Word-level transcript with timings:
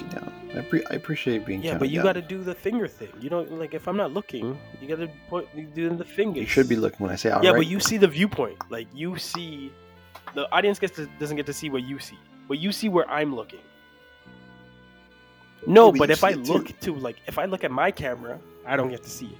you 0.00 0.06
down. 0.08 0.32
I, 0.56 0.60
pre- 0.62 0.84
I 0.90 0.94
appreciate 0.94 1.44
being 1.46 1.62
Yeah, 1.62 1.76
but 1.78 1.90
you 1.90 2.02
got 2.02 2.14
to 2.14 2.22
do 2.22 2.42
the 2.42 2.54
finger 2.54 2.88
thing. 2.88 3.08
You 3.20 3.28
don't 3.30 3.50
like 3.58 3.74
if 3.74 3.86
I'm 3.88 3.96
not 3.96 4.12
looking, 4.12 4.54
hmm? 4.54 4.82
you 4.82 4.88
got 4.88 4.98
to 5.00 5.08
put 5.28 5.48
you 5.54 5.64
do 5.66 5.90
the 5.90 6.04
fingers. 6.04 6.40
You 6.42 6.46
should 6.46 6.68
be 6.68 6.76
looking 6.76 6.98
when 7.04 7.10
I 7.12 7.16
say 7.16 7.30
all 7.30 7.42
yeah, 7.44 7.50
right. 7.50 7.58
but 7.58 7.66
you 7.66 7.80
see 7.80 7.96
the 7.96 8.08
viewpoint. 8.08 8.56
Like 8.70 8.86
you 8.94 9.16
see, 9.18 9.72
the 10.34 10.50
audience 10.52 10.78
gets 10.78 10.96
to, 10.96 11.06
doesn't 11.18 11.36
get 11.36 11.46
to 11.46 11.52
see 11.52 11.70
what 11.70 11.82
you 11.84 11.98
see, 11.98 12.18
but 12.48 12.58
you 12.58 12.72
see 12.72 12.88
where 12.88 13.08
I'm 13.10 13.34
looking. 13.34 13.60
No, 15.66 15.86
Yeah, 15.86 15.90
but 15.92 15.98
but 15.98 16.10
if 16.10 16.24
I 16.24 16.30
it 16.30 16.44
too. 16.44 16.52
look 16.52 16.80
to 16.80 16.94
like 16.94 17.16
if 17.26 17.38
I 17.38 17.44
look 17.46 17.64
at 17.64 17.70
my 17.70 17.90
camera, 17.90 18.38
I 18.66 18.76
don't 18.76 18.90
get 18.90 19.02
to 19.02 19.10
see 19.10 19.26
it, 19.26 19.38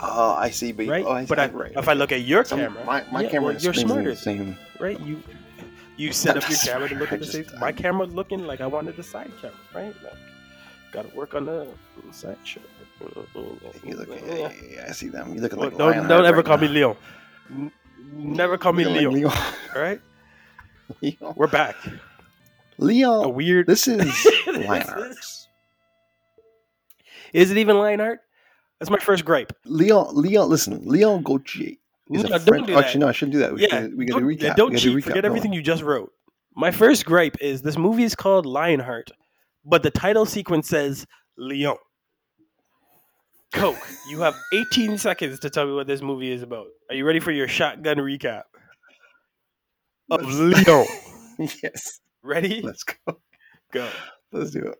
Oh, 0.00 0.32
I 0.34 0.50
see. 0.50 0.72
But 0.72 0.88
right? 0.88 1.04
oh, 1.06 1.12
I, 1.12 1.22
see, 1.24 1.28
but 1.28 1.38
I, 1.38 1.46
right. 1.48 1.72
if 1.76 1.88
I 1.88 1.92
look 1.92 2.12
at 2.12 2.22
your 2.22 2.44
Some- 2.44 2.58
camera, 2.58 2.84
my, 2.84 3.04
my 3.12 3.22
yeah, 3.22 3.28
camera 3.30 3.52
well, 3.52 3.62
you're 3.62 3.74
smarter, 3.74 4.10
the 4.10 4.16
same. 4.16 4.56
right? 4.80 4.98
You 5.00 5.22
you 6.02 6.12
set 6.12 6.36
up 6.36 6.48
your 6.48 6.58
camera 6.58 6.88
to 6.88 6.94
look 6.96 7.12
at 7.12 7.20
the 7.20 7.26
just- 7.26 7.50
same. 7.50 7.60
My 7.60 7.72
camera 7.72 8.06
looking 8.06 8.46
like 8.46 8.60
I 8.60 8.66
wanted 8.66 8.96
the 8.96 9.02
side 9.02 9.30
camera, 9.40 9.56
right? 9.74 9.94
Like, 10.02 10.12
Got 10.92 11.08
to 11.10 11.16
work 11.16 11.34
on 11.34 11.46
the 11.46 11.66
side 12.12 12.36
shot. 12.44 12.62
You 13.82 13.96
look, 13.96 14.08
yeah, 14.26 14.52
yeah, 14.70 14.86
I 14.88 14.92
see 14.92 15.08
them. 15.08 15.34
You 15.34 15.40
look 15.40 15.54
like 15.54 15.70
don't 15.70 15.78
Lionheart 15.78 16.08
don't 16.08 16.24
ever 16.26 16.36
right 16.36 16.44
call 16.44 16.58
me 16.58 16.66
now. 16.68 16.72
Leon. 16.74 16.96
N- 17.50 17.72
Never 18.14 18.58
call 18.58 18.72
me 18.74 18.84
Leo. 18.84 19.10
like 19.10 19.34
All 19.74 19.80
right, 19.82 20.00
we're 21.36 21.46
back. 21.46 21.76
Leo, 22.78 23.22
A 23.22 23.28
weird. 23.28 23.66
This 23.66 23.88
is 23.88 23.96
This 24.22 24.46
Lionheart. 24.68 25.10
is- 25.12 25.48
it 27.50 27.56
even 27.56 27.78
line 27.78 28.00
art? 28.00 28.20
That's 28.78 28.90
my 28.90 28.98
first 28.98 29.24
gripe. 29.24 29.52
Leo, 29.64 30.10
Leo, 30.12 30.44
Listen, 30.44 30.82
Leon 30.84 31.22
Gauthier 31.22 31.76
is 32.14 32.24
No, 32.24 32.36
a 32.36 32.38
do. 32.38 32.76
Actually, 32.76 33.00
no, 33.00 33.08
I 33.08 33.12
shouldn't 33.12 33.32
do 33.32 33.38
that. 33.40 33.54
We 33.54 33.62
yeah, 33.62 33.68
gotta, 33.68 33.90
we 33.96 34.04
got 34.06 34.18
to 34.18 34.24
recap. 34.24 34.42
yeah, 34.42 34.54
don't 34.54 34.76
cheat. 34.76 34.96
recap. 34.96 35.04
Forget 35.04 35.24
everything 35.24 35.52
you 35.52 35.62
just 35.62 35.82
wrote. 35.82 36.10
My 36.54 36.70
first 36.70 37.04
gripe 37.06 37.36
is 37.40 37.62
this 37.62 37.78
movie 37.78 38.04
is 38.04 38.14
called 38.14 38.44
Lionheart, 38.46 39.10
but 39.64 39.82
the 39.82 39.90
title 39.90 40.26
sequence 40.26 40.68
says 40.68 41.06
Leon. 41.38 41.76
Coke, 43.52 43.76
you 44.08 44.20
have 44.20 44.34
18 44.54 44.96
seconds 44.98 45.38
to 45.40 45.50
tell 45.50 45.66
me 45.66 45.72
what 45.74 45.86
this 45.86 46.00
movie 46.02 46.30
is 46.32 46.42
about. 46.42 46.66
Are 46.88 46.94
you 46.94 47.04
ready 47.06 47.20
for 47.20 47.30
your 47.32 47.48
shotgun 47.48 47.98
recap 47.98 48.42
of 50.10 50.22
Leon? 50.24 50.86
yes. 51.62 52.00
Ready? 52.22 52.60
Let's 52.62 52.84
go. 52.84 53.18
Go. 53.72 53.88
Let's 54.30 54.50
do 54.52 54.60
it. 54.60 54.78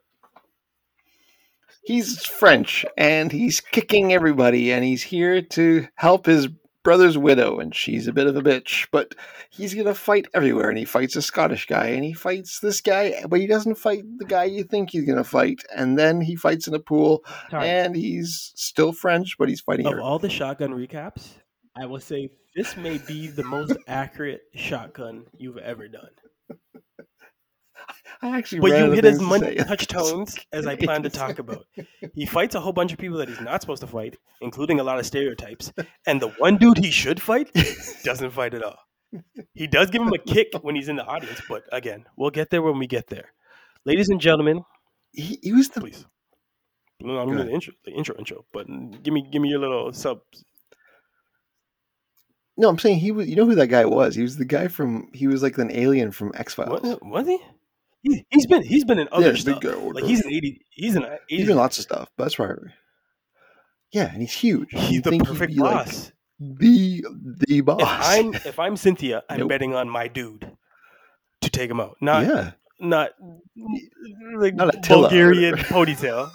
He's 1.84 2.24
French 2.24 2.86
and 2.96 3.32
he's 3.32 3.60
kicking 3.60 4.12
everybody 4.12 4.72
and 4.72 4.84
he's 4.84 5.02
here 5.02 5.42
to 5.42 5.86
help 5.96 6.26
his 6.26 6.48
brother's 6.82 7.16
widow 7.18 7.58
and 7.58 7.74
she's 7.74 8.06
a 8.08 8.12
bit 8.12 8.26
of 8.26 8.36
a 8.36 8.42
bitch, 8.42 8.88
but 8.90 9.14
he's 9.50 9.74
gonna 9.74 9.94
fight 9.94 10.26
everywhere 10.34 10.68
and 10.68 10.78
he 10.78 10.84
fights 10.84 11.16
a 11.16 11.22
Scottish 11.22 11.66
guy 11.66 11.86
and 11.88 12.04
he 12.04 12.12
fights 12.12 12.60
this 12.60 12.80
guy, 12.80 13.22
but 13.28 13.40
he 13.40 13.46
doesn't 13.46 13.76
fight 13.76 14.02
the 14.18 14.24
guy 14.24 14.44
you 14.44 14.64
think 14.64 14.90
he's 14.90 15.04
gonna 15.04 15.24
fight, 15.24 15.62
and 15.76 15.98
then 15.98 16.20
he 16.20 16.34
fights 16.36 16.66
in 16.66 16.74
a 16.74 16.78
pool 16.80 17.24
Time. 17.50 17.62
and 17.62 17.96
he's 17.96 18.52
still 18.56 18.92
French, 18.92 19.36
but 19.38 19.48
he's 19.48 19.60
fighting 19.60 19.86
Of 19.86 19.92
her. 19.94 20.00
all 20.00 20.18
the 20.18 20.30
shotgun 20.30 20.70
recaps, 20.70 21.34
I 21.76 21.86
will 21.86 22.00
say 22.00 22.30
this 22.56 22.76
may 22.76 22.98
be 22.98 23.28
the 23.28 23.44
most 23.44 23.76
accurate 23.88 24.42
shotgun 24.54 25.24
you've 25.38 25.58
ever 25.58 25.88
done. 25.88 26.10
I 28.22 28.38
actually 28.38 28.60
But 28.60 28.78
you 28.78 28.92
hit 28.92 29.04
as 29.04 29.20
much 29.20 29.42
touch 29.66 29.86
tones 29.88 30.38
as 30.52 30.66
I 30.66 30.76
plan 30.76 31.02
to 31.02 31.10
talk 31.10 31.40
about. 31.40 31.66
He 32.14 32.24
fights 32.24 32.54
a 32.54 32.60
whole 32.60 32.72
bunch 32.72 32.92
of 32.92 32.98
people 32.98 33.18
that 33.18 33.28
he's 33.28 33.40
not 33.40 33.60
supposed 33.60 33.80
to 33.80 33.88
fight, 33.88 34.16
including 34.40 34.78
a 34.78 34.84
lot 34.84 34.98
of 35.00 35.06
stereotypes. 35.06 35.72
And 36.06 36.22
the 36.22 36.28
one 36.38 36.56
dude 36.56 36.78
he 36.78 36.90
should 36.92 37.20
fight 37.20 37.50
doesn't 38.04 38.30
fight 38.30 38.54
at 38.54 38.62
all. 38.62 38.78
He 39.54 39.66
does 39.66 39.90
give 39.90 40.00
him 40.02 40.12
a 40.12 40.18
kick 40.18 40.52
when 40.62 40.76
he's 40.76 40.88
in 40.88 40.96
the 40.96 41.04
audience, 41.04 41.42
but 41.48 41.64
again, 41.72 42.04
we'll 42.16 42.30
get 42.30 42.50
there 42.50 42.62
when 42.62 42.78
we 42.78 42.86
get 42.86 43.08
there. 43.08 43.32
Ladies 43.84 44.08
and 44.08 44.20
gentlemen, 44.20 44.64
He, 45.12 45.38
he 45.42 45.52
was 45.52 45.68
the 45.68 45.80
please. 45.80 46.06
No, 47.00 47.18
I'm 47.18 47.34
the 47.36 47.50
intro, 47.50 47.74
the 47.84 47.90
intro, 47.90 48.16
intro. 48.16 48.44
But 48.52 48.68
give 49.02 49.12
me, 49.12 49.26
give 49.30 49.42
me 49.42 49.48
your 49.48 49.58
little 49.58 49.92
sub. 49.92 50.20
no. 52.56 52.68
I'm 52.68 52.78
saying 52.78 53.00
he 53.00 53.10
was. 53.10 53.28
You 53.28 53.34
know 53.34 53.44
who 53.44 53.56
that 53.56 53.66
guy 53.66 53.84
was? 53.84 54.14
He 54.14 54.22
was 54.22 54.36
the 54.36 54.44
guy 54.44 54.68
from. 54.68 55.10
He 55.12 55.26
was 55.26 55.42
like 55.42 55.58
an 55.58 55.72
alien 55.72 56.12
from 56.12 56.30
X 56.34 56.54
Files. 56.54 56.80
What 56.82 57.04
was 57.04 57.26
he? 57.26 57.38
He? 58.02 58.26
He's 58.30 58.46
been, 58.46 58.62
he's 58.62 58.84
been 58.84 58.98
in 58.98 59.08
other 59.12 59.30
Yeah, 59.30 59.34
stuff. 59.36 59.62
Like 59.64 60.04
he's 60.04 60.24
an 60.24 60.32
eighty, 60.32 60.60
he's 60.70 60.94
an 60.96 61.02
80s. 61.02 61.18
He's 61.28 61.48
in 61.48 61.56
lots 61.56 61.78
of 61.78 61.84
stuff, 61.84 62.08
but 62.16 62.24
that's 62.24 62.38
right. 62.38 62.56
Yeah, 63.92 64.10
and 64.10 64.20
he's 64.20 64.32
huge. 64.32 64.68
He's 64.72 65.02
the 65.02 65.18
perfect 65.18 65.54
be, 65.54 65.60
like, 65.60 65.86
boss. 65.86 66.12
the 66.40 67.04
the 67.48 67.60
boss. 67.60 67.80
if 67.82 67.88
I'm 68.18 68.34
if 68.34 68.58
I'm 68.58 68.76
Cynthia, 68.76 69.22
I'm 69.28 69.40
Nope. 69.40 69.48
betting 69.50 69.74
on 69.74 69.88
my 69.88 70.08
dude 70.08 70.50
to 71.42 71.50
take 71.50 71.70
him 71.70 71.78
out. 71.80 71.96
Not 72.00 72.24
yeah, 72.26 72.52
not 72.80 73.10
like 74.38 74.54
Not 74.54 74.74
Attila 74.74 75.08
Bulgarian 75.08 75.54
ponytail. 75.56 76.30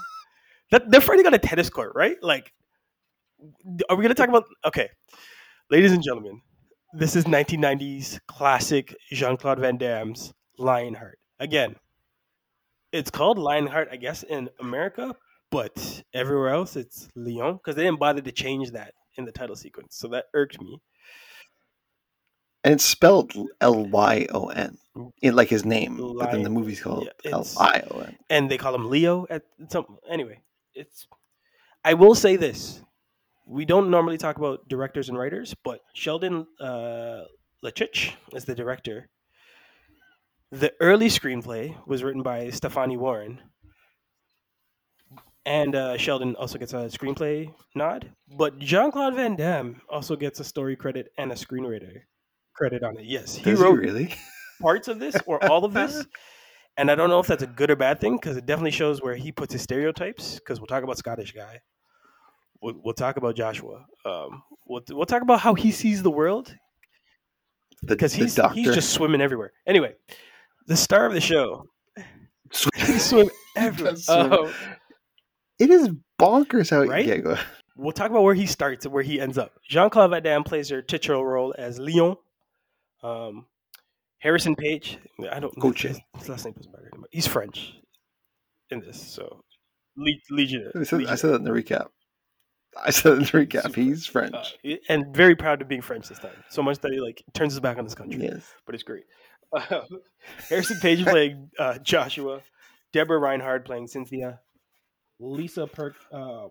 That 0.71 0.91
they're 0.91 1.01
fighting 1.01 1.25
on 1.25 1.33
a 1.33 1.39
tennis 1.39 1.69
court, 1.69 1.93
right? 1.95 2.17
Like, 2.21 2.51
are 3.89 3.95
we 3.95 4.03
gonna 4.03 4.13
talk 4.13 4.29
about? 4.29 4.43
Okay, 4.65 4.89
ladies 5.71 5.93
and 5.93 6.03
gentlemen, 6.03 6.41
this 6.93 7.15
is 7.15 7.23
1990s 7.25 8.19
classic 8.27 8.93
Jean 9.11 9.35
Claude 9.37 9.59
Van 9.59 9.77
Damme's 9.77 10.33
Lionheart. 10.59 11.17
Again, 11.39 11.75
it's 12.91 13.11
called 13.11 13.37
Lionheart, 13.39 13.89
I 13.91 13.97
guess, 13.97 14.23
in 14.23 14.49
America, 14.59 15.15
but 15.51 16.03
everywhere 16.13 16.49
else 16.49 16.75
it's 16.75 17.09
Leon 17.15 17.55
because 17.55 17.75
they 17.75 17.83
didn't 17.83 17.99
bother 17.99 18.21
to 18.21 18.31
change 18.31 18.71
that 18.71 18.93
in 19.17 19.25
the 19.25 19.31
title 19.31 19.55
sequence, 19.55 19.95
so 19.97 20.07
that 20.09 20.25
irked 20.33 20.61
me. 20.61 20.79
and 22.63 22.73
it's 22.73 22.83
spelled 22.85 23.33
L 23.61 23.85
Y 23.85 24.27
O 24.33 24.47
N, 24.49 24.77
like 25.23 25.49
his 25.49 25.65
name, 25.65 25.97
but 26.17 26.31
then 26.31 26.43
the 26.43 26.49
movie's 26.49 26.81
called 26.81 27.09
yeah, 27.23 27.31
L 27.31 27.47
I 27.57 27.83
O 27.91 27.99
N. 28.01 28.17
and 28.29 28.49
they 28.51 28.57
call 28.57 28.75
him 28.75 28.89
Leo 28.89 29.25
at 29.29 29.43
some 29.69 29.97
anyway. 30.09 30.39
It's 30.73 31.07
I 31.83 31.93
will 31.93 32.15
say 32.15 32.35
this. 32.35 32.81
We 33.45 33.65
don't 33.65 33.89
normally 33.89 34.17
talk 34.17 34.37
about 34.37 34.67
directors 34.67 35.09
and 35.09 35.17
writers, 35.17 35.55
but 35.63 35.81
Sheldon 35.93 36.47
uh 36.59 37.23
Lettich 37.63 38.13
is 38.33 38.45
the 38.45 38.55
director. 38.55 39.09
The 40.51 40.73
early 40.79 41.07
screenplay 41.07 41.75
was 41.85 42.03
written 42.03 42.23
by 42.23 42.49
Stefani 42.51 42.95
Warren. 42.97 43.41
And 45.45 45.75
uh, 45.75 45.97
Sheldon 45.97 46.35
also 46.35 46.57
gets 46.57 46.73
a 46.73 46.87
screenplay 46.87 47.53
nod, 47.73 48.11
but 48.37 48.59
Jean 48.59 48.91
Claude 48.91 49.15
Van 49.15 49.35
Damme 49.35 49.81
also 49.89 50.17
gets 50.17 50.41
a 50.41 50.43
story 50.43 50.75
credit 50.75 51.07
and 51.17 51.31
a 51.31 51.35
screenwriter 51.35 52.01
credit 52.53 52.83
on 52.83 52.97
it. 52.97 53.05
Yes, 53.05 53.35
he 53.35 53.43
Does 53.43 53.59
wrote 53.59 53.79
he 53.79 53.87
really? 53.87 54.15
parts 54.61 54.89
of 54.89 54.99
this 54.99 55.15
or 55.25 55.43
all 55.49 55.63
of 55.65 55.73
this. 55.73 56.05
And 56.79 56.91
I 56.91 56.95
don't 56.95 57.09
know 57.09 57.19
if 57.19 57.25
that's 57.25 57.41
a 57.41 57.47
good 57.47 57.71
or 57.71 57.75
bad 57.75 57.99
thing 57.99 58.17
because 58.17 58.37
it 58.37 58.45
definitely 58.45 58.69
shows 58.69 59.01
where 59.01 59.15
he 59.15 59.31
puts 59.31 59.51
his 59.51 59.63
stereotypes. 59.63 60.35
Because 60.35 60.59
we'll 60.59 60.67
talk 60.67 60.83
about 60.83 60.99
Scottish 60.99 61.33
guy. 61.33 61.59
We'll, 62.61 62.75
we'll 62.83 62.93
talk 62.93 63.17
about 63.17 63.35
Joshua. 63.35 63.83
Um, 64.05 64.43
we'll, 64.67 64.83
we'll 64.91 65.07
talk 65.07 65.23
about 65.23 65.39
how 65.39 65.55
he 65.55 65.71
sees 65.71 66.03
the 66.03 66.11
world 66.11 66.55
because 67.83 68.13
he's 68.13 68.39
he's 68.53 68.75
just 68.75 68.91
swimming 68.91 69.21
everywhere. 69.21 69.53
Anyway, 69.65 69.95
the 70.67 70.77
star 70.77 71.05
of 71.05 71.13
the 71.13 71.21
show, 71.21 71.65
he 72.75 72.99
swim 72.99 73.29
swim. 73.57 73.97
Um, 74.09 74.53
it 75.59 75.69
is 75.69 75.89
bonkers 76.19 76.69
how 76.69 76.83
Right? 76.83 77.05
Yeah, 77.05 77.17
go. 77.17 77.37
we'll 77.75 77.91
talk 77.91 78.09
about 78.11 78.23
where 78.23 78.35
he 78.35 78.45
starts 78.45 78.85
and 78.85 78.93
where 78.93 79.03
he 79.03 79.19
ends 79.19 79.37
up. 79.37 79.53
Jean 79.67 79.89
Claude 79.89 80.11
Van 80.11 80.23
Damme 80.23 80.43
plays 80.43 80.69
her 80.69 80.81
titular 80.81 81.25
role 81.25 81.55
as 81.57 81.79
Leon. 81.79 82.17
Um, 83.03 83.45
Harrison 84.19 84.55
Page, 84.55 84.97
I 85.31 85.39
don't 85.39 85.55
know 85.57 85.71
his, 85.71 85.99
his 86.17 86.29
last 86.29 86.45
name 86.45 86.55
doesn't 86.55 86.71
matter. 86.71 86.89
He's 87.11 87.27
French 87.27 87.73
in 88.71 88.79
this, 88.79 88.99
so 88.99 89.43
Le- 89.95 90.11
Legion. 90.31 90.71
I 90.75 90.83
said, 90.83 91.05
I 91.05 91.15
said 91.15 91.31
that 91.31 91.35
in 91.35 91.43
the 91.43 91.51
recap. 91.51 91.87
I 92.83 92.89
said 92.89 93.13
in 93.13 93.19
the 93.19 93.25
recap. 93.25 93.75
He's 93.75 94.05
French. 94.05 94.35
Uh, 94.35 94.75
and 94.89 95.15
very 95.15 95.35
proud 95.35 95.61
of 95.61 95.67
being 95.67 95.81
French 95.81 96.09
this 96.09 96.19
time. 96.19 96.31
So 96.49 96.63
much 96.63 96.79
that 96.79 96.91
he 96.91 96.99
like 96.99 97.23
turns 97.33 97.53
his 97.53 97.59
back 97.59 97.77
on 97.77 97.83
this 97.83 97.95
country, 97.95 98.21
yes. 98.21 98.43
but 98.65 98.73
it's 98.73 98.83
great. 98.83 99.03
Uh, 99.53 99.81
Harrison 100.49 100.79
Page 100.79 101.03
playing 101.05 101.49
uh, 101.57 101.77
Joshua, 101.79 102.41
Deborah 102.93 103.19
Rennard 103.19 103.65
playing 103.65 103.87
Cynthia, 103.87 104.39
Lisa 105.19 105.67
per- 105.67 105.95
uh, 106.11 106.47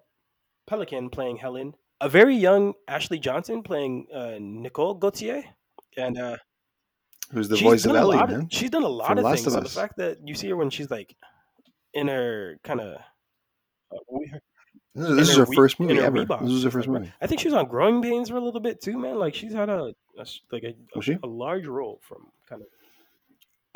Pelikan 0.69 1.11
playing 1.13 1.37
Helen, 1.37 1.75
a 2.01 2.09
very 2.09 2.37
young 2.37 2.75
Ashley 2.89 3.19
Johnson 3.19 3.63
playing 3.63 4.07
uh, 4.15 4.37
Nicole 4.41 4.95
Gauthier, 4.95 5.45
and 5.97 6.19
uh, 6.19 6.37
Who's 7.33 7.49
the 7.49 7.57
voice 7.57 7.85
of 7.85 7.97
Ellie, 7.97 8.19
man? 8.19 8.49
She's 8.51 8.71
done 8.71 8.85
a 8.85 8.89
lot 8.89 9.09
From 9.09 9.19
of 9.19 9.35
things. 9.35 9.47
of 9.47 9.53
so 9.53 9.61
the 9.61 9.69
fact 9.69 9.97
that 9.99 10.19
you 10.27 10.35
see 10.35 10.49
her 10.49 10.57
when 10.57 10.71
she's 10.71 10.91
like 10.91 11.15
in 11.93 12.09
her 12.09 12.59
kind 12.63 12.81
of. 12.81 13.01
Uh, 13.93 13.99
This, 14.95 15.09
this 15.17 15.29
is 15.29 15.37
her 15.37 15.45
her 15.45 15.53
first 15.53 15.79
movie 15.79 15.99
ever. 15.99 16.25
This 16.25 16.41
was 16.41 16.65
her 16.65 16.71
first 16.71 16.89
movie. 16.89 17.13
I 17.21 17.27
think 17.27 17.41
she 17.41 17.49
was 17.49 17.55
on 17.55 17.69
Growing 17.69 18.01
Pains 18.01 18.31
for 18.31 18.37
a 18.37 18.41
little 18.41 18.61
bit 18.61 18.81
too, 18.81 18.97
man. 18.99 19.19
Like 19.19 19.35
she's 19.35 19.53
had 19.53 19.69
a, 19.69 19.93
a 20.19 20.25
like 20.51 20.63
a, 20.65 21.03
she? 21.03 21.19
a 21.23 21.27
large 21.27 21.67
role 21.67 22.01
from 22.03 22.29
kind 22.49 22.63
of. 22.63 22.69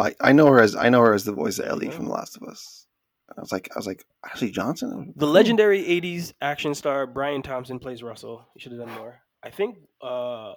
I, 0.00 0.14
I 0.20 0.32
know 0.32 0.46
her 0.46 0.60
as 0.60 0.74
I 0.76 0.88
know 0.88 1.00
her 1.02 1.14
as 1.14 1.24
the 1.24 1.32
voice 1.32 1.58
of 1.58 1.66
Ellie 1.66 1.90
from 1.90 2.06
The 2.06 2.12
Last 2.12 2.36
of 2.36 2.42
Us. 2.44 2.86
And 3.28 3.38
I 3.38 3.40
was 3.42 3.52
like 3.52 3.68
I 3.74 3.78
was 3.78 3.86
like 3.86 4.04
Ashley 4.24 4.50
Johnson. 4.50 5.12
The 5.16 5.26
legendary 5.26 5.82
'80s 5.84 6.32
action 6.40 6.74
star 6.74 7.06
Brian 7.06 7.42
Thompson 7.42 7.78
plays 7.78 8.02
Russell. 8.02 8.46
He 8.54 8.60
should 8.60 8.72
have 8.72 8.80
done 8.80 8.94
more. 8.96 9.20
I 9.42 9.50
think 9.50 9.78
uh, 10.02 10.54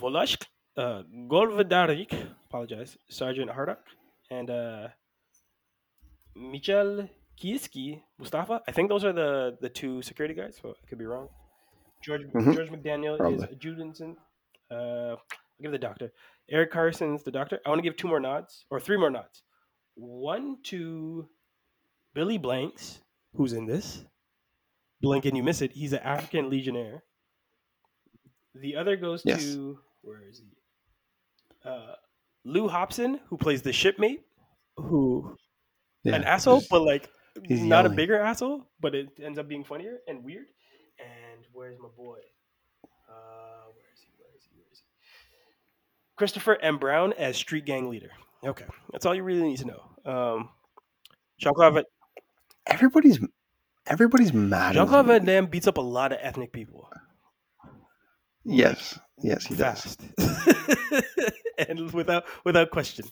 Volashk, 0.00 0.42
uh, 0.76 1.02
Golvadarik, 1.28 2.12
apologize, 2.48 2.96
Sergeant 3.08 3.50
Hardock, 3.50 3.78
and 4.30 4.50
uh, 4.50 4.88
Michel 6.36 7.08
Qissi, 7.42 8.02
Mustafa. 8.18 8.60
I 8.68 8.72
think 8.72 8.88
those 8.88 9.04
are 9.04 9.12
the 9.12 9.56
the 9.60 9.68
two 9.68 10.02
security 10.02 10.34
guys. 10.34 10.58
So 10.60 10.70
I 10.70 10.86
could 10.88 10.98
be 10.98 11.06
wrong. 11.06 11.28
George 12.02 12.22
Mhm. 12.32 12.54
George 12.54 12.70
McDaniel 12.70 13.16
Probably. 13.18 13.38
is 13.48 13.56
Judenson. 13.56 14.16
Uh, 14.70 15.16
I'll 15.60 15.64
give 15.64 15.72
the 15.72 15.78
doctor. 15.78 16.10
Eric 16.50 16.70
Carson's 16.72 17.22
the 17.22 17.30
doctor. 17.30 17.60
I 17.66 17.68
want 17.68 17.78
to 17.80 17.82
give 17.82 17.96
two 17.96 18.08
more 18.08 18.18
nods 18.20 18.64
or 18.70 18.80
three 18.80 18.96
more 18.96 19.10
nods. 19.10 19.42
One 19.94 20.56
to 20.64 21.28
Billy 22.14 22.38
Blanks, 22.38 23.00
who's 23.34 23.52
in 23.52 23.66
this. 23.66 24.04
Blink 25.02 25.26
and 25.26 25.36
you 25.36 25.42
miss 25.42 25.60
it. 25.60 25.72
He's 25.72 25.92
an 25.92 26.00
African 26.00 26.48
Legionnaire. 26.48 27.02
The 28.54 28.76
other 28.76 28.96
goes 28.96 29.22
Yes. 29.24 29.42
to 29.42 29.78
where 30.02 30.22
is 30.28 30.40
he? 30.40 30.48
Uh, 31.68 31.94
Lou 32.44 32.68
Hobson, 32.68 33.20
who 33.28 33.36
plays 33.36 33.60
the 33.62 33.72
shipmate, 33.72 34.22
who 34.76 35.36
Yeah, 36.04 36.14
an 36.16 36.24
asshole, 36.24 36.62
but 36.70 36.80
like 36.80 37.10
he's 37.46 37.62
not 37.62 37.84
a 37.84 37.90
bigger 37.90 38.18
asshole, 38.18 38.66
but 38.80 38.94
it 38.94 39.08
ends 39.22 39.38
up 39.38 39.46
being 39.46 39.64
funnier 39.64 39.98
and 40.08 40.24
weird. 40.24 40.46
And 40.98 41.44
where's 41.52 41.78
my 41.78 41.88
boy? 41.96 42.18
Uh, 43.08 43.68
where 43.74 43.86
is 43.92 44.00
he? 44.00 44.12
Where 44.18 44.28
is 44.36 44.44
he? 44.44 44.56
Where 44.56 44.66
is 44.72 44.78
he? 44.80 44.84
Christopher 46.20 46.58
M. 46.60 46.76
Brown 46.76 47.14
as 47.14 47.38
street 47.38 47.64
gang 47.64 47.88
leader. 47.88 48.10
Okay, 48.44 48.66
that's 48.92 49.06
all 49.06 49.14
you 49.14 49.22
really 49.22 49.42
need 49.42 49.56
to 49.56 49.64
know. 49.64 49.82
Um, 50.04 50.50
Jean 51.38 51.54
Claude 51.54 51.82
everybody's 52.66 53.18
everybody's 53.86 54.34
mad. 54.34 54.74
Jean 54.74 54.86
Claude 54.86 55.06
Van. 55.06 55.24
Damme 55.24 55.46
beats 55.46 55.66
up 55.66 55.78
a 55.78 55.80
lot 55.80 56.12
of 56.12 56.18
ethnic 56.20 56.52
people 56.52 56.90
Yes, 58.44 58.98
yes, 59.22 59.46
he 59.46 59.54
does. 59.54 59.96
and 61.58 61.90
without 61.94 62.24
without 62.44 62.70
question. 62.70 63.06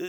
Uh, 0.00 0.06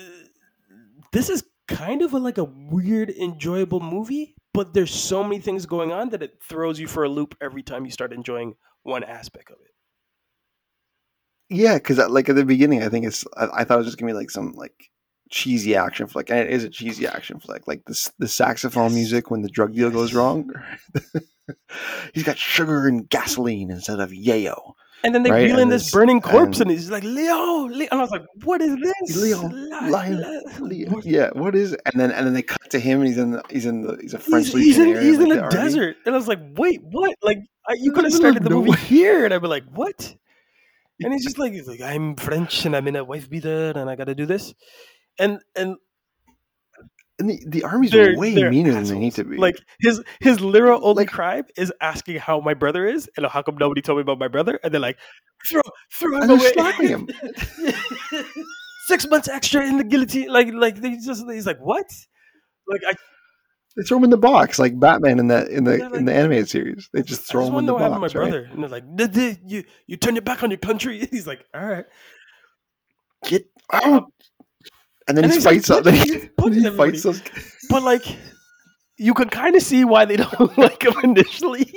this 1.12 1.32
is 1.32 1.44
kind 1.68 2.04
of 2.04 2.14
a, 2.14 2.20
like 2.20 2.38
a 2.38 2.44
weird, 2.44 3.10
enjoyable 3.10 3.80
movie, 3.80 4.36
but 4.54 4.76
there's 4.76 4.94
so 4.94 5.24
many 5.24 5.40
things 5.40 5.66
going 5.66 5.92
on 5.92 6.10
that 6.10 6.22
it 6.22 6.44
throws 6.48 6.80
you 6.80 6.86
for 6.86 7.06
a 7.06 7.10
loop 7.10 7.36
every 7.42 7.64
time 7.64 7.86
you 7.86 7.92
start 7.92 8.14
enjoying 8.14 8.54
one 8.84 9.04
aspect 9.04 9.50
of 9.50 9.58
it. 9.66 9.71
Yeah, 11.54 11.76
because 11.76 11.98
like 11.98 12.30
at 12.30 12.36
the 12.36 12.46
beginning, 12.46 12.82
I 12.82 12.90
think 12.90 13.06
it's 13.06 13.26
I, 13.36 13.48
I 13.54 13.64
thought 13.64 13.76
it 13.76 13.78
was 13.80 13.88
just 13.88 13.98
gonna 13.98 14.12
be 14.12 14.18
like 14.18 14.32
some 14.32 14.54
like 14.54 14.90
cheesy 15.30 15.76
action 15.76 16.08
flick, 16.08 16.30
and 16.30 16.40
it 16.40 16.50
is 16.50 16.64
a 16.64 16.70
cheesy 16.70 17.06
action 17.08 17.40
flick. 17.40 17.68
Like 17.68 17.84
this 17.86 18.12
the 18.20 18.28
saxophone 18.28 18.86
Yes. 18.92 18.96
music 18.96 19.32
when 19.32 19.42
the 19.42 19.50
drug 19.50 19.74
deal 19.76 19.90
goes 19.92 20.14
wrong. 20.14 20.50
He's 22.14 22.24
got 22.24 22.38
sugar 22.38 22.88
and 22.88 23.10
gasoline 23.10 23.72
instead 23.72 24.00
of 24.00 24.12
yayo. 24.12 24.74
And 25.04 25.16
then 25.16 25.24
they 25.24 25.32
Right, 25.32 25.46
reel 25.46 25.58
in 25.60 25.70
this 25.70 25.84
this- 25.86 25.92
burning 25.92 26.22
corpse, 26.22 26.60
and- 26.60 26.70
and, 26.70 26.80
he's 26.80 26.92
like, 26.92 27.04
Leo, 27.04 27.66
Leo. 27.66 27.88
And 27.92 28.00
I 28.00 28.04
was 28.04 28.12
like, 28.12 28.24
what 28.44 28.62
is 28.62 28.76
this? 28.78 29.18
Leo, 29.18 29.42
Lion, 29.90 30.44
Leo. 30.60 31.02
Yeah, 31.04 31.32
what 31.34 31.56
is? 31.56 31.74
It? 31.74 31.82
And 31.88 32.00
then 32.00 32.12
and 32.12 32.28
then 32.28 32.34
they 32.36 32.44
cut 32.44 32.70
to 32.70 32.80
him, 32.80 33.00
and 33.00 33.08
he's 33.08 33.18
in 33.18 33.32
the, 33.32 33.42
he's 33.50 33.66
in 33.66 33.82
the 33.82 33.98
he's 34.00 34.14
a 34.14 34.20
French 34.20 34.50
He's, 34.50 34.76
he's 34.76 34.78
in, 34.78 34.88
he's 35.02 35.18
in 35.20 35.30
the 35.30 35.42
army. 35.42 35.56
desert. 35.56 35.98
And 36.06 36.14
I 36.14 36.18
was 36.18 36.28
like, 36.28 36.40
wait, 36.56 36.82
what? 36.84 37.16
Like, 37.24 37.40
I, 37.68 37.74
you 37.82 37.92
could 37.92 38.04
have 38.04 38.14
started 38.14 38.44
the 38.44 38.52
movie 38.52 38.74
here. 38.74 39.26
And 39.26 39.34
I'd 39.34 39.42
be 39.42 39.48
like, 39.48 39.64
what? 39.74 40.16
And 41.04 41.14
he's 41.14 41.24
just 41.24 41.40
like, 41.40 41.54
he's 41.54 41.68
like, 41.68 41.82
I'm 41.82 42.16
French 42.16 42.66
and 42.66 42.76
I'm 42.76 42.88
in 42.88 42.96
a 42.96 43.04
wife 43.04 43.30
beater 43.30 43.72
and 43.76 43.90
I 43.90 43.96
got 43.96 44.06
to 44.06 44.16
do 44.16 44.26
this. 44.26 44.54
And, 45.20 45.40
and 45.56 45.76
And 47.20 47.30
the, 47.30 47.40
the 47.48 47.64
army's 47.64 47.92
they're, 47.92 48.18
way 48.18 48.34
meaner 48.34 48.72
than 48.74 48.84
they 48.86 48.98
need 48.98 49.14
to 49.16 49.24
be. 49.24 49.38
Like 49.38 49.56
his 49.80 50.02
his 50.22 50.40
literal 50.42 50.80
only 50.84 51.04
Like- 51.04 51.12
crime 51.12 51.46
is 51.56 51.72
asking 51.82 52.18
how 52.18 52.40
my 52.40 52.56
brother 52.56 52.88
is, 52.88 53.10
and 53.16 53.26
how 53.28 53.42
come 53.44 53.58
nobody 53.60 53.82
told 53.82 53.98
me 53.98 54.02
about 54.02 54.18
my 54.18 54.28
brother? 54.28 54.60
And 54.64 54.74
they're 54.74 54.82
like, 54.82 54.98
throw 55.50 55.62
throw 55.94 56.18
him 56.18 56.24
and 56.24 56.32
away. 56.32 56.52
slapping 56.54 56.88
him. 56.88 57.08
Six 58.88 59.08
months 59.08 59.28
extra 59.30 59.66
in 59.66 59.78
the 59.78 59.84
guillotine. 59.84 60.30
Like 60.30 60.50
like 60.54 60.82
they 60.82 60.98
just 60.98 61.24
he's 61.30 61.46
like 61.46 61.60
what? 61.60 61.86
Like 62.68 62.82
I, 62.88 62.94
They 63.78 63.84
throw 63.84 63.98
him 63.98 64.04
in 64.04 64.10
the 64.10 64.18
box 64.18 64.60
like 64.60 64.78
Batman 64.80 65.18
in 65.20 65.28
that 65.28 65.48
in 65.50 65.64
the 65.64 65.78
Yeah, 65.78 65.88
like- 65.88 66.00
in 66.00 66.06
the 66.06 66.14
animated 66.14 66.50
series. 66.50 66.90
They 66.94 67.02
just 67.04 67.22
throw 67.24 67.42
just 67.42 67.54
him 67.54 67.60
in 67.60 67.66
the 67.66 67.72
know 67.72 67.74
what 67.76 67.82
happened 67.84 68.02
box. 68.02 68.14
to 68.14 68.18
my 68.20 68.24
right? 68.26 68.32
brother. 68.32 68.50
And 68.52 68.64
they're 68.64 68.70
like, 68.70 68.96
"Did- 68.96 69.12
did 69.14 69.40
you 69.46 69.64
you 69.88 69.98
turn 69.98 70.16
your 70.16 70.22
back 70.24 70.44
on 70.44 70.52
your 70.52 70.58
country. 70.60 71.08
He's 71.12 71.26
like, 71.28 71.46
all 71.54 71.66
right. 71.66 71.86
Get 73.26 73.46
out! 73.72 74.12
And 75.08 75.18
then 75.18 75.26
And 75.26 75.34
he 75.34 75.40
like 75.40 75.64
fights 75.64 75.68
Then 75.84 75.94
he's 75.94 76.04
he, 76.44 76.62
he 76.62 76.70
fights 76.72 77.04
those. 77.04 77.22
But 77.70 77.84
like, 77.84 78.04
you 78.98 79.14
can 79.14 79.30
kind 79.30 79.56
of 79.56 79.62
see 79.62 79.86
why 79.86 80.06
they 80.06 80.18
don't 80.18 80.58
like 80.58 80.84
him 80.84 80.94
initially, 81.04 81.72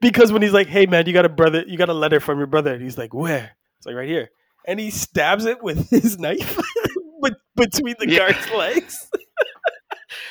because 0.00 0.30
when 0.32 0.42
he's 0.42 0.52
like, 0.52 0.66
"Hey 0.66 0.86
man, 0.86 1.06
you 1.06 1.12
got 1.12 1.24
a 1.24 1.28
brother, 1.30 1.64
you 1.66 1.78
got 1.78 1.88
a 1.88 1.94
letter 1.94 2.20
from 2.20 2.38
your 2.38 2.46
brother," 2.46 2.74
and 2.74 2.82
he's 2.82 2.98
like, 2.98 3.14
"Where?" 3.14 3.56
It's 3.78 3.86
like 3.86 3.96
right 3.96 4.08
here, 4.08 4.30
and 4.66 4.78
he 4.78 4.90
stabs 4.90 5.44
it 5.46 5.62
with 5.62 5.88
his 5.90 6.18
knife, 6.18 6.58
but 7.20 7.34
between 7.56 7.94
the 7.98 8.08
Yeah. 8.08 8.18
guard's 8.32 8.50
legs. 8.50 9.08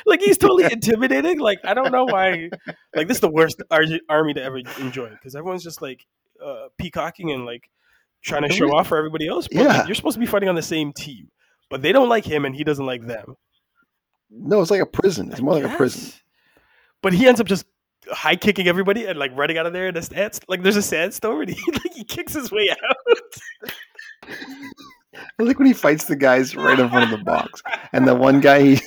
Like 0.06 0.22
he's 0.22 0.38
totally 0.40 0.66
intimidating. 0.72 1.40
Like 1.40 1.60
I 1.64 1.74
don't 1.74 1.92
know 1.92 2.06
why. 2.06 2.50
Like 2.96 3.08
this 3.08 3.18
is 3.18 3.22
the 3.22 3.30
worst 3.32 3.62
ar- 3.72 3.84
army 4.10 4.34
to 4.34 4.42
ever 4.44 4.58
enjoy 4.80 5.10
because 5.10 5.36
everyone's 5.36 5.64
just 5.64 5.82
like 5.82 6.06
uh, 6.44 6.68
peacocking 6.78 7.32
and 7.32 7.46
like 7.46 7.70
trying 8.24 8.44
to 8.48 8.54
show 8.54 8.72
off 8.76 8.88
for 8.88 8.98
everybody 8.98 9.28
else. 9.28 9.48
But 9.48 9.66
like, 9.66 9.76
Yeah. 9.78 9.86
you're 9.86 9.96
supposed 9.96 10.16
to 10.16 10.20
be 10.20 10.26
fighting 10.26 10.50
on 10.50 10.56
the 10.56 10.62
same 10.62 10.94
team, 10.94 11.30
but 11.70 11.82
they 11.82 11.92
don't 11.92 12.10
like 12.10 12.26
him 12.26 12.46
and 12.46 12.56
he 12.56 12.64
doesn't 12.64 12.86
like 12.86 13.06
them. 13.06 13.36
No, 14.30 14.62
it's 14.62 14.72
like 14.72 14.82
a 14.82 14.86
prison. 14.86 15.32
It's 15.32 15.42
more 15.42 15.56
like 15.60 15.72
a 15.72 15.76
prison. 15.76 16.14
But 17.02 17.14
he 17.14 17.28
ends 17.28 17.42
up 17.42 17.48
just 17.48 17.66
high 18.10 18.36
kicking 18.36 18.68
everybody 18.68 19.06
and 19.06 19.20
like 19.20 19.32
running 19.36 19.58
out 19.58 19.66
of 19.66 19.74
there 19.74 19.88
And 19.88 19.98
a 19.98 20.02
stand. 20.02 20.40
Like 20.48 20.64
there's 20.64 20.78
a 20.78 20.82
sandstorm 20.82 21.42
and 21.42 21.50
he 21.50 21.62
like 21.72 21.94
he 21.94 22.04
kicks 22.04 22.34
his 22.34 22.52
way 22.52 22.70
out. 22.70 22.78
I 24.28 24.34
like 25.44 25.58
when 25.60 25.68
he 25.68 25.74
fights 25.74 26.06
the 26.06 26.16
guys 26.16 26.56
right 26.56 26.80
in 26.80 26.90
front 26.90 27.12
of 27.12 27.18
the 27.20 27.24
box, 27.24 27.62
and 27.94 28.08
the 28.08 28.16
one 28.16 28.40
guy. 28.40 28.62
He, 28.76 28.82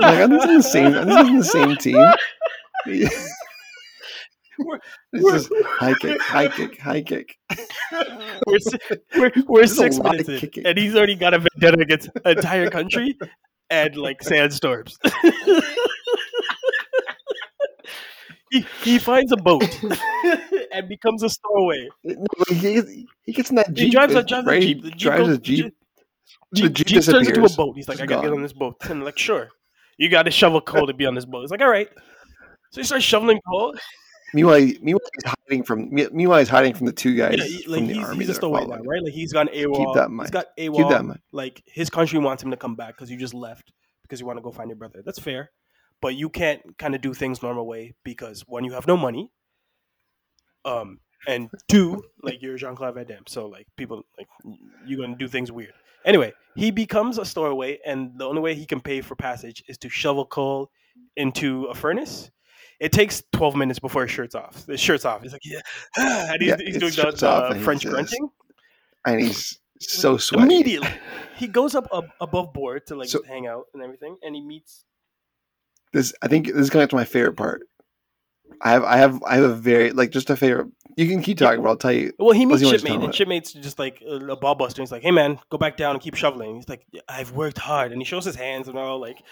like, 0.00 0.18
are 0.18 0.28
these 0.28 0.44
in 0.44 0.54
the 0.56 0.62
same? 0.62 0.94
Are 0.94 1.04
these 1.04 1.28
in 1.28 1.36
the 1.38 1.44
same 1.44 1.76
team? 1.76 2.12
We're- 4.58 4.80
just 5.36 5.50
high 5.64 5.94
kick, 5.94 6.20
high 6.20 6.48
kick, 6.48 6.78
high 6.80 7.02
kick. 7.02 7.36
We're 8.46 8.58
we're, 9.16 9.32
we're 9.46 9.66
six 9.66 9.98
minutes 9.98 10.28
in, 10.28 10.66
and 10.66 10.78
he's 10.78 10.94
already 10.94 11.14
got 11.14 11.34
a 11.34 11.38
vendetta 11.38 11.80
against 11.80 12.08
an 12.24 12.36
entire 12.36 12.68
country 12.70 13.16
and 13.70 13.96
like 13.96 14.22
sandstorms. 14.22 14.98
he 18.50 18.64
he 18.82 18.98
finds 18.98 19.32
a 19.32 19.36
boat 19.36 19.64
and 20.72 20.88
becomes 20.88 21.22
a 21.22 21.28
stowaway. 21.28 21.88
He, 22.48 23.06
he 23.24 23.32
gets 23.32 23.50
in 23.50 23.56
that 23.56 23.72
jeep. 23.72 23.86
He 23.86 23.90
drives 23.90 24.14
a 24.14 24.22
right? 24.22 24.26
drives 24.26 24.48
a 24.48 24.58
jeep. 24.58 24.82
The 24.82 24.90
jeep 24.90 24.98
drives 24.98 25.20
goes- 25.20 25.28
his 25.28 25.38
jeep. 25.38 25.74
Jeep, 26.54 26.72
jeep, 26.72 26.86
Jeep 26.86 27.02
turns 27.04 27.28
into 27.28 27.44
a 27.44 27.48
boat. 27.50 27.76
He's 27.76 27.88
like, 27.88 28.00
I 28.00 28.06
gotta 28.06 28.22
get 28.28 28.32
on 28.34 28.42
this 28.42 28.52
boat. 28.52 28.76
And 28.82 28.90
I'm 29.00 29.02
like, 29.02 29.18
sure. 29.18 29.50
You 29.98 30.08
got 30.08 30.24
to 30.24 30.30
shovel 30.30 30.60
coal 30.60 30.86
to 30.88 30.92
be 30.94 31.06
on 31.06 31.14
this 31.14 31.24
boat. 31.24 31.42
He's 31.42 31.50
like, 31.50 31.60
all 31.60 31.68
right. 31.70 31.88
So 32.70 32.80
he 32.80 32.84
starts 32.84 33.04
shoveling 33.04 33.40
coal. 33.48 33.74
Meanwhile, 34.32 34.60
meanwhile, 34.82 35.00
he's 35.14 35.32
hiding 35.48 35.62
from. 35.62 35.88
Meanwhile, 35.92 36.40
he's 36.40 36.48
hiding 36.48 36.74
from 36.74 36.86
the 36.86 36.92
two 36.92 37.14
guys 37.14 37.36
Yeah, 37.38 37.44
like 37.70 37.78
from 37.78 37.86
the 37.86 37.94
he's, 37.94 38.04
army. 38.04 38.16
he's 38.18 38.24
a 38.24 38.32
that 38.32 38.32
are 38.32 38.34
stowaway 38.40 38.66
now, 38.66 38.82
right? 38.82 39.02
Like 39.04 39.12
he's 39.12 39.32
gone 39.32 39.46
AWOL. 39.48 39.94
that 39.94 40.06
in 40.06 40.10
He's 40.10 40.16
mind. 40.16 40.32
got 40.32 40.46
AWOL. 40.58 40.76
Keep 40.76 40.88
that 40.88 41.00
in 41.02 41.06
mind. 41.06 41.20
Like 41.30 41.62
his 41.66 41.88
country 41.90 42.18
wants 42.18 42.42
him 42.42 42.50
to 42.50 42.56
come 42.56 42.74
back 42.74 42.96
because 42.96 43.08
you 43.12 43.16
just 43.16 43.32
left 43.34 43.72
because 44.02 44.18
you 44.18 44.26
want 44.26 44.38
to 44.38 44.42
go 44.42 44.50
find 44.50 44.68
your 44.68 44.76
brother. 44.76 45.02
That's 45.06 45.20
fair, 45.20 45.52
but 46.00 46.16
you 46.16 46.28
can't 46.28 46.76
kind 46.78 46.96
of 46.96 47.00
do 47.00 47.14
things 47.14 47.40
normal 47.44 47.64
way 47.66 47.94
because 48.02 48.40
one, 48.48 48.64
you 48.64 48.72
have 48.72 48.88
no 48.88 48.96
money. 48.96 49.30
Um, 50.64 50.98
and 51.28 51.48
two, 51.68 52.02
like 52.22 52.42
you're 52.42 52.56
Jean 52.56 52.74
Claude 52.74 52.94
Van 52.94 53.06
Damme, 53.06 53.22
so 53.28 53.46
like 53.46 53.68
people 53.76 54.02
like 54.18 54.26
you're 54.84 55.00
gonna 55.00 55.16
do 55.16 55.28
things 55.28 55.52
weird. 55.52 55.72
Anyway, 56.04 56.32
he 56.56 56.70
becomes 56.70 57.18
a 57.18 57.24
stowaway, 57.24 57.78
and 57.84 58.18
the 58.18 58.24
only 58.26 58.40
way 58.40 58.54
he 58.54 58.66
can 58.66 58.80
pay 58.80 59.00
for 59.00 59.16
passage 59.16 59.64
is 59.68 59.78
to 59.78 59.88
shovel 59.88 60.26
coal 60.26 60.70
into 61.16 61.64
a 61.66 61.74
furnace. 61.74 62.30
It 62.80 62.92
takes 62.92 63.22
12 63.32 63.56
minutes 63.56 63.78
before 63.78 64.02
his 64.02 64.10
shirt's 64.10 64.34
off. 64.34 64.66
His 64.66 64.80
shirt's 64.80 65.04
off. 65.04 65.22
He's 65.22 65.32
like, 65.32 65.42
yeah, 65.44 65.60
and 65.96 66.40
he's, 66.42 66.50
Yeah, 66.50 66.56
he's 66.58 66.78
doing 66.78 66.92
the, 66.92 67.28
uh, 67.28 67.54
French 67.60 67.82
says- 67.82 67.92
grunting. 67.92 68.28
and 69.06 69.20
he's 69.20 69.58
so 69.80 70.16
sweaty. 70.16 70.44
Immediately, 70.44 70.88
he 71.36 71.46
goes 71.46 71.74
up 71.74 71.88
ab- 71.94 72.10
above 72.20 72.52
board 72.52 72.86
to 72.88 72.96
like 72.96 73.08
So- 73.08 73.22
hang 73.26 73.46
out 73.46 73.64
and 73.74 73.82
everything, 73.82 74.16
and 74.22 74.34
he 74.34 74.40
meets. 74.40 74.84
This, 75.92 76.12
I 76.22 76.28
think, 76.28 76.46
this 76.48 76.56
is 76.56 76.70
going 76.70 76.88
to 76.88 76.96
my 76.96 77.04
favorite 77.04 77.36
part. 77.36 77.62
I 78.60 78.70
have, 78.72 78.84
I 78.84 78.96
have, 78.96 79.22
I 79.22 79.34
have 79.36 79.44
a 79.44 79.54
very 79.54 79.92
like 79.92 80.10
just 80.10 80.28
a 80.30 80.36
favorite. 80.36 80.68
You 80.96 81.08
can 81.08 81.22
keep 81.22 81.38
talking, 81.38 81.62
but 81.62 81.68
I'll 81.68 81.76
tell 81.76 81.92
you. 81.92 82.12
Well, 82.18 82.30
he 82.32 82.46
meets 82.46 82.60
Unless 82.60 82.60
you 82.60 82.66
wanna 82.66 82.72
just 82.74 82.84
shipmate, 82.86 83.04
and 83.04 83.14
shipmate's 83.14 83.52
just 83.52 83.78
like 83.78 84.02
a, 84.06 84.36
ball 84.36 84.54
buster. 84.54 84.82
He's 84.82 84.92
like, 84.92 85.02
"Hey, 85.02 85.10
man, 85.10 85.38
go 85.50 85.58
back 85.58 85.76
down 85.76 85.94
and 85.94 86.00
keep 86.00 86.14
shoveling." 86.14 86.56
He's 86.56 86.68
like, 86.68 86.86
"I've 87.08 87.32
worked 87.32 87.58
hard," 87.58 87.92
and 87.92 88.00
he 88.00 88.04
shows 88.04 88.24
his 88.24 88.36
hands, 88.36 88.68
and 88.68 88.76
they're 88.76 88.84
all 88.84 89.00
like, 89.00 89.22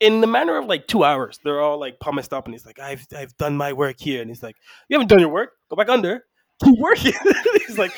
in 0.00 0.20
the 0.20 0.26
manner 0.26 0.56
of 0.58 0.66
like 0.66 0.86
two 0.86 1.04
hours, 1.04 1.40
they're 1.42 1.60
all 1.60 1.78
like 1.78 1.98
pummiced 2.00 2.32
up, 2.32 2.44
and 2.46 2.54
he's 2.54 2.64
like, 2.66 2.78
"I've 2.78 3.06
I've 3.16 3.36
done 3.36 3.56
my 3.56 3.72
work 3.72 3.96
here," 3.98 4.20
and 4.20 4.30
he's 4.30 4.42
like, 4.42 4.56
"You 4.88 4.94
haven't 4.94 5.08
done 5.08 5.20
your 5.20 5.30
work. 5.30 5.52
Go 5.70 5.76
back 5.76 5.88
under. 5.88 6.24
Keep 6.62 6.78
working." 6.78 7.12
he's 7.66 7.78
like, 7.78 7.92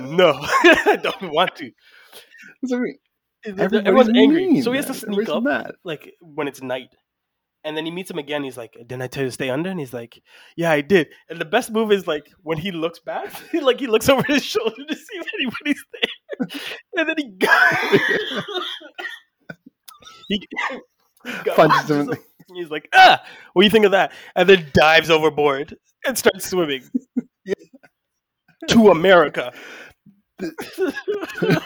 "No, 0.00 0.32
I 0.40 0.98
don't 1.00 1.32
want 1.32 1.54
to." 1.56 1.70
Mean, 2.62 2.96
Everyone's 3.60 4.08
angry, 4.16 4.46
mean. 4.46 4.62
so 4.62 4.72
he 4.72 4.76
has 4.78 4.86
to 4.86 4.94
sneak 4.94 5.28
Everybody's 5.28 5.28
up 5.28 5.42
mad. 5.42 5.72
like 5.84 6.14
when 6.20 6.48
it's 6.48 6.62
night. 6.62 6.94
And 7.64 7.76
then 7.76 7.84
he 7.86 7.90
meets 7.90 8.10
him 8.10 8.18
again. 8.18 8.44
He's 8.44 8.56
like, 8.58 8.74
"Didn't 8.74 9.02
I 9.02 9.06
tell 9.06 9.22
you 9.22 9.28
to 9.28 9.32
stay 9.32 9.48
under?" 9.50 9.70
And 9.70 9.80
he's 9.80 9.92
like, 9.94 10.20
"Yeah, 10.56 10.70
I 10.70 10.82
did." 10.82 11.08
And 11.30 11.40
the 11.40 11.44
best 11.46 11.70
move 11.70 11.90
is 11.92 12.06
like 12.06 12.30
when 12.42 12.58
he 12.58 12.70
looks 12.72 12.98
back, 12.98 13.32
like 13.54 13.80
he 13.80 13.86
looks 13.86 14.08
over 14.08 14.22
his 14.26 14.44
shoulder 14.52 14.84
to 14.86 14.94
see 14.94 15.16
if 15.18 15.26
anybody's 15.34 15.84
there, 15.92 16.60
and 16.96 17.08
then 17.08 17.16
he 17.18 17.48
He, 20.28 20.46
he 21.24 21.50
Punches 21.54 21.90
him 21.90 22.10
He's 22.54 22.70
like, 22.70 22.88
ah, 22.94 23.22
what 23.54 23.62
do 23.62 23.66
you 23.66 23.70
think 23.70 23.86
of 23.86 23.92
that? 23.92 24.12
And 24.36 24.46
then 24.48 24.66
dives 24.74 25.08
overboard 25.10 25.74
and 26.06 26.16
starts 26.16 26.48
swimming 26.50 26.82
Yeah. 27.46 27.54
to 28.68 28.90
America. 28.90 29.52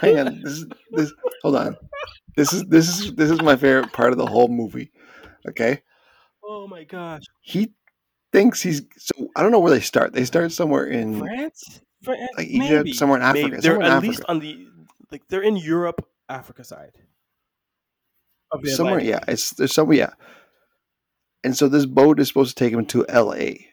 Hang 0.00 0.18
on. 0.20 0.40
This 0.42 0.64
this. 0.92 1.12
Hold 1.42 1.56
on. 1.56 1.76
This 2.36 2.52
is 2.52 2.64
this 2.66 2.88
is 2.88 3.14
this 3.16 3.30
is 3.30 3.42
my 3.42 3.56
favorite 3.56 3.92
part 3.92 4.12
of 4.12 4.18
the 4.18 4.26
whole 4.26 4.46
movie. 4.48 4.92
Okay. 5.48 5.82
Oh 6.48 6.66
my 6.66 6.84
gosh, 6.84 7.22
He 7.42 7.72
thinks 8.32 8.60
he's. 8.62 8.82
So 8.96 9.28
I 9.36 9.42
don't 9.42 9.52
know 9.52 9.60
where 9.60 9.72
they 9.72 9.80
start. 9.80 10.12
They 10.12 10.24
start 10.24 10.50
somewhere 10.52 10.86
in 10.86 11.18
France, 11.18 11.80
France 12.02 12.20
eh, 12.22 12.26
like 12.36 12.48
Egypt, 12.48 12.70
maybe. 12.86 12.92
somewhere 12.92 13.18
in 13.18 13.24
Africa. 13.24 13.48
Maybe. 13.48 13.60
They're 13.62 13.76
in 13.76 13.82
at 13.82 13.90
Africa. 13.92 14.08
least 14.08 14.24
on 14.28 14.40
the 14.40 14.66
like 15.12 15.22
they're 15.28 15.42
in 15.42 15.56
Europe, 15.56 16.06
Africa 16.28 16.64
side. 16.64 16.92
Somewhere. 18.64 19.00
Yeah. 19.00 19.20
It's 19.28 19.50
there's 19.50 19.74
somewhere. 19.74 19.98
Yeah. 19.98 20.10
And 21.44 21.56
so 21.56 21.68
this 21.68 21.86
boat 21.86 22.18
is 22.18 22.28
supposed 22.28 22.56
to 22.56 22.64
take 22.64 22.72
him 22.72 22.84
to 22.86 23.06
L.A. 23.08 23.68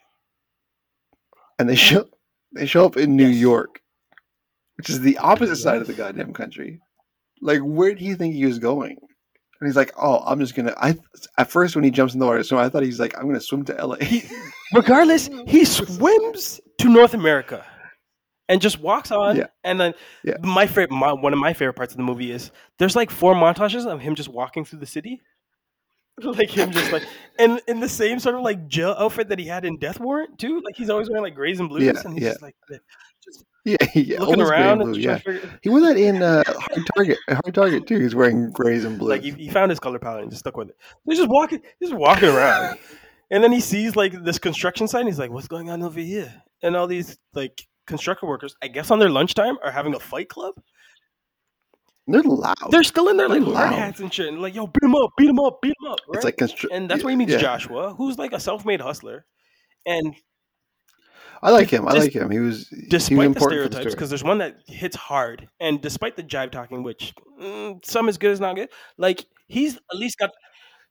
And 1.57 1.69
they 1.69 1.75
show 1.75 2.05
they 2.53 2.65
show 2.65 2.85
up 2.85 2.97
in 2.97 3.15
New 3.15 3.27
Yes. 3.27 3.37
York, 3.41 3.81
which 4.77 4.89
is 4.89 4.99
the 5.01 5.17
opposite 5.17 5.55
side 5.57 5.81
of 5.81 5.87
the 5.87 5.93
goddamn 5.93 6.33
country. 6.33 6.81
Like, 7.41 7.61
where 7.61 7.95
do 7.95 8.03
you 8.05 8.15
think 8.15 8.35
he 8.35 8.45
was 8.45 8.59
going? 8.59 8.97
And 9.65 9.71
he's 9.71 9.75
like, 9.75 9.91
"Oh, 9.99 10.19
I'm 10.27 10.39
just 10.39 10.53
gonna." 10.53 10.75
I 10.77 10.95
at 11.39 11.49
first 11.49 11.73
when 11.75 11.83
he 11.83 11.89
jumps 11.89 12.13
in 12.13 12.19
the 12.19 12.25
water, 12.27 12.43
so 12.43 12.59
I 12.59 12.69
thought 12.69 12.83
he's 12.83 12.99
like, 12.99 13.17
"I'm 13.17 13.25
gonna 13.25 13.41
swim 13.41 13.65
to 13.65 13.75
L.A." 13.79 14.23
Regardless, 14.75 15.27
he 15.47 15.65
swims 15.65 16.61
to 16.77 16.87
North 16.87 17.15
America 17.15 17.65
and 18.47 18.61
just 18.61 18.79
walks 18.79 19.09
on. 19.09 19.37
Yeah. 19.37 19.47
And 19.63 19.81
then 19.81 19.93
Yeah. 20.23 20.35
my 20.43 20.67
favorite, 20.67 20.91
my, 20.91 21.13
one 21.13 21.33
of 21.33 21.39
my 21.39 21.53
favorite 21.53 21.73
parts 21.73 21.93
of 21.93 21.97
the 21.97 22.03
movie 22.03 22.31
is 22.31 22.51
there's 22.77 22.95
like 22.95 23.09
four 23.09 23.33
montages 23.33 23.87
of 23.87 23.99
him 24.01 24.13
just 24.13 24.29
walking 24.29 24.65
through 24.65 24.79
the 24.79 24.85
city. 24.85 25.21
Like 26.23 26.49
him 26.49 26.71
just 26.71 26.93
like 26.93 27.03
and 27.39 27.59
in 27.67 27.81
the 27.81 27.89
same 27.89 28.19
sort 28.19 28.35
of 28.35 28.41
like 28.41 28.67
jail 28.69 28.95
outfit 28.97 29.27
that 29.29 29.37
he 29.39 29.45
had 29.47 29.65
in 29.65 29.77
Death 29.79 29.99
Warrant 29.99 30.39
too. 30.39 30.61
Like 30.63 30.75
he's 30.77 30.89
always 30.89 31.09
wearing 31.09 31.23
like 31.23 31.35
grays 31.35 31.59
and 31.59 31.67
blues, 31.67 31.83
Yeah, 31.83 32.01
and 32.05 32.13
he's 32.13 32.23
yeah. 32.23 32.29
just 32.29 32.41
like 32.41 32.55
yeah, 33.67 33.77
yeah, 33.95 34.19
looking 34.19 34.41
around 34.41 34.77
blue, 34.77 34.93
yeah. 34.93 35.17
figure, 35.17 35.59
He 35.63 35.69
wore 35.69 35.81
that 35.81 35.97
in 35.97 36.21
uh, 36.21 36.43
Hard 36.45 36.87
Target. 36.95 37.17
Hard 37.29 37.55
Target 37.55 37.87
too. 37.87 37.99
He's 37.99 38.13
wearing 38.13 38.51
grays 38.51 38.85
and 38.85 38.99
blues. 38.99 39.09
like 39.09 39.23
he, 39.23 39.31
he 39.31 39.49
found 39.49 39.71
his 39.71 39.79
color 39.79 39.97
palette 39.97 40.21
and 40.21 40.29
just 40.29 40.41
stuck 40.41 40.55
with 40.55 40.69
it. 40.69 40.77
He's 41.09 41.17
just 41.17 41.29
walking, 41.31 41.63
he's 41.79 41.89
just 41.89 41.99
walking 41.99 42.29
around, 42.29 42.77
and 43.31 43.43
then 43.43 43.51
he 43.51 43.59
sees 43.59 43.95
like 43.95 44.23
this 44.23 44.37
construction 44.37 44.87
site. 44.87 45.07
He's 45.07 45.17
like, 45.17 45.31
"What's 45.31 45.47
going 45.47 45.71
on 45.71 45.81
over 45.81 45.99
here?" 45.99 46.31
And 46.61 46.75
all 46.75 46.85
these 46.85 47.17
like 47.33 47.67
construction 47.87 48.29
workers, 48.29 48.55
I 48.61 48.67
guess 48.67 48.91
on 48.91 48.99
their 48.99 49.09
lunchtime, 49.09 49.57
are 49.63 49.71
having 49.71 49.95
a 49.95 49.99
fight 49.99 50.29
club. 50.29 50.53
They're 52.07 52.21
loud. 52.21 52.55
They're 52.69 52.83
still 52.83 53.09
in 53.09 53.17
their 53.17 53.29
like 53.29 53.41
loud. 53.41 53.73
hats 53.73 53.99
and 53.99 54.13
shit, 54.13 54.27
and 54.27 54.39
like, 54.39 54.53
"Yo, 54.53 54.67
beat 54.67 54.83
him 54.83 54.93
up, 54.93 55.09
beat 55.17 55.29
him 55.29 55.39
up, 55.39 55.59
beat 55.63 55.73
him 55.81 55.91
up." 55.91 55.97
Right? 56.07 56.17
It's 56.17 56.23
like 56.23 56.37
constru- 56.37 56.69
and 56.71 56.87
that's 56.87 57.03
where 57.03 57.09
he 57.09 57.17
meets 57.17 57.31
yeah. 57.31 57.39
Joshua, 57.39 57.95
who's 57.95 58.19
like 58.19 58.31
a 58.31 58.39
self-made 58.39 58.79
hustler, 58.79 59.25
and 59.87 60.15
I 61.41 61.51
like 61.51 61.69
him. 61.69 61.87
I 61.87 61.93
Dis- 61.93 62.03
like 62.03 62.13
him. 62.13 62.31
He 62.31 62.39
was 62.39 62.67
he 62.69 62.75
was 62.75 62.87
despite 62.87 63.33
the 63.33 63.39
stereotypes, 63.39 63.93
because 63.93 64.09
there's 64.09 64.23
one 64.23 64.39
that 64.39 64.57
hits 64.65 64.95
hard, 64.95 65.47
and 65.59 65.81
despite 65.81 66.15
the 66.15 66.23
jive 66.23 66.51
talking, 66.51 66.83
which 66.83 67.13
mm, 67.41 67.83
some 67.85 68.09
is 68.09 68.17
good, 68.17 68.31
is 68.31 68.39
not 68.39 68.55
good. 68.55 68.69
Like 68.97 69.25
he's 69.47 69.75
at 69.75 69.97
least 69.97 70.17
got 70.17 70.31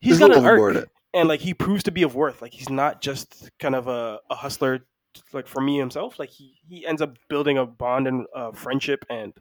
he's 0.01 0.19
got 0.19 0.37
an 0.37 0.45
arc, 0.45 0.89
and 1.13 1.29
like 1.29 1.41
he 1.41 1.55
proves 1.55 1.85
to 1.85 1.93
be 1.93 2.03
of 2.03 2.15
worth. 2.15 2.43
Like 2.43 2.53
he's 2.53 2.69
not 2.69 3.01
just 3.01 3.51
kind 3.59 3.75
of 3.75 3.89
a, 3.89 4.19
a 4.31 4.35
hustler, 4.35 4.87
like 5.33 5.47
for 5.47 5.61
me 5.61 5.79
himself. 5.79 6.19
Like 6.19 6.31
he 6.31 6.59
he 6.69 6.87
ends 6.87 7.03
up 7.03 7.17
building 7.29 7.59
a 7.59 7.67
bond 7.67 8.07
and 8.07 8.27
uh, 8.35 8.53
friendship 8.53 9.05
and 9.11 9.33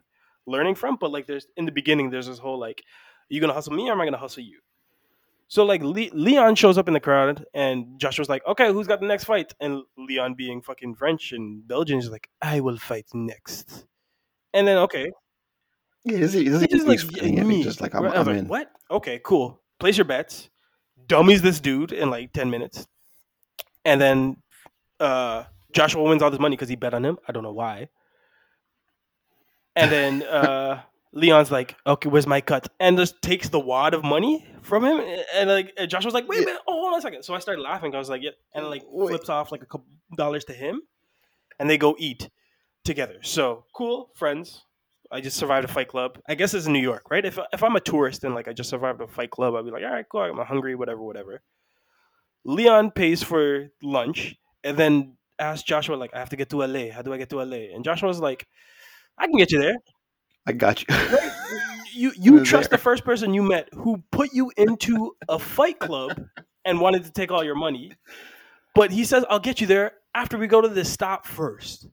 learning 0.46 0.74
from. 0.74 0.96
But 0.96 1.10
like 1.12 1.26
there's 1.26 1.46
in 1.56 1.64
the 1.64 1.72
beginning, 1.72 2.10
there's 2.10 2.26
this 2.26 2.38
whole 2.38 2.58
like, 2.58 2.80
are 2.80 3.34
you 3.34 3.40
gonna 3.40 3.52
hustle 3.52 3.74
me 3.74 3.88
or 3.88 3.92
am 3.92 4.00
I 4.00 4.04
gonna 4.04 4.16
hustle 4.16 4.42
you? 4.42 4.60
So 5.54 5.64
like 5.64 5.84
Le- 5.84 6.10
Leon 6.12 6.56
shows 6.56 6.78
up 6.78 6.88
in 6.88 6.94
the 6.94 6.98
crowd, 6.98 7.44
and 7.54 7.96
Joshua's 7.96 8.28
like, 8.28 8.44
"Okay, 8.44 8.72
who's 8.72 8.88
got 8.88 8.98
the 8.98 9.06
next 9.06 9.22
fight?" 9.22 9.54
And 9.60 9.84
Leon, 9.96 10.34
being 10.34 10.60
fucking 10.60 10.96
French 10.96 11.30
and 11.30 11.64
Belgian, 11.68 12.00
is 12.00 12.10
like, 12.10 12.28
"I 12.42 12.58
will 12.58 12.76
fight 12.76 13.06
next." 13.14 13.86
And 14.52 14.66
then 14.66 14.78
okay, 14.78 15.12
Yeah, 16.02 16.18
is 16.18 16.32
he 16.32 16.42
doesn't, 16.46 16.72
he 16.72 16.76
he's 16.76 16.84
use 16.84 17.12
like, 17.12 17.22
"Yeah, 17.22 17.44
me." 17.44 17.62
Just 17.62 17.80
like, 17.80 17.94
I'm, 17.94 18.04
I'm 18.04 18.26
like, 18.26 18.36
in. 18.36 18.48
What? 18.48 18.72
Okay, 18.90 19.20
cool. 19.22 19.60
Place 19.78 19.96
your 19.96 20.06
bets. 20.06 20.50
Dummies 21.06 21.40
this 21.40 21.60
dude 21.60 21.92
in 21.92 22.10
like 22.10 22.32
ten 22.32 22.50
minutes, 22.50 22.88
and 23.84 24.00
then 24.00 24.36
uh, 24.98 25.44
Joshua 25.70 26.02
wins 26.02 26.20
all 26.20 26.32
this 26.32 26.40
money 26.40 26.56
because 26.56 26.68
he 26.68 26.74
bet 26.74 26.94
on 26.94 27.04
him. 27.04 27.16
I 27.28 27.30
don't 27.30 27.44
know 27.44 27.52
why. 27.52 27.90
And 29.76 29.92
then 29.92 30.22
uh, 30.40 30.82
Leon's 31.14 31.50
like, 31.50 31.76
"Okay, 31.86 32.08
where's 32.08 32.26
my 32.26 32.40
cut?" 32.40 32.68
And 32.80 32.98
just 32.98 33.22
takes 33.22 33.48
the 33.48 33.60
wad 33.60 33.94
of 33.94 34.04
money 34.04 34.46
from 34.62 34.84
him. 34.84 35.00
And 35.34 35.48
like 35.48 35.72
and 35.78 35.88
Joshua's 35.90 36.14
like, 36.14 36.28
"Wait 36.28 36.42
a 36.42 36.46
minute, 36.46 36.60
oh, 36.66 36.72
hold 36.80 36.92
on 36.94 36.98
a 36.98 37.02
second. 37.02 37.22
So 37.22 37.34
I 37.34 37.38
started 37.38 37.62
laughing. 37.62 37.94
I 37.94 37.98
was 37.98 38.10
like, 38.10 38.22
"Yeah," 38.22 38.30
and 38.54 38.66
like 38.68 38.82
flips 38.82 39.28
off 39.28 39.52
like 39.52 39.62
a 39.62 39.66
couple 39.66 39.86
dollars 40.16 40.44
to 40.46 40.52
him, 40.52 40.82
and 41.58 41.70
they 41.70 41.78
go 41.78 41.96
eat 41.98 42.30
together. 42.84 43.18
So 43.22 43.64
cool, 43.74 44.10
friends. 44.14 44.64
I 45.12 45.20
just 45.20 45.36
survived 45.36 45.64
a 45.64 45.68
fight 45.68 45.88
club. 45.88 46.18
I 46.28 46.34
guess 46.34 46.54
it's 46.54 46.66
in 46.66 46.72
New 46.72 46.80
York, 46.80 47.10
right? 47.10 47.24
If 47.24 47.38
if 47.52 47.62
I'm 47.62 47.76
a 47.76 47.80
tourist 47.80 48.24
and 48.24 48.34
like 48.34 48.48
I 48.48 48.52
just 48.52 48.70
survived 48.70 49.00
a 49.00 49.06
fight 49.06 49.30
club, 49.30 49.54
I'd 49.54 49.64
be 49.64 49.70
like, 49.70 49.84
all 49.84 49.92
right, 49.92 50.06
cool. 50.10 50.22
I'm 50.22 50.38
hungry, 50.46 50.74
whatever, 50.74 51.02
whatever. 51.02 51.42
Leon 52.44 52.90
pays 52.90 53.22
for 53.22 53.68
lunch 53.82 54.36
and 54.62 54.76
then 54.76 55.16
asks 55.38 55.62
Joshua 55.64 55.96
like, 55.96 56.14
I 56.14 56.18
have 56.18 56.30
to 56.30 56.36
get 56.36 56.50
to 56.50 56.64
LA. 56.64 56.90
How 56.90 57.02
do 57.02 57.12
I 57.12 57.18
get 57.18 57.30
to 57.30 57.42
LA? 57.42 57.74
And 57.74 57.84
Joshua's 57.84 58.20
like, 58.20 58.46
I 59.18 59.26
can 59.26 59.36
get 59.36 59.52
you 59.52 59.58
there. 59.60 59.76
I 60.46 60.52
got 60.52 60.82
you. 60.82 60.86
You 61.96 62.12
you 62.18 62.44
trust 62.44 62.70
there. 62.70 62.76
the 62.76 62.82
first 62.82 63.04
person 63.04 63.34
you 63.34 63.42
met 63.44 63.68
who 63.72 64.02
put 64.10 64.32
you 64.32 64.50
into 64.56 65.14
a 65.28 65.38
fight 65.38 65.78
club 65.78 66.20
and 66.64 66.80
wanted 66.80 67.04
to 67.04 67.12
take 67.12 67.30
all 67.30 67.44
your 67.44 67.54
money, 67.54 67.92
but 68.74 68.90
he 68.90 69.04
says, 69.04 69.24
I'll 69.30 69.38
get 69.38 69.60
you 69.60 69.68
there 69.68 69.92
after 70.12 70.36
we 70.36 70.48
go 70.48 70.60
to 70.60 70.66
this 70.66 70.92
stop 70.92 71.24
first. 71.24 71.86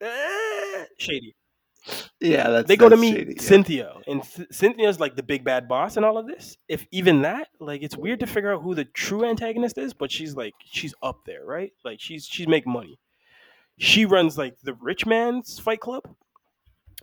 Eh, 0.00 0.84
shady 0.98 1.34
yeah, 2.20 2.50
that's 2.50 2.68
they 2.68 2.76
go 2.76 2.88
to 2.88 2.96
that's 2.96 3.00
meet 3.00 3.14
shady, 3.16 3.34
yeah. 3.36 3.42
Cynthia, 3.42 3.94
and 4.06 4.24
C- 4.24 4.46
Cynthia's 4.50 5.00
like 5.00 5.16
the 5.16 5.22
big 5.22 5.44
bad 5.44 5.68
boss 5.68 5.96
and 5.96 6.04
all 6.04 6.18
of 6.18 6.26
this. 6.26 6.56
If 6.68 6.86
even 6.90 7.22
that, 7.22 7.48
like, 7.60 7.82
it's 7.82 7.96
weird 7.96 8.20
to 8.20 8.26
figure 8.26 8.52
out 8.52 8.62
who 8.62 8.74
the 8.74 8.84
true 8.84 9.24
antagonist 9.24 9.78
is, 9.78 9.94
but 9.94 10.10
she's 10.10 10.36
like, 10.36 10.54
she's 10.64 10.94
up 11.02 11.20
there, 11.24 11.44
right? 11.44 11.72
Like, 11.84 12.00
she's 12.00 12.26
she's 12.26 12.48
making 12.48 12.72
money. 12.72 12.98
She 13.78 14.04
runs 14.04 14.36
like 14.36 14.58
the 14.62 14.74
rich 14.74 15.06
man's 15.06 15.58
fight 15.58 15.80
club, 15.80 16.02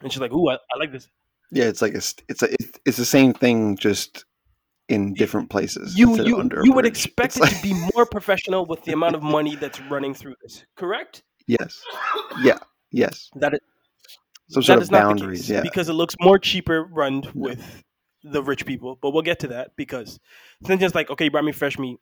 and 0.02 0.12
she's 0.12 0.22
like, 0.22 0.32
"Ooh, 0.34 0.50
I, 0.50 0.56
I 0.56 0.78
like 0.80 0.92
this." 0.92 1.08
Yeah, 1.52 1.66
it's 1.66 1.82
like 1.82 1.94
a, 1.94 1.98
it's 2.28 2.42
a, 2.44 2.52
it's, 2.52 2.72
it's 2.86 2.98
the 2.98 3.06
same 3.06 3.34
thing, 3.34 3.78
just 3.78 4.26
in 4.90 5.14
different 5.14 5.50
places. 5.50 5.98
You 5.98 6.16
you 6.24 6.50
you 6.64 6.74
would 6.74 6.86
expect 6.86 7.28
It's 7.28 7.38
it 7.38 7.42
like- 7.42 7.56
to 7.58 7.62
be 7.64 7.74
more 7.94 8.06
professional 8.06 8.66
with 8.66 8.84
the 8.84 8.94
amount 8.94 9.16
of 9.16 9.24
money 9.24 9.56
that's 9.56 9.80
running 9.82 10.14
through 10.14 10.36
this, 10.44 10.66
correct? 10.76 11.24
yes, 11.48 11.82
yeah, 12.42 12.58
yes. 12.92 13.30
That 13.36 13.54
it, 13.54 13.64
Some 14.50 14.64
sort 14.64 14.82
is 14.82 14.88
of 14.88 14.92
not 14.92 14.98
the 15.00 15.04
boundaries. 15.08 15.42
case 15.42 15.50
Yeah, 15.50 15.62
because 15.62 15.90
it 15.90 15.94
looks 15.94 16.16
more 16.20 16.40
cheaper 16.40 16.84
run 16.84 17.24
with 17.36 17.84
the 18.24 18.42
rich 18.44 18.66
people. 18.66 18.98
But 19.02 19.12
we'll 19.12 19.22
get 19.22 19.40
to 19.42 19.48
that 19.50 19.76
because 19.76 20.20
Cynthia's 20.66 20.96
like, 20.96 21.10
okay, 21.12 21.26
you 21.26 21.32
brought 21.32 21.44
me 21.46 21.52
fresh 21.52 21.78
meat. 21.78 22.00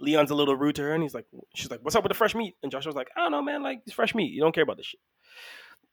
Leon's 0.00 0.30
a 0.30 0.34
little 0.34 0.56
rude 0.56 0.76
to 0.76 0.82
her, 0.82 0.92
and 0.94 1.02
he's 1.02 1.14
like, 1.14 1.26
she's 1.54 1.70
like, 1.70 1.80
what's 1.82 1.94
up 1.96 2.02
with 2.04 2.10
the 2.10 2.16
fresh 2.16 2.34
meat? 2.34 2.54
And 2.62 2.70
Joshua's 2.70 2.94
like, 2.96 3.08
I 3.16 3.20
don't 3.20 3.32
know, 3.32 3.42
man, 3.42 3.62
like 3.62 3.80
it's 3.86 3.94
fresh 3.94 4.14
meat. 4.14 4.32
You 4.32 4.40
don't 4.40 4.54
care 4.54 4.62
about 4.64 4.76
this 4.76 4.86
shit. 4.86 5.00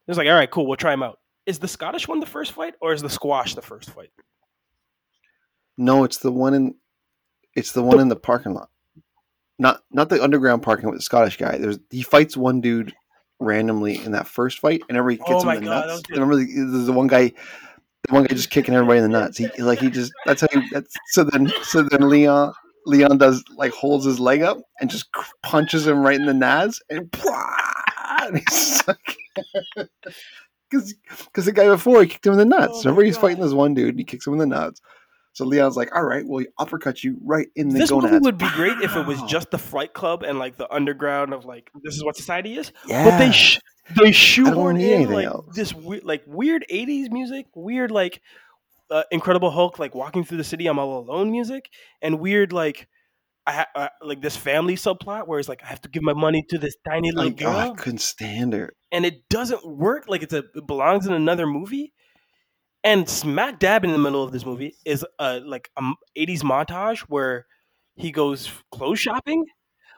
He's 0.07 0.17
like, 0.17 0.27
all 0.27 0.35
right, 0.35 0.49
cool, 0.49 0.67
we'll 0.67 0.77
try 0.77 0.93
him 0.93 1.03
out. 1.03 1.19
Is 1.45 1.59
the 1.59 1.67
Scottish 1.67 2.07
one 2.07 2.19
the 2.19 2.25
first 2.25 2.51
fight, 2.51 2.75
or 2.81 2.93
is 2.93 3.01
the 3.01 3.09
squash 3.09 3.55
the 3.55 3.61
first 3.61 3.89
fight? 3.91 4.11
no, 5.77 6.03
it's 6.03 6.17
the 6.17 6.31
one 6.31 6.53
in, 6.53 6.75
it's 7.55 7.71
the 7.71 7.81
one 7.81 7.99
in 7.99 8.07
the 8.07 8.15
parking 8.15 8.53
lot. 8.53 8.69
Not 9.57 9.81
not 9.91 10.09
the 10.09 10.23
underground 10.23 10.63
parking 10.63 10.89
with 10.89 10.97
the 10.97 11.03
Scottish 11.03 11.37
guy. 11.37 11.57
There's 11.57 11.79
he 11.89 12.01
fights 12.01 12.35
one 12.35 12.61
dude 12.61 12.93
randomly 13.39 14.03
in 14.03 14.11
that 14.11 14.27
first 14.27 14.59
fight, 14.59 14.81
and 14.89 14.97
everybody 14.97 15.23
Oh 15.27 15.33
gets 15.33 15.45
my 15.45 15.53
him 15.53 15.59
in 15.59 15.63
the 15.65 15.71
God, 15.71 15.87
nuts. 15.87 16.09
Remember, 16.09 16.35
the, 16.35 16.45
there's 16.45 16.85
the 16.85 16.93
one 16.93 17.07
guy, 17.07 17.31
the 18.07 18.13
one 18.13 18.23
guy 18.23 18.35
just 18.35 18.49
kicking 18.49 18.73
everybody 18.73 18.99
in 18.99 19.03
the 19.03 19.19
nuts. 19.19 19.37
He 19.37 19.47
like 19.59 19.79
he 19.79 19.89
just 19.89 20.11
that's 20.25 20.41
how 20.41 20.47
he 20.51 20.67
that's 20.71 20.95
so 21.07 21.23
then 21.23 21.51
so 21.63 21.83
then 21.83 22.09
Leon 22.09 22.53
Leon 22.85 23.17
does 23.17 23.43
like 23.55 23.71
holds 23.71 24.05
his 24.05 24.19
leg 24.19 24.41
up 24.41 24.57
and 24.79 24.89
just 24.89 25.09
punches 25.43 25.85
him 25.85 26.01
right 26.01 26.19
in 26.19 26.25
the 26.25 26.33
nads 26.33 26.79
and, 26.89 27.13
and 28.21 28.37
he's 28.37 28.87
like 28.87 29.17
because 30.69 31.45
the 31.45 31.51
guy 31.51 31.67
before 31.67 32.01
he 32.01 32.07
kicked 32.07 32.25
him 32.25 32.33
in 32.33 32.39
the 32.39 32.45
nuts. 32.45 32.73
Oh 32.73 32.79
Remember 32.85 33.03
he's 33.03 33.15
God. 33.15 33.21
fighting 33.21 33.41
this 33.43 33.53
one 33.53 33.73
dude 33.73 33.89
and 33.89 33.99
he 33.99 34.05
kicks 34.05 34.25
him 34.25 34.33
in 34.33 34.39
the 34.39 34.45
nuts. 34.45 34.81
So 35.33 35.45
Leon's 35.45 35.77
like, 35.77 35.95
all 35.95 36.03
right, 36.03 36.25
well, 36.27 36.39
he 36.39 36.47
uppercut 36.57 37.03
you 37.05 37.17
right 37.23 37.47
in 37.55 37.69
the 37.69 37.79
This 37.79 37.89
gonads. 37.89 38.11
movie 38.11 38.23
would 38.25 38.37
be 38.37 38.49
great 38.49 38.77
if 38.81 38.95
it 38.97 39.05
was 39.07 39.21
just 39.23 39.49
the 39.51 39.57
Fight 39.57 39.93
Club 39.93 40.23
and 40.23 40.37
like 40.39 40.57
the 40.57 40.71
underground 40.73 41.33
of 41.33 41.45
like 41.45 41.69
this 41.83 41.95
is 41.95 42.03
what 42.03 42.17
society 42.17 42.57
is. 42.57 42.71
yeah. 42.85 43.05
But 43.09 43.17
they 43.17 43.31
sh- 43.31 43.59
they 44.01 44.11
shoehorn 44.11 44.77
in 44.77 45.09
like 45.09 45.25
else. 45.25 45.55
this 45.55 45.73
weird, 45.73 46.03
like 46.03 46.23
weird 46.27 46.65
'80s 46.71 47.11
music, 47.11 47.45
weird 47.55 47.91
like 47.91 48.21
uh, 48.89 49.03
Incredible 49.09 49.51
Hulk, 49.51 49.79
like 49.79 49.95
walking 49.95 50.25
through 50.25 50.37
the 50.37 50.43
city, 50.43 50.67
I'm 50.67 50.77
all 50.79 50.99
alone 50.99 51.31
music, 51.31 51.69
and 52.01 52.19
weird 52.19 52.51
like 52.51 52.87
I 53.47 53.51
ha- 53.53 53.67
uh, 53.75 53.87
like 54.03 54.21
this 54.21 54.37
family 54.37 54.75
subplot 54.75 55.27
where 55.27 55.39
it's 55.39 55.49
like 55.49 55.63
I 55.63 55.67
have 55.67 55.81
to 55.81 55.89
give 55.89 56.03
my 56.03 56.13
money 56.13 56.45
to 56.49 56.57
this 56.59 56.75
tiny 56.87 57.11
little 57.11 57.33
oh, 57.47 57.57
I 57.57 57.69
couldn't 57.71 57.99
stand 58.01 58.53
her. 58.53 58.73
and 58.91 59.05
it 59.05 59.27
doesn't 59.29 59.65
work. 59.65 60.05
Like 60.07 60.21
it's 60.23 60.33
a 60.33 60.43
it 60.55 60.67
belongs 60.67 61.07
in 61.07 61.13
another 61.13 61.47
movie. 61.47 61.93
And 62.83 63.07
smack 63.07 63.59
dab 63.59 63.83
in 63.83 63.91
the 63.91 63.97
middle 63.99 64.23
of 64.23 64.31
this 64.31 64.45
movie 64.45 64.75
is 64.85 65.05
a 65.19 65.39
like 65.39 65.69
a 65.77 65.81
m- 65.83 65.95
80s 66.17 66.41
montage 66.41 66.99
where 67.01 67.45
he 67.95 68.11
goes 68.11 68.49
clothes 68.71 68.99
shopping. 68.99 69.45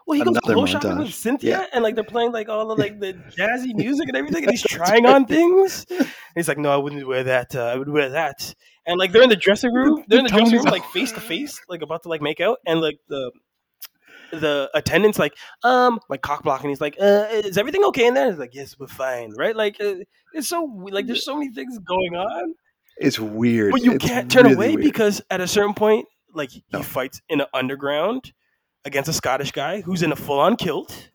Well, 0.05 0.17
he 0.17 0.23
goes 0.25 0.35
Another 0.35 0.53
clothes 0.53 0.69
shopping 0.71 0.97
with. 0.97 1.13
Cynthia, 1.13 1.59
Yeah. 1.59 1.65
and 1.73 1.81
like 1.83 1.95
they're 1.95 2.03
playing 2.03 2.33
like 2.33 2.49
all 2.49 2.67
the 2.67 2.75
like 2.75 2.99
the 2.99 3.13
jazzy 3.37 3.73
music 3.73 4.09
and 4.09 4.17
everything, 4.17 4.43
and 4.43 4.51
he's 4.51 4.61
trying 4.63 5.05
on 5.05 5.25
things. 5.25 5.85
And 5.89 6.07
he's 6.35 6.49
like, 6.49 6.57
"No, 6.57 6.71
I 6.73 6.77
wouldn't 6.77 7.07
wear 7.07 7.23
that. 7.23 7.55
Uh, 7.55 7.63
I 7.67 7.77
would 7.77 7.87
wear 7.89 8.09
that." 8.09 8.53
And 8.85 8.97
like 8.99 9.11
they're 9.11 9.23
in 9.23 9.29
the 9.29 9.35
dressing 9.35 9.73
room, 9.73 10.03
they're 10.07 10.19
in 10.19 10.25
the 10.25 10.29
dressing 10.31 10.57
room 10.57 10.65
like 10.65 10.83
face 10.91 11.11
to 11.13 11.21
face, 11.21 11.61
like 11.69 11.81
about 11.81 12.03
to 12.03 12.09
like 12.09 12.21
make 12.21 12.41
out, 12.41 12.59
and 12.65 12.81
like 12.81 12.99
the 13.07 13.31
the 14.31 14.69
attendant's 14.73 15.19
like, 15.19 15.35
um, 15.63 15.99
like 16.09 16.21
cock 16.21 16.43
blocking. 16.43 16.69
He's 16.69 16.81
like, 16.81 16.97
uh, 16.99 17.27
"Is 17.31 17.57
everything 17.57 17.83
okay 17.85 18.07
in 18.07 18.13
there?" 18.13 18.29
He's 18.29 18.39
like, 18.39 18.53
"Yes, 18.55 18.77
we're 18.79 18.87
fine." 18.87 19.31
Right? 19.37 19.55
Like 19.55 19.77
uh, 19.79 19.95
it's 20.33 20.47
so 20.49 20.63
like 20.91 21.05
there's 21.07 21.23
so 21.23 21.37
many 21.37 21.51
things 21.53 21.77
going 21.79 22.15
on, 22.15 22.55
It's 22.97 23.19
weird. 23.19 23.71
but 23.71 23.81
you 23.83 23.93
It's 23.93 24.05
can't 24.05 24.29
turn 24.31 24.43
really 24.43 24.55
away 24.55 24.69
weird. 24.75 24.81
because 24.83 25.21
at 25.29 25.39
a 25.39 25.47
certain 25.47 25.73
point, 25.75 26.07
like 26.33 26.49
he 26.49 26.63
No. 26.73 26.81
fights 26.81 27.21
in 27.29 27.41
an 27.41 27.47
underground 27.53 28.33
against 28.85 29.07
a 29.09 29.13
Scottish 29.13 29.51
guy 29.53 29.79
who's 29.81 30.01
in 30.03 30.11
a 30.11 30.15
full 30.15 30.39
on 30.39 30.55
kilt. 30.57 31.09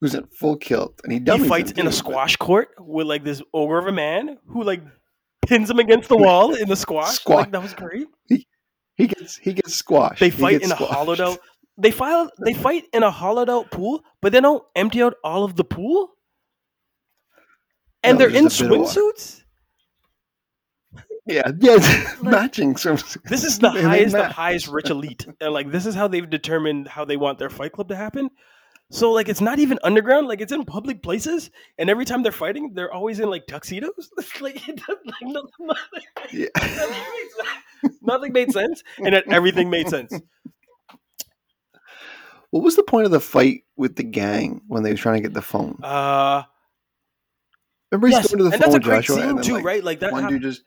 who's 0.00 0.14
in 0.14 0.26
full 0.28 0.56
kilt 0.56 1.00
and 1.04 1.12
he 1.12 1.18
he 1.38 1.48
fights 1.48 1.70
in 1.72 1.86
a 1.86 1.92
squash 1.92 2.34
court 2.36 2.70
with 2.78 3.06
like 3.06 3.22
this 3.24 3.40
ogre 3.54 3.78
of 3.78 3.86
a 3.86 3.92
man 3.92 4.36
who 4.46 4.62
like 4.64 4.82
pins 5.46 5.70
him 5.70 5.78
against 5.78 6.08
the 6.08 6.16
wall 6.16 6.54
in 6.54 6.68
the 6.68 6.76
squash. 6.76 7.14
Squash. 7.16 7.36
Like, 7.44 7.52
that 7.52 7.62
was 7.62 7.74
great. 7.74 8.08
He 8.96 9.06
gets 9.06 9.36
he 9.36 9.52
gets 9.54 9.74
squashed. 9.74 10.20
They 10.20 10.30
fight 10.30 10.60
gets 10.60 10.66
in 10.66 10.72
a 10.72 10.74
hollowed 10.76 11.20
out. 11.20 11.38
They 11.78 11.90
file. 11.90 12.30
They 12.44 12.52
fight 12.52 12.84
in 12.92 13.02
a 13.02 13.10
hollowed 13.10 13.48
out 13.48 13.70
pool, 13.70 14.04
but 14.20 14.32
they 14.32 14.40
don't 14.40 14.62
empty 14.76 15.02
out 15.02 15.14
all 15.24 15.44
of 15.44 15.56
the 15.56 15.64
pool. 15.64 16.10
And 18.02 18.18
No, 18.18 18.26
they're 18.26 18.36
in 18.36 18.44
just 18.44 18.60
a 18.60 18.64
bit 18.64 18.72
of 18.72 18.78
water. 18.80 19.00
swimsuits. 19.00 19.42
Yeah, 21.24 21.42
yeah, 21.60 21.76
it's 21.78 22.22
matching 22.22 22.74
swimsuits. 22.74 23.22
This 23.28 23.44
is 23.44 23.58
the 23.58 23.70
They- 23.74 23.80
they 23.80 23.86
highest 23.86 24.14
of 24.16 24.22
match. 24.22 24.32
highest 24.32 24.68
rich 24.68 24.90
elite, 24.90 25.26
and 25.40 25.52
like 25.54 25.70
this 25.70 25.86
is 25.86 25.94
how 25.94 26.08
they've 26.08 26.28
determined 26.28 26.88
how 26.88 27.04
they 27.04 27.16
want 27.16 27.38
their 27.38 27.50
fight 27.50 27.72
club 27.72 27.88
to 27.88 27.96
happen. 27.96 28.28
So 28.92 29.10
like 29.10 29.30
it's 29.30 29.40
not 29.40 29.58
even 29.58 29.78
underground, 29.84 30.28
like 30.28 30.42
it's 30.42 30.52
in 30.52 30.66
public 30.66 31.02
places, 31.02 31.50
and 31.78 31.88
every 31.88 32.04
time 32.04 32.22
they're 32.22 32.30
fighting, 32.30 32.74
they're 32.74 32.92
always 32.92 33.20
in 33.20 33.30
like 33.30 33.46
tuxedos. 33.46 34.10
Like, 34.40 34.68
it 34.68 34.76
does, 34.76 34.98
like 35.06 35.22
nothing, 35.22 35.50
nothing, 35.60 36.02
Yeah. 36.30 36.48
nothing 36.54 36.72
made 36.92 37.30
sense. 37.30 37.98
Nothing 38.02 38.32
made 38.32 38.52
sense, 38.52 38.82
and 39.04 39.14
everything 39.32 39.70
made 39.70 39.88
sense. 39.88 40.12
What 42.50 42.62
was 42.62 42.76
the 42.76 42.82
point 42.82 43.06
of 43.06 43.10
the 43.12 43.18
fight 43.20 43.64
with 43.76 43.96
the 43.96 44.02
gang 44.04 44.60
when 44.68 44.82
they 44.82 44.90
were 44.90 44.96
trying 44.96 45.16
to 45.16 45.28
get 45.28 45.32
the 45.34 45.42
phone? 45.42 45.78
Uh, 45.82 46.42
Remember 47.90 48.08
he's 48.08 48.16
yes, 48.16 48.28
going 48.28 48.38
to 48.38 48.44
the 48.44 48.50
and 48.50 48.62
phone 48.62 48.72
that's 48.72 48.84
a 48.86 48.88
great 48.88 49.04
Joshua, 49.04 49.16
scene 49.16 49.42
too, 49.42 49.54
like, 49.54 49.64
right? 49.64 49.82
Like 49.84 50.00
that. 50.00 50.12
one 50.12 50.22
hap- 50.22 50.30
dude 50.30 50.42
just 50.42 50.62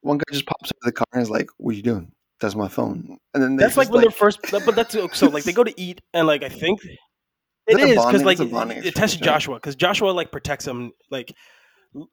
one 0.00 0.18
guy 0.18 0.24
just 0.32 0.46
pops 0.46 0.70
out 0.70 0.76
of 0.82 0.84
the 0.86 0.92
car 0.92 1.06
and 1.12 1.22
is 1.22 1.30
like, 1.30 1.48
"What 1.58 1.72
are 1.72 1.76
you 1.76 1.82
doing?" 1.82 2.12
That's 2.40 2.54
my 2.54 2.68
phone. 2.68 3.18
And 3.34 3.42
then 3.42 3.56
that's 3.56 3.76
like 3.76 3.90
when 3.90 4.00
they're 4.00 4.10
first, 4.10 4.40
but 4.50 4.74
that's 4.76 4.96
so 5.18 5.28
like 5.28 5.44
they 5.44 5.52
go 5.52 5.64
to 5.64 5.80
eat, 5.80 6.00
and 6.12 6.26
like 6.26 6.42
I 6.42 6.48
think 6.48 6.80
it 7.66 7.80
is 7.80 8.04
because 8.04 8.22
like 8.22 8.34
it's 8.40 8.40
a 8.42 8.46
bonding 8.46 8.82
it 8.84 8.94
tested? 8.94 9.22
Joshua 9.22 9.54
because 9.56 9.74
Joshua 9.76 10.10
like 10.10 10.30
protects 10.32 10.66
him. 10.66 10.92
Like 11.10 11.32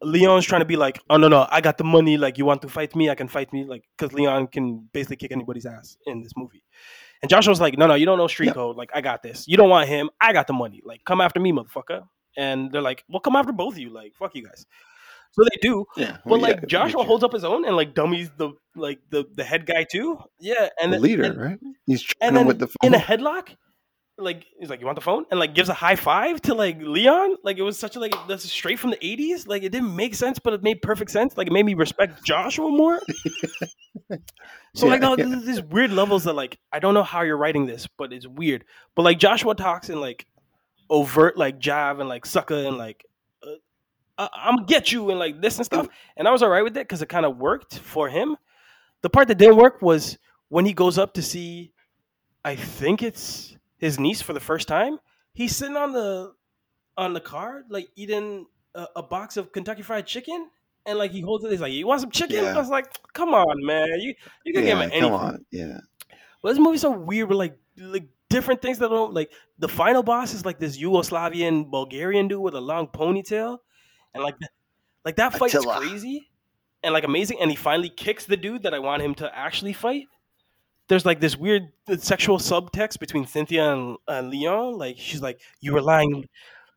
Leon's 0.01 0.46
trying 0.46 0.62
to 0.62 0.65
be 0.65 0.75
like, 0.75 1.00
oh 1.10 1.17
no 1.17 1.27
no, 1.27 1.48
I 1.50 1.60
got 1.62 1.77
the 1.77 1.84
money. 1.84 2.17
Like 2.17 2.38
you 2.38 2.46
want 2.46 2.62
to 2.62 2.70
fight 2.70 2.96
me, 2.96 3.10
I 3.10 3.15
can 3.15 3.27
fight 3.27 3.51
me. 3.51 3.65
Like 3.65 3.84
because 3.98 4.13
Leon 4.13 4.48
can 4.48 4.88
basically 4.93 5.15
kick 5.17 5.31
anybody's 5.31 5.65
ass 5.65 5.98
in 6.05 6.22
this 6.22 6.34
movie. 6.38 6.63
And 7.24 7.29
Joshua's 7.29 7.60
like, 7.62 7.77
no 7.77 7.88
no, 7.88 7.96
you 7.96 8.05
don't 8.05 8.17
know 8.17 8.27
street 8.27 8.48
Yeah. 8.48 8.53
code. 8.53 8.75
Like 8.77 8.91
I 8.93 9.01
got 9.01 9.24
this. 9.24 9.48
You 9.48 9.58
don't 9.58 9.70
want 9.70 9.88
him. 9.89 10.10
I 10.22 10.34
got 10.34 10.48
the 10.48 10.53
money. 10.53 10.81
Like 10.86 11.03
come 11.05 11.20
after 11.22 11.39
me, 11.39 11.51
motherfucker. 11.51 12.03
And 12.38 12.72
they're 12.72 12.81
like, 12.81 13.03
well, 13.10 13.20
come 13.20 13.36
after 13.36 13.51
both 13.51 13.74
of 13.74 13.79
you. 13.79 13.89
Like 13.89 14.13
fuck 14.15 14.36
you 14.36 14.43
guys. 14.46 14.65
So 15.34 15.43
they 15.43 15.58
do. 15.62 15.86
yeah, 15.96 16.17
But 16.25 16.31
well, 16.31 16.41
like 16.41 16.62
we 16.62 16.67
Joshua 16.67 17.03
holds 17.05 17.24
up 17.24 17.31
his 17.31 17.46
own 17.46 17.65
and 17.65 17.75
like 17.77 17.94
dummies 17.96 18.29
the 18.37 18.51
like 18.75 19.00
the 19.09 19.25
the 19.33 19.44
head 19.46 19.66
guy 19.66 19.85
too. 19.90 20.20
Yeah, 20.40 20.68
and 20.81 20.92
the 20.92 20.98
then, 20.98 21.01
leader, 21.01 21.24
and- 21.24 21.40
right? 21.42 21.59
He's 21.87 22.03
trying 22.03 22.27
and 22.27 22.37
then 22.37 22.46
with 22.48 22.59
the 22.59 22.68
in 22.83 22.94
a 22.94 22.98
headlock, 23.00 23.55
like 24.22 24.46
he's 24.60 24.70
like, 24.70 24.79
"You 24.79 24.86
want 24.86 24.96
the 24.96 25.01
phone?" 25.01 25.25
and 25.31 25.40
like 25.40 25.53
gives 25.55 25.70
a 25.70 25.74
high 25.74 25.96
five 25.96 26.42
to 26.44 26.53
like 26.53 26.77
Leon. 26.81 27.38
Like 27.44 27.57
it 27.57 27.62
was 27.64 27.77
such 27.77 27.96
a 27.96 28.00
like 28.00 28.14
that's 28.27 28.44
straight 28.50 28.79
from 28.79 28.92
the 28.92 29.05
eighties. 29.05 29.48
Like 29.48 29.64
it 29.64 29.70
didn't 29.70 29.96
make 29.96 30.16
sense, 30.16 30.40
but 30.40 30.53
it 30.53 30.64
made 30.64 30.81
perfect 30.81 31.12
sense. 31.12 31.38
Like 31.38 31.48
it 31.48 31.53
made 31.53 31.66
me 31.66 31.74
respect 31.74 32.24
Joshua 32.25 32.70
more. 32.70 33.01
so 34.74 34.88
like 34.88 35.01
Yeah, 35.01 35.16
no, 35.16 35.18
yeah. 35.18 35.40
these 35.44 35.62
weird 35.62 35.92
levels 35.92 36.24
that 36.25 36.34
like 36.34 36.60
I 36.72 36.79
don't 36.79 36.94
know 36.94 37.03
how 37.03 37.22
you're 37.22 37.38
writing 37.38 37.66
this, 37.66 37.88
but 37.98 38.14
it's 38.14 38.27
weird. 38.27 38.66
But 38.96 39.03
like 39.03 39.20
Joshua 39.20 39.55
talks 39.55 39.90
in 39.90 40.00
like 40.00 40.25
overt 40.90 41.38
like 41.38 41.60
jab 41.60 42.00
and 42.00 42.10
like 42.10 42.25
sucker 42.25 42.55
and 42.55 42.77
like. 42.77 43.05
Uh, 43.44 43.51
I- 44.18 44.29
I'm 44.36 44.55
gonna 44.57 44.68
get 44.68 44.92
you 44.92 45.10
and 45.10 45.20
like 45.20 45.42
this 45.42 45.57
and 45.57 45.66
stuff, 45.66 45.88
and 46.18 46.27
I 46.27 46.31
was 46.31 46.44
all 46.44 46.50
right 46.50 46.64
with 46.64 46.77
it 46.77 46.88
because 46.88 47.01
it 47.01 47.10
kind 47.10 47.25
of 47.25 47.38
worked 47.38 47.79
for 47.79 48.10
him. 48.10 48.38
The 49.01 49.10
part 49.10 49.27
that 49.29 49.36
didn't 49.38 49.57
work 49.57 49.81
was 49.81 50.18
when 50.50 50.66
he 50.66 50.74
goes 50.74 50.98
up 50.98 51.14
to 51.16 51.22
see 51.22 51.72
I 52.44 52.55
think 52.55 53.03
it's 53.03 53.55
his 53.81 54.00
niece 54.00 54.22
for 54.22 54.31
the 54.31 54.39
first 54.39 54.67
time. 54.67 55.00
He's 55.33 55.55
sitting 55.55 55.75
on 55.75 55.91
the 55.91 56.33
on 56.96 57.13
the 57.13 57.20
car, 57.20 57.63
like 57.67 57.87
eating 57.96 58.46
a, 58.75 58.85
a 58.98 59.03
box 59.03 59.35
of 59.35 59.51
Kentucky 59.51 59.81
Fried 59.81 60.05
Chicken, 60.05 60.50
and 60.85 60.98
like 60.98 61.11
he 61.11 61.22
holds 61.22 61.44
it. 61.44 61.51
He's 61.51 61.59
like, 61.59 61.74
"You 61.74 61.87
want 61.87 62.01
some 62.01 62.11
chicken?" 62.11 62.44
Yeah. 62.44 62.53
I 62.53 62.57
was 62.57 62.70
like, 62.70 62.85
"Come 63.13 63.33
on, 63.33 63.65
man, 63.65 64.00
you 64.00 64.13
you 64.46 64.53
can 64.53 64.63
yeah, 64.63 64.70
give 64.70 64.77
him 64.77 64.81
anything." 64.83 65.01
come 65.01 65.13
on, 65.13 65.46
yeah. 65.51 65.79
But 66.41 66.50
this 66.50 66.59
movie's 66.59 66.81
so 66.81 66.91
weird 66.91 67.27
But 67.27 67.37
like 67.37 67.57
like 67.77 68.07
different 68.29 68.61
things 68.61 68.77
that 68.77 68.89
don't 68.89 69.13
like. 69.13 69.31
The 69.57 69.67
final 69.67 70.03
boss 70.03 70.33
is 70.33 70.46
like 70.46 70.59
this 70.59 70.77
Yugoslavian 70.77 71.70
Bulgarian 71.72 72.27
dude 72.27 72.41
with 72.41 72.53
a 72.53 72.61
long 72.61 72.87
ponytail, 72.87 73.57
and 74.13 74.24
like 74.24 74.35
like 75.03 75.15
that 75.15 75.33
fight 75.33 75.55
is 75.55 75.65
crazy 75.65 76.29
and 76.83 76.94
like 76.94 77.03
amazing. 77.03 77.39
And 77.41 77.50
he 77.50 77.55
finally 77.55 77.89
kicks 77.89 78.25
the 78.25 78.37
dude 78.37 78.63
that 78.63 78.75
I 78.75 78.79
want 78.79 79.01
him 79.01 79.15
to 79.15 79.35
actually 79.35 79.74
fight. 79.74 80.05
There's 80.91 81.05
like 81.05 81.21
this 81.21 81.37
weird 81.37 81.69
uh, 81.87 81.95
sexual 81.95 82.37
subtext 82.37 82.99
between 82.99 83.25
Cynthia 83.25 83.71
and, 83.71 83.95
and 84.09 84.29
Leon. 84.29 84.77
Like 84.77 84.97
she's 84.97 85.21
like, 85.21 85.39
"You 85.61 85.71
were 85.71 85.81
lying." 85.81 86.27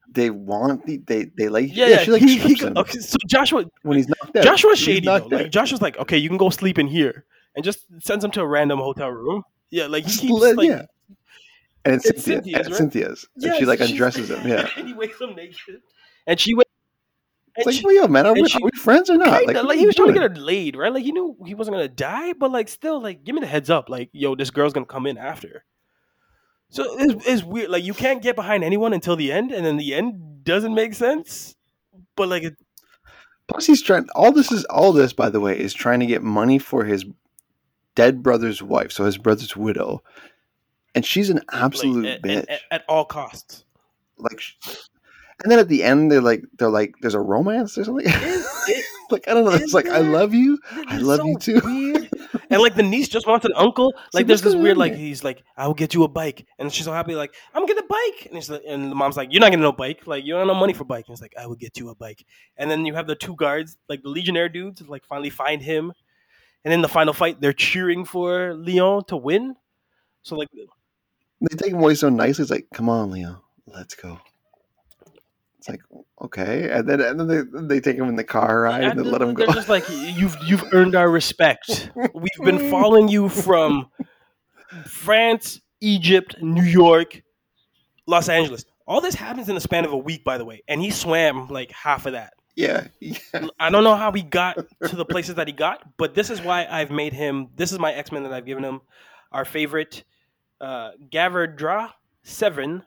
They 0.09 0.31
want 0.31 0.87
the, 0.87 0.99
they 0.99 1.25
they 1.37 1.49
like 1.49 1.75
Yeah, 1.75 1.87
yeah, 1.87 1.91
yeah. 1.97 2.03
she 2.05 2.11
like 2.13 2.23
he, 2.23 2.39
he, 2.39 2.65
okay, 2.65 2.99
so 3.01 3.17
Joshua 3.27 3.65
when 3.83 3.97
he's 3.97 4.07
knocked 4.07 4.37
out. 4.37 4.45
Joshua's 4.45 4.79
shady 4.79 5.07
though. 5.07 5.27
Like. 5.29 5.51
Joshua's 5.51 5.83
like, 5.83 5.97
okay, 5.99 6.17
you 6.17 6.29
can 6.29 6.39
go 6.39 6.49
sleep 6.49 6.79
in 6.79 6.87
here, 6.87 7.25
and 7.57 7.65
just 7.65 7.87
sends 7.99 8.25
him 8.25 8.31
to 8.31 8.41
a 8.41 8.47
random 8.47 8.79
hotel 8.79 9.09
room. 9.09 9.43
Yeah, 9.71 9.87
like 9.89 10.05
he 10.05 10.17
keeps 10.17 10.33
let- 10.33 10.59
like 10.59 10.69
yeah. 10.69 10.83
And 11.85 11.97
it's, 11.97 12.07
It's 12.07 12.23
Cynthia. 12.23 12.63
Cynthia's, 12.63 12.67
and 12.67 12.73
right? 12.73 12.79
Cynthia's. 12.79 13.29
And 13.35 13.45
Yeah, 13.45 13.59
she 13.59 13.65
like 13.65 13.81
undresses 13.81 14.31
him. 14.31 14.47
Yeah. 14.49 14.69
and 14.77 14.87
he 14.87 14.95
wakes 14.95 15.21
up 15.21 15.35
naked, 15.35 15.81
and 16.29 16.39
she. 16.39 16.55
It's 17.57 17.67
like, 17.67 17.75
she, 17.77 17.85
well, 17.85 17.95
yo, 17.95 18.09
man, 18.09 18.27
are 18.27 18.33
we, 18.35 18.49
she- 18.49 18.59
are 18.59 18.65
we 18.65 18.71
friends 18.79 19.09
or 19.09 19.17
not? 19.17 19.39
kinda, 19.41 19.53
Like, 19.55 19.65
like, 19.65 19.79
he 19.79 19.87
was 19.87 19.95
trying 19.95 20.09
to 20.09 20.15
get 20.15 20.23
her 20.23 20.37
laid, 20.37 20.75
right? 20.77 20.93
Like 20.93 21.05
he 21.05 21.13
knew 21.13 21.37
he 21.47 21.55
wasn't 21.55 21.77
gonna 21.77 21.89
die, 21.89 22.33
but 22.33 22.51
like 22.51 22.69
still, 22.69 23.01
like 23.01 23.23
give 23.25 23.35
me 23.35 23.41
the 23.41 23.47
heads 23.47 23.71
up, 23.71 23.89
like 23.89 24.11
yo, 24.13 24.35
this 24.35 24.51
girl's 24.51 24.73
gonna 24.73 24.87
come 24.87 25.07
in 25.07 25.17
after. 25.19 25.65
So 26.71 26.99
it's, 26.99 27.27
it's 27.29 27.45
weird. 27.45 27.71
Like 27.71 27.85
you 27.85 27.95
can't 27.95 28.21
get 28.23 28.35
behind 28.35 28.65
anyone 28.65 28.93
until 28.93 29.15
the 29.15 29.31
end, 29.31 29.53
and 29.53 29.65
then 29.65 29.77
the 29.77 29.95
end 29.95 30.43
doesn't 30.45 30.75
make 30.75 30.95
sense. 30.95 31.55
But 32.17 32.29
like, 32.29 32.43
it, 32.43 32.57
Plus, 33.47 33.67
he's 33.67 33.83
trying. 33.83 34.09
All 34.15 34.33
this 34.33 34.51
is 34.51 34.65
all 34.65 34.93
this, 34.93 35.13
by 35.13 35.29
the 35.29 35.39
way, 35.39 35.59
is 35.59 35.75
trying 35.75 36.01
to 36.01 36.07
get 36.07 36.23
money 36.23 36.59
for 36.59 36.85
his 36.85 37.05
dead 37.95 38.23
brother's 38.23 38.63
wife, 38.63 38.91
so 38.91 39.05
his 39.05 39.19
brother's 39.19 39.55
widow, 39.55 40.03
and 40.95 41.05
she's 41.07 41.31
an 41.31 41.41
absolute 41.53 42.05
like, 42.05 42.15
at, 42.15 42.23
bitch. 42.23 42.37
at, 42.39 42.49
at, 42.49 42.61
at 42.71 42.85
all 42.89 43.05
costs. 43.05 43.65
like, 44.19 44.41
and 45.43 45.51
then 45.51 45.59
at 45.59 45.69
the 45.69 45.83
end, 45.83 46.11
they're 46.13 46.21
like, 46.21 46.43
they're 46.59 46.71
like, 46.71 46.95
there's 47.01 47.15
a 47.15 47.21
romance 47.21 47.77
or 47.79 47.85
something. 47.85 48.07
it- 48.07 48.85
like 49.11 49.29
I 49.29 49.35
don't 49.35 49.45
know. 49.45 49.53
It's 49.53 49.75
like 49.75 49.87
I 49.87 49.99
love 49.99 50.33
you. 50.33 50.59
I 50.89 50.99
love 50.99 51.19
so 51.21 51.27
you 51.27 51.39
too. 51.39 51.61
Weird. 51.65 52.11
And 52.51 52.61
like 52.61 52.75
the 52.75 52.83
niece 52.83 53.09
just 53.09 53.27
wants 53.27 53.45
an 53.47 53.53
uncle. 53.55 53.93
Like 53.97 54.15
like, 54.15 54.27
there's 54.27 54.43
this 54.43 54.55
weird 54.55 54.77
like 54.77 54.95
he's 54.95 55.23
like, 55.25 55.43
I 55.57 55.67
will 55.67 55.75
get 55.75 55.95
you 55.95 56.03
a 56.05 56.09
bike, 56.09 56.47
and 56.59 56.73
she's 56.73 56.85
so 56.85 56.93
happy 56.93 57.15
like 57.15 57.33
I'm 57.55 57.63
gonna 57.63 57.75
get 57.75 57.85
a 57.85 57.87
bike, 57.89 58.27
and 58.27 58.35
he's 58.35 58.51
like, 58.51 58.63
and 58.67 58.91
the 58.91 58.95
mom's 58.95 59.17
like, 59.17 59.33
you're 59.33 59.41
not 59.41 59.51
getting 59.51 59.63
no 59.63 59.73
bike, 59.73 60.07
like 60.07 60.25
you 60.25 60.33
don't 60.33 60.41
have 60.41 60.49
no 60.55 60.55
money 60.61 60.73
for 60.73 60.85
bike, 60.85 61.05
and 61.09 61.17
he's 61.17 61.23
like, 61.23 61.35
I 61.41 61.47
will 61.47 61.55
get 61.55 61.79
you 61.79 61.89
a 61.91 61.95
bike, 61.95 62.25
and 62.57 62.71
then 62.71 62.85
you 62.87 62.95
have 62.95 63.07
the 63.07 63.15
two 63.15 63.35
guards, 63.37 63.77
like 63.89 64.03
the 64.03 64.09
legionnaire 64.09 64.49
dudes, 64.49 64.83
like 64.83 65.05
finally 65.05 65.31
find 65.31 65.63
him, 65.63 65.93
and 66.65 66.75
in 66.75 66.83
the 66.83 66.89
final 66.89 67.13
fight 67.15 67.41
they're 67.41 67.53
cheering 67.53 68.05
for 68.05 68.55
Leon 68.55 69.05
to 69.07 69.17
win. 69.17 69.55
So 70.23 70.37
like 70.37 70.49
They 70.53 71.57
take 71.57 71.73
him 71.73 71.79
away 71.79 71.95
so 71.95 72.09
nicely. 72.09 72.43
It's 72.43 72.51
like, 72.51 72.67
come 72.75 72.89
on, 72.89 73.11
Leo, 73.11 73.43
let's 73.67 73.95
go. 73.95 74.19
It's 75.65 75.71
like 75.71 75.81
okay, 76.21 76.69
and 76.71 76.87
then 76.87 77.01
and 77.01 77.19
then 77.19 77.27
they, 77.27 77.77
they 77.77 77.81
take 77.81 77.97
him 77.97 78.07
in 78.11 78.17
the 78.17 78.25
car 78.25 78.63
ride 78.63 78.85
and 78.85 79.01
they 79.01 79.03
let 79.03 79.23
him 79.23 79.33
go. 79.33 79.47
They're 79.47 79.55
just 79.55 79.71
like 79.71 79.85
you've 79.89 80.37
you've 80.45 80.63
earned 80.75 80.95
our 80.95 81.09
respect. 81.09 81.91
We've 82.15 82.45
been 82.45 82.71
following 82.71 83.09
you 83.09 83.31
from 83.31 83.91
France, 84.87 85.63
Egypt, 85.81 86.37
New 86.43 86.65
York, 86.65 87.23
Los 88.07 88.29
Angeles. 88.29 88.67
All 88.87 89.01
this 89.01 89.15
happens 89.15 89.49
in 89.49 89.55
the 89.55 89.61
span 89.63 89.87
of 89.87 89.93
a 89.95 89.97
week, 89.97 90.23
by 90.23 90.37
the 90.37 90.45
way, 90.45 90.63
and 90.69 90.83
he 90.83 90.91
swam 90.91 91.49
like 91.49 91.73
half 91.73 92.05
of 92.05 92.13
that. 92.13 92.35
yeah, 92.57 92.89
yeah. 93.01 93.17
I 93.59 93.71
don't 93.71 93.85
know 93.85 93.97
how 93.97 94.13
he 94.13 94.21
got 94.21 94.59
to 94.87 94.95
the 94.95 95.07
places 95.07 95.37
that 95.37 95.47
he 95.47 95.55
got, 95.55 95.97
but 95.97 96.15
this 96.15 96.29
is 96.29 96.43
why 96.43 96.67
I've 96.71 96.91
made 96.91 97.15
him. 97.15 97.49
This 97.57 97.73
is 97.73 97.79
my 97.79 97.95
X 97.95 98.13
Men 98.13 98.25
that 98.25 98.35
I've 98.35 98.45
given 98.45 98.65
him 98.65 98.83
our 99.33 99.47
favorite, 99.47 100.05
uh, 100.61 100.91
Gavardra 101.11 101.91
Severin, 102.23 102.83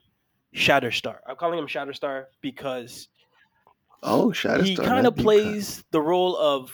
Shatterstar. 0.58 1.18
I'm 1.28 1.36
calling 1.36 1.60
him 1.60 1.68
Shatterstar 1.68 2.26
because 2.42 3.08
Oh, 4.04 4.30
Shatterstar. 4.30 4.64
he 4.66 4.76
kind 4.76 5.08
of 5.08 5.16
plays 5.16 5.84
the 5.92 6.02
role 6.02 6.36
of 6.38 6.72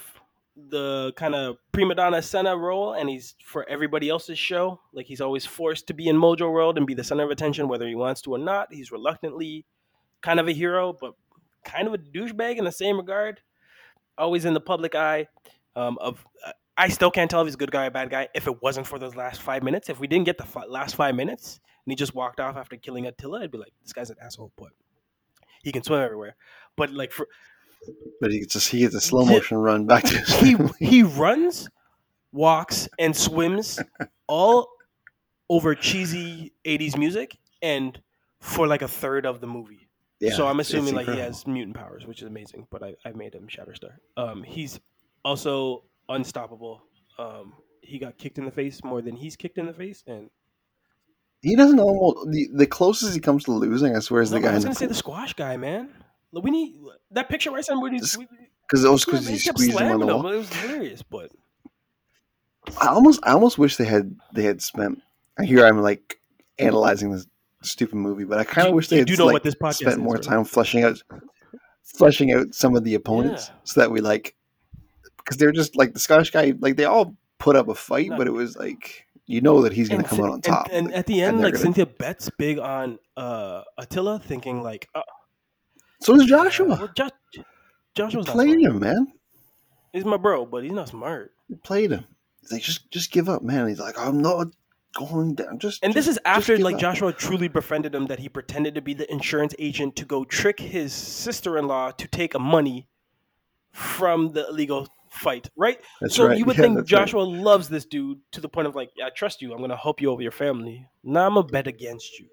the 0.70 1.12
kind 1.16 1.34
of 1.34 1.56
prima 1.72 1.94
donna 1.94 2.22
Senna 2.22 2.56
role, 2.56 2.92
and 2.94 3.08
he's 3.08 3.34
for 3.44 3.68
everybody 3.68 4.08
else's 4.08 4.38
show. 4.38 4.80
Like 4.92 5.06
he's 5.06 5.20
always 5.20 5.44
forced 5.44 5.86
to 5.88 5.94
be 5.94 6.06
in 6.08 6.16
Mojo 6.16 6.52
World 6.52 6.78
and 6.78 6.86
be 6.86 6.94
the 6.94 7.04
center 7.04 7.24
of 7.24 7.30
attention, 7.30 7.66
whether 7.68 7.86
he 7.88 7.94
wants 7.94 8.20
to 8.22 8.32
or 8.34 8.38
not. 8.38 8.72
He's 8.72 8.92
reluctantly 8.92 9.64
kind 10.22 10.38
of 10.38 10.48
a 10.48 10.52
hero, 10.52 10.92
but 10.98 11.14
kind 11.64 11.88
of 11.88 11.94
a 11.94 11.98
douchebag 11.98 12.56
in 12.56 12.64
the 12.64 12.72
same 12.72 12.96
regard. 12.96 13.40
Always 14.16 14.44
in 14.44 14.54
the 14.54 14.60
public 14.60 14.94
eye. 14.94 15.26
Um, 15.76 15.98
of 16.00 16.24
uh, 16.46 16.52
I 16.76 16.88
still 16.88 17.10
can't 17.10 17.28
tell 17.30 17.40
if 17.40 17.46
he's 17.46 17.54
a 17.54 17.58
good 17.58 17.72
guy 17.72 17.84
or 17.84 17.88
a 17.88 17.90
bad 17.90 18.10
guy. 18.10 18.28
If 18.34 18.46
it 18.46 18.62
wasn't 18.62 18.86
for 18.86 18.98
those 18.98 19.16
last 19.16 19.42
five 19.42 19.62
minutes, 19.64 19.88
if 19.88 19.98
we 19.98 20.06
didn't 20.06 20.24
get 20.26 20.38
the 20.38 20.44
fi- 20.44 20.66
last 20.66 20.94
five 20.94 21.14
minutes, 21.16 21.58
and 21.86 21.92
he 21.92 21.96
just 21.96 22.14
walked 22.14 22.40
off 22.40 22.56
after 22.56 22.76
killing 22.76 23.06
Attila, 23.06 23.42
I'd 23.42 23.50
be 23.50 23.58
like, 23.58 23.72
this 23.82 23.92
guy's 23.92 24.10
an 24.10 24.16
asshole. 24.20 24.52
But 24.56 24.70
he 25.62 25.72
can 25.72 25.82
swim 25.82 26.00
everywhere. 26.00 26.36
But 26.76 26.90
like 26.90 27.12
for 27.12 27.26
But 28.20 28.30
he 28.30 28.40
gets 28.40 28.56
a, 28.56 28.70
he 28.70 28.80
gets 28.80 28.94
a 28.94 29.00
slow 29.00 29.24
motion 29.24 29.58
run 29.58 29.86
back 29.86 30.04
to 30.04 30.18
his 30.18 30.34
he 30.40 30.56
he 30.78 31.02
runs, 31.02 31.68
walks, 32.32 32.88
and 32.98 33.16
swims 33.16 33.80
all 34.26 34.68
over 35.48 35.74
cheesy 35.74 36.52
'80s 36.64 36.96
music, 36.96 37.36
and 37.62 38.00
for 38.40 38.66
like 38.66 38.82
a 38.82 38.88
third 38.88 39.26
of 39.26 39.40
the 39.40 39.46
movie. 39.46 39.88
Yeah, 40.20 40.32
so 40.32 40.46
I'm 40.46 40.60
assuming 40.60 40.94
like 40.94 41.08
he 41.08 41.18
has 41.18 41.46
mutant 41.46 41.76
powers, 41.76 42.06
which 42.06 42.22
is 42.22 42.28
amazing. 42.28 42.66
But 42.70 42.82
I, 42.82 42.94
I 43.04 43.12
made 43.12 43.34
him 43.34 43.46
Shatterstar. 43.46 43.96
Um, 44.16 44.42
he's 44.42 44.80
also 45.24 45.84
unstoppable. 46.08 46.82
Um, 47.18 47.54
he 47.82 47.98
got 47.98 48.16
kicked 48.16 48.38
in 48.38 48.44
the 48.44 48.50
face 48.50 48.82
more 48.82 49.02
than 49.02 49.16
he's 49.16 49.36
kicked 49.36 49.58
in 49.58 49.66
the 49.66 49.74
face, 49.74 50.02
and 50.06 50.30
He 51.44 51.56
doesn't 51.56 51.78
almost 51.78 52.30
the, 52.30 52.48
the 52.54 52.66
closest 52.66 53.12
he 53.14 53.20
comes 53.20 53.44
to 53.44 53.52
losing. 53.52 53.94
I 53.94 54.00
swear 54.00 54.22
is 54.22 54.30
No, 54.32 54.38
the 54.38 54.42
guy. 54.44 54.52
I 54.52 54.54
was 54.54 54.64
gonna 54.64 54.74
say 54.74 54.86
the 54.86 54.94
squash 54.94 55.34
guy, 55.34 55.56
man. 55.56 55.90
We 56.32 56.50
need 56.50 56.76
that 57.12 57.28
picture 57.28 57.50
right 57.50 57.64
there. 57.68 57.78
Where 57.78 57.92
he's, 57.92 58.00
This- 58.00 58.16
we, 58.16 58.26
because 58.66 58.82
it 58.84 58.88
was 58.90 59.04
because 59.04 59.24
man, 59.26 59.34
he 59.34 59.38
squeezed 59.38 59.78
him 59.78 59.92
on 59.92 60.00
the 60.00 60.18
him. 60.18 60.26
It 60.26 60.36
was 60.38 60.52
hilarious, 60.54 61.02
but 61.02 61.30
I 62.80 62.88
almost 62.88 63.20
I 63.22 63.32
almost 63.32 63.58
wish 63.58 63.76
they 63.76 63.84
had 63.84 64.16
they 64.32 64.42
had 64.44 64.62
spent. 64.62 65.02
Here 65.42 65.66
I'm 65.66 65.82
like 65.82 66.18
analyzing 66.58 67.10
this 67.12 67.26
stupid 67.62 67.96
movie, 67.96 68.24
but 68.24 68.38
I 68.38 68.44
kind 68.44 68.68
of 68.68 68.74
wish 68.74 68.88
they 68.88 68.98
had 68.98 69.06
do 69.06 69.16
know 69.16 69.26
like, 69.26 69.34
what 69.34 69.42
this 69.42 69.54
podcast 69.54 69.74
spent 69.74 69.92
is, 69.92 69.98
more 69.98 70.14
right? 70.14 70.22
time 70.22 70.44
fleshing 70.44 70.82
out 70.82 71.02
fleshing 71.82 72.32
out 72.32 72.54
some 72.54 72.74
of 72.74 72.84
the 72.84 72.94
opponents 72.94 73.48
Yeah. 73.48 73.54
so 73.64 73.80
that 73.80 73.90
we 73.90 74.00
like 74.00 74.34
because 75.18 75.36
they're 75.36 75.52
just 75.52 75.76
like 75.76 75.92
the 75.92 76.00
Scottish 76.00 76.30
guy 76.30 76.54
like 76.58 76.76
they 76.76 76.84
all 76.86 77.14
put 77.38 77.54
up 77.56 77.68
a 77.68 77.74
fight, 77.74 78.10
but 78.16 78.26
it 78.26 78.32
was 78.32 78.56
like 78.56 79.06
you 79.26 79.40
know 79.40 79.62
that 79.62 79.72
he's 79.72 79.88
going 79.88 80.02
to 80.02 80.08
come 80.08 80.20
out 80.20 80.30
on 80.30 80.40
top. 80.40 80.68
And, 80.70 80.88
like, 80.88 80.96
at 80.96 81.06
the 81.06 81.22
end, 81.22 81.40
like 81.40 81.52
gonna- 81.54 81.62
Cynthia 81.62 81.86
bets 81.86 82.30
big 82.38 82.58
on 82.58 82.98
uh, 83.16 83.62
Attila, 83.78 84.18
thinking 84.18 84.62
like, 84.62 84.88
uh, 84.94 85.02
so 86.00 86.14
does 86.16 86.26
Joshua. 86.26 86.66
well, 86.68 86.88
Josh, 86.94 87.10
Joshua's 87.94 88.26
played 88.26 88.60
him, 88.60 88.78
man. 88.80 89.12
He's 89.92 90.04
my 90.04 90.16
bro, 90.16 90.44
but 90.44 90.62
he's 90.64 90.72
not 90.72 90.88
smart. 90.88 91.32
He 91.48 91.54
played 91.54 91.92
him. 91.92 92.04
He's 92.40 92.52
like, 92.52 92.62
just 92.62 92.90
just 92.90 93.10
give 93.12 93.28
up, 93.28 93.42
man. 93.42 93.68
He's 93.68 93.78
like, 93.80 93.98
I'm 93.98 94.20
not 94.20 94.48
going 94.94 95.34
down. 95.36 95.58
Just 95.58 95.82
And 95.82 95.94
this 95.94 96.06
just- 96.06 96.18
is 96.18 96.22
after 96.24 96.58
like 96.58 96.74
up." 96.74 96.80
Joshua 96.80 97.12
truly 97.12 97.48
befriended 97.48 97.94
him 97.94 98.06
that 98.06 98.18
he 98.18 98.28
pretended 98.28 98.74
to 98.74 98.82
be 98.82 98.92
the 98.92 99.10
insurance 99.10 99.54
agent 99.58 99.96
to 99.96 100.04
go 100.04 100.24
trick 100.24 100.58
his 100.60 100.92
sister-in-law 100.92 101.92
to 101.92 102.08
take 102.08 102.34
a 102.34 102.38
money 102.38 102.88
from 103.72 104.32
the 104.32 104.46
illegal 104.48 104.88
fight, 105.14 105.48
right? 105.56 105.80
That's 106.00 106.14
so 106.16 106.26
right. 106.28 106.38
you 106.38 106.44
would 106.44 106.56
Yeah, 106.58 106.62
think 106.64 106.76
that's 106.76 106.92
right. 106.92 107.00
Joshua 107.06 107.20
loves 107.22 107.68
this 107.68 107.86
dude 107.86 108.18
to 108.32 108.40
the 108.40 108.48
point 108.48 108.66
of 108.68 108.74
like, 108.74 108.90
yeah, 108.96 109.06
I 109.06 109.10
trust 109.10 109.40
you. 109.42 109.52
I'm 109.52 109.60
gonna 109.60 109.76
help 109.76 110.00
you 110.00 110.10
over 110.10 110.22
your 110.22 110.32
family. 110.32 110.86
Now 111.02 111.26
I'm 111.26 111.34
gonna 111.34 111.46
bet 111.46 111.66
against 111.66 112.18
you. 112.18 112.26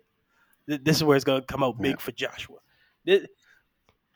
This 0.67 0.97
is 0.97 1.03
where 1.03 1.15
it's 1.15 1.25
gonna 1.25 1.41
come 1.41 1.63
out 1.63 1.79
big 1.79 1.91
Yeah. 1.91 1.97
for 1.97 2.11
Joshua. 2.11 2.57
Th- 3.05 3.27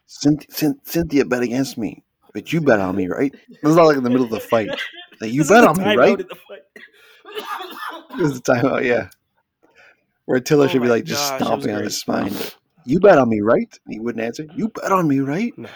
Cynthia, 0.07 0.73
Cynthia 0.83 1.25
bet 1.25 1.41
against 1.41 1.77
me, 1.77 2.03
but 2.33 2.53
you 2.53 2.61
bet 2.61 2.79
on 2.79 2.95
me, 2.95 3.07
right? 3.07 3.33
This 3.49 3.59
is 3.71 3.75
not 3.75 3.83
like 3.85 3.97
in 3.97 4.03
the 4.03 4.09
middle 4.09 4.25
of 4.25 4.31
the 4.31 4.39
fight. 4.39 4.69
Like, 5.21 5.31
you 5.31 5.45
bet 5.45 5.63
on 5.63 5.77
me, 5.81 5.95
right? 5.95 6.19
in 6.19 6.27
the 6.27 6.35
fight. 6.35 6.61
This 8.17 8.31
is 8.31 8.41
the 8.41 8.53
timeout, 8.53 8.83
yeah. 8.85 9.07
Where 10.25 10.37
Attila 10.39 10.65
Oh 10.65 10.67
should 10.67 10.81
be 10.81 10.89
like 10.89 11.05
just 11.05 11.31
gosh, 11.31 11.41
it 11.41 11.43
stomping 11.45 11.73
on 11.73 11.83
his 11.83 11.97
spine. 11.99 12.33
You 12.85 12.99
bet 12.99 13.17
on 13.17 13.29
me, 13.29 13.39
right? 13.41 13.79
And 13.85 13.93
he 13.93 13.99
wouldn't 13.99 14.23
answer. 14.23 14.45
You 14.55 14.67
bet 14.69 14.91
on 14.91 15.07
me, 15.07 15.19
right? 15.21 15.53
No, 15.57 15.69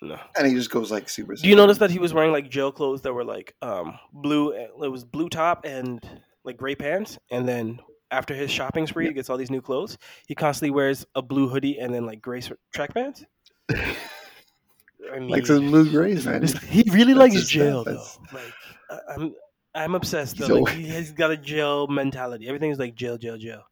no. 0.00 0.18
And 0.36 0.46
he 0.46 0.54
just 0.54 0.70
goes 0.70 0.90
like 0.90 1.08
super. 1.08 1.34
Do 1.34 1.48
you 1.48 1.56
notice 1.56 1.78
that 1.78 1.90
he 1.90 1.98
was 1.98 2.12
wearing 2.14 2.32
like 2.32 2.50
jail 2.50 2.70
clothes 2.72 3.02
that 3.02 3.12
were 3.12 3.24
like 3.24 3.54
um 3.62 3.98
blue? 4.12 4.50
It 4.52 4.70
was 4.90 5.04
blue 5.04 5.28
top 5.28 5.64
and 5.64 6.02
like 6.44 6.56
gray 6.56 6.74
pants, 6.74 7.18
and 7.30 7.46
then 7.48 7.80
after 8.10 8.34
his 8.34 8.50
shopping 8.50 8.86
spree, 8.86 9.06
he 9.06 9.12
gets 9.12 9.28
all 9.28 9.36
these 9.36 9.50
new 9.50 9.60
clothes. 9.60 9.98
He 10.26 10.34
constantly 10.34 10.70
wears 10.70 11.04
a 11.14 11.20
blue 11.22 11.48
hoodie 11.48 11.78
and 11.78 11.92
then 11.92 12.06
like 12.06 12.22
gray 12.22 12.40
track 12.72 12.94
pants. 12.94 13.24
I 13.70 15.18
mean, 15.20 15.28
Like 15.28 15.46
his 15.46 15.60
blue 15.60 15.90
grays, 15.90 16.26
man. 16.26 16.46
he 16.68 16.82
really 16.90 17.12
That's 17.14 17.18
likes 17.18 17.34
his 17.34 17.48
jail 17.48 17.82
stuff. 17.82 18.18
though. 18.32 18.38
Like 18.38 18.52
I- 18.90 19.14
I'm, 19.14 19.34
I'm 19.74 19.94
obsessed. 19.94 20.38
He's 20.38 20.48
Though. 20.48 20.60
Like, 20.60 20.74
he 20.74 20.88
has 20.88 21.12
got 21.12 21.30
a 21.30 21.36
jail 21.36 21.86
mentality. 21.86 22.48
Everything 22.48 22.70
is 22.70 22.78
like 22.78 22.94
jail, 22.94 23.16
jail, 23.18 23.36
jail. 23.36 23.62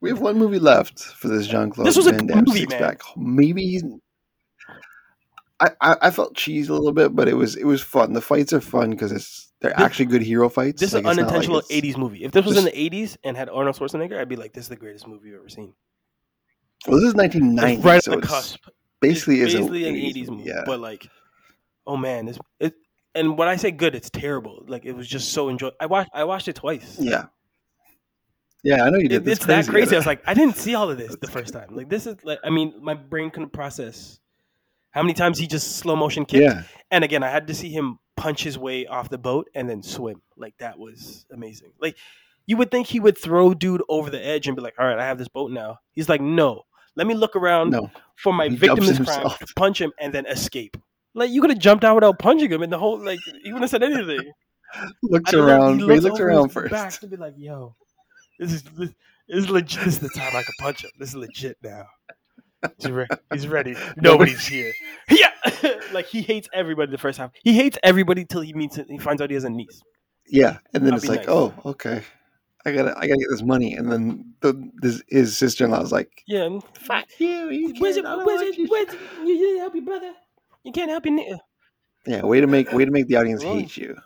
We 0.00 0.10
have 0.10 0.20
one 0.20 0.36
movie 0.38 0.58
left 0.58 1.00
for 1.00 1.28
this 1.28 1.46
Jean 1.46 1.70
Claude 1.70 1.86
This 1.86 1.96
was 1.96 2.06
a 2.06 2.10
Van 2.10 2.26
good 2.26 2.34
Damme 2.34 2.44
movie, 2.46 2.60
six 2.60 2.70
man. 2.70 2.80
pack. 2.80 3.00
Maybe 3.16 3.62
he's. 3.66 3.84
I, 5.62 5.70
I, 5.80 5.96
I 6.02 6.10
felt 6.10 6.34
cheesy 6.34 6.68
a 6.70 6.74
little 6.74 6.92
bit, 6.92 7.14
but 7.14 7.28
it 7.28 7.34
was 7.34 7.56
it 7.56 7.64
was 7.64 7.80
fun. 7.80 8.12
The 8.12 8.20
fights 8.20 8.52
are 8.52 8.60
fun 8.60 8.90
because 8.90 9.12
it's 9.12 9.52
they're 9.60 9.70
This- 9.70 9.80
actually 9.80 10.06
good 10.06 10.22
hero 10.22 10.48
fights. 10.48 10.80
This 10.80 10.90
is 10.90 10.94
an 10.94 11.02
not 11.04 11.10
like 11.16 11.18
unintentional 11.26 11.62
'80s 11.62 11.96
movie. 11.96 12.24
If 12.24 12.32
this 12.32 12.44
was 12.44 12.56
in 12.58 12.64
the 12.64 12.72
'80s 12.72 13.16
and 13.24 13.36
had 13.36 13.48
Arnold 13.48 13.76
Schwarzenegger, 13.76 14.18
I'd 14.18 14.28
be 14.28 14.36
like, 14.36 14.52
"This 14.52 14.64
is 14.64 14.68
the 14.68 14.76
greatest 14.76 15.06
movie 15.06 15.28
you've 15.28 15.38
ever 15.38 15.48
seen." 15.48 15.72
Well, 16.88 16.96
this 16.98 17.06
is 17.08 17.14
1990, 17.14 17.76
It's 17.76 17.84
right 17.84 18.02
so 18.02 18.12
on 18.14 18.20
the 18.20 18.26
cusp. 18.26 18.64
basically 19.00 19.40
it's 19.40 19.54
is 19.54 19.60
basically 19.60 19.88
an 19.88 19.94
an 19.94 20.00
80s, 20.00 20.14
80s 20.16 20.28
movie. 20.30 20.48
Yeah, 20.48 20.62
But 20.66 20.80
like, 20.80 21.06
oh 21.86 21.96
man, 21.96 22.26
it's 22.28 22.38
it. 22.58 22.74
And 23.14 23.38
when 23.38 23.46
I 23.46 23.54
say 23.56 23.70
good, 23.70 23.94
it's 23.94 24.10
terrible. 24.10 24.64
Like 24.66 24.84
it 24.84 24.92
was 24.94 25.06
just 25.06 25.32
so 25.32 25.48
enjoy. 25.48 25.70
I 25.78 25.86
watched. 25.86 26.10
I 26.12 26.24
watched 26.24 26.48
it 26.48 26.56
twice. 26.56 26.96
yeah, 26.98 27.26
yeah. 28.64 28.84
I 28.84 28.90
know 28.90 28.98
you 28.98 29.08
did. 29.08 29.26
It- 29.28 29.32
it's 29.32 29.46
that 29.46 29.66
crazy. 29.68 29.94
I 29.94 29.98
was 29.98 30.06
like, 30.06 30.22
I 30.26 30.34
didn't 30.34 30.56
see 30.56 30.74
all 30.74 30.90
of 30.90 30.98
this 31.02 31.14
the 31.20 31.28
first 31.28 31.52
time. 31.52 31.68
Like 31.76 31.88
this 31.88 32.06
is 32.06 32.16
like, 32.24 32.38
I 32.42 32.50
mean, 32.50 32.74
my 32.80 32.94
brain 32.94 33.30
couldn't 33.30 33.50
process 33.52 34.18
how 34.92 35.02
many 35.02 35.14
times 35.14 35.38
he 35.38 35.46
just 35.46 35.76
slow 35.76 35.96
motion 35.96 36.24
kicked. 36.24 36.42
yeah, 36.42 36.62
And 36.90 37.02
again, 37.04 37.22
I 37.22 37.28
had 37.30 37.46
to 37.48 37.54
see 37.54 37.70
him 37.70 37.98
punch 38.16 38.44
his 38.44 38.56
way 38.56 38.86
off 38.86 39.08
the 39.08 39.18
boat 39.18 39.48
and 39.54 39.68
then 39.68 39.82
swim. 39.82 40.22
Like 40.36 40.54
that 40.58 40.78
was 40.78 41.26
amazing. 41.32 41.72
Like 41.80 41.96
you 42.46 42.56
would 42.56 42.70
think 42.70 42.86
he 42.86 43.00
would 43.00 43.16
throw 43.18 43.54
dude 43.54 43.82
over 43.88 44.10
the 44.10 44.24
edge 44.24 44.46
and 44.46 44.56
be 44.56 44.62
like, 44.62 44.74
"All 44.78 44.86
right, 44.86 44.98
I 44.98 45.04
have 45.06 45.18
this 45.18 45.28
boat 45.28 45.50
now." 45.50 45.78
He's 45.92 46.08
like, 46.08 46.20
"No, 46.20 46.62
let 46.96 47.06
me 47.06 47.14
look 47.14 47.36
around 47.36 47.70
no, 47.70 47.90
for 48.16 48.32
my 48.32 48.48
He 48.48 48.56
victim 48.56 48.84
dumps 48.84 49.04
crime, 49.04 49.28
punch 49.56 49.80
him, 49.80 49.92
and 50.00 50.12
then 50.12 50.26
escape." 50.26 50.76
Like 51.14 51.30
you 51.30 51.40
could 51.40 51.50
have 51.50 51.58
jumped 51.58 51.84
out 51.84 51.94
without 51.94 52.18
punching 52.18 52.50
him, 52.50 52.62
and 52.62 52.72
the 52.72 52.78
whole 52.78 52.98
like 53.02 53.20
you 53.26 53.54
wouldn't 53.54 53.62
have 53.62 53.70
said 53.70 53.82
anything. 53.82 54.32
love- 55.02 55.22
around. 55.34 55.78
He 55.78 55.84
looks 55.84 56.04
over 56.04 56.28
around 56.28 56.48
first. 56.50 56.70
Back 56.72 56.92
to 57.00 57.06
be 57.06 57.16
like, 57.16 57.34
"Yo, 57.36 57.76
this 58.38 58.52
is 58.52 58.62
this, 58.62 58.90
this 59.28 59.44
is 59.44 59.50
legit. 59.50 59.84
This 59.84 59.94
is 59.94 60.00
the 60.00 60.08
time 60.10 60.28
I 60.34 60.42
can 60.42 60.54
punch 60.58 60.84
him. 60.84 60.90
This 60.98 61.10
is 61.10 61.16
legit 61.16 61.56
now." 61.62 61.84
He's, 62.78 62.90
re- 62.90 63.06
he's 63.32 63.48
ready. 63.48 63.74
Nobody's 63.96 64.46
here. 64.46 64.72
Yeah, 65.10 65.30
like 65.92 66.06
he 66.06 66.22
hates 66.22 66.48
everybody 66.54 66.90
the 66.90 66.98
first 66.98 67.18
time. 67.18 67.30
He 67.44 67.54
hates 67.54 67.76
everybody 67.82 68.24
till 68.24 68.40
he 68.40 68.52
meets. 68.54 68.76
He 68.88 68.98
finds 68.98 69.20
out 69.20 69.30
he 69.30 69.34
has 69.34 69.44
a 69.44 69.50
niece. 69.50 69.82
Yeah, 70.26 70.58
and 70.72 70.84
then 70.86 70.92
I'll 70.94 70.98
it's 70.98 71.08
like, 71.08 71.20
nice. 71.20 71.28
oh, 71.28 71.52
okay, 71.66 72.02
I 72.64 72.72
gotta, 72.72 72.90
I 72.96 73.06
gotta 73.08 73.18
get 73.18 73.28
this 73.30 73.42
money, 73.42 73.74
and 73.74 73.90
then 73.90 74.34
the 74.40 74.70
this, 74.76 75.02
his 75.08 75.36
sister 75.36 75.64
in 75.64 75.72
law 75.72 75.82
is 75.82 75.90
like, 75.92 76.22
Yeah. 76.26 76.60
fuck 76.74 77.06
you, 77.18 77.50
you 77.50 77.74
Where's 77.78 77.96
it? 77.96 78.04
can't- 78.04 78.20
I 78.20 78.24
Where's 78.24 78.40
it? 78.42 78.56
you." 78.56 78.68
Where's 78.68 78.94
it? 78.94 79.00
You 79.24 79.38
didn't 79.38 79.58
help 79.58 79.74
your 79.74 79.84
brother. 79.84 80.12
You 80.64 80.72
can't 80.72 80.90
help 80.90 81.04
your. 81.04 81.14
Ni- 81.14 81.36
Yeah, 82.06 82.22
way 82.22 82.40
to 82.40 82.46
make, 82.46 82.72
way 82.72 82.84
to 82.84 82.90
make 82.90 83.08
the 83.08 83.16
audience 83.16 83.44
Well, 83.44 83.54
hate 83.54 83.76
you. 83.76 83.96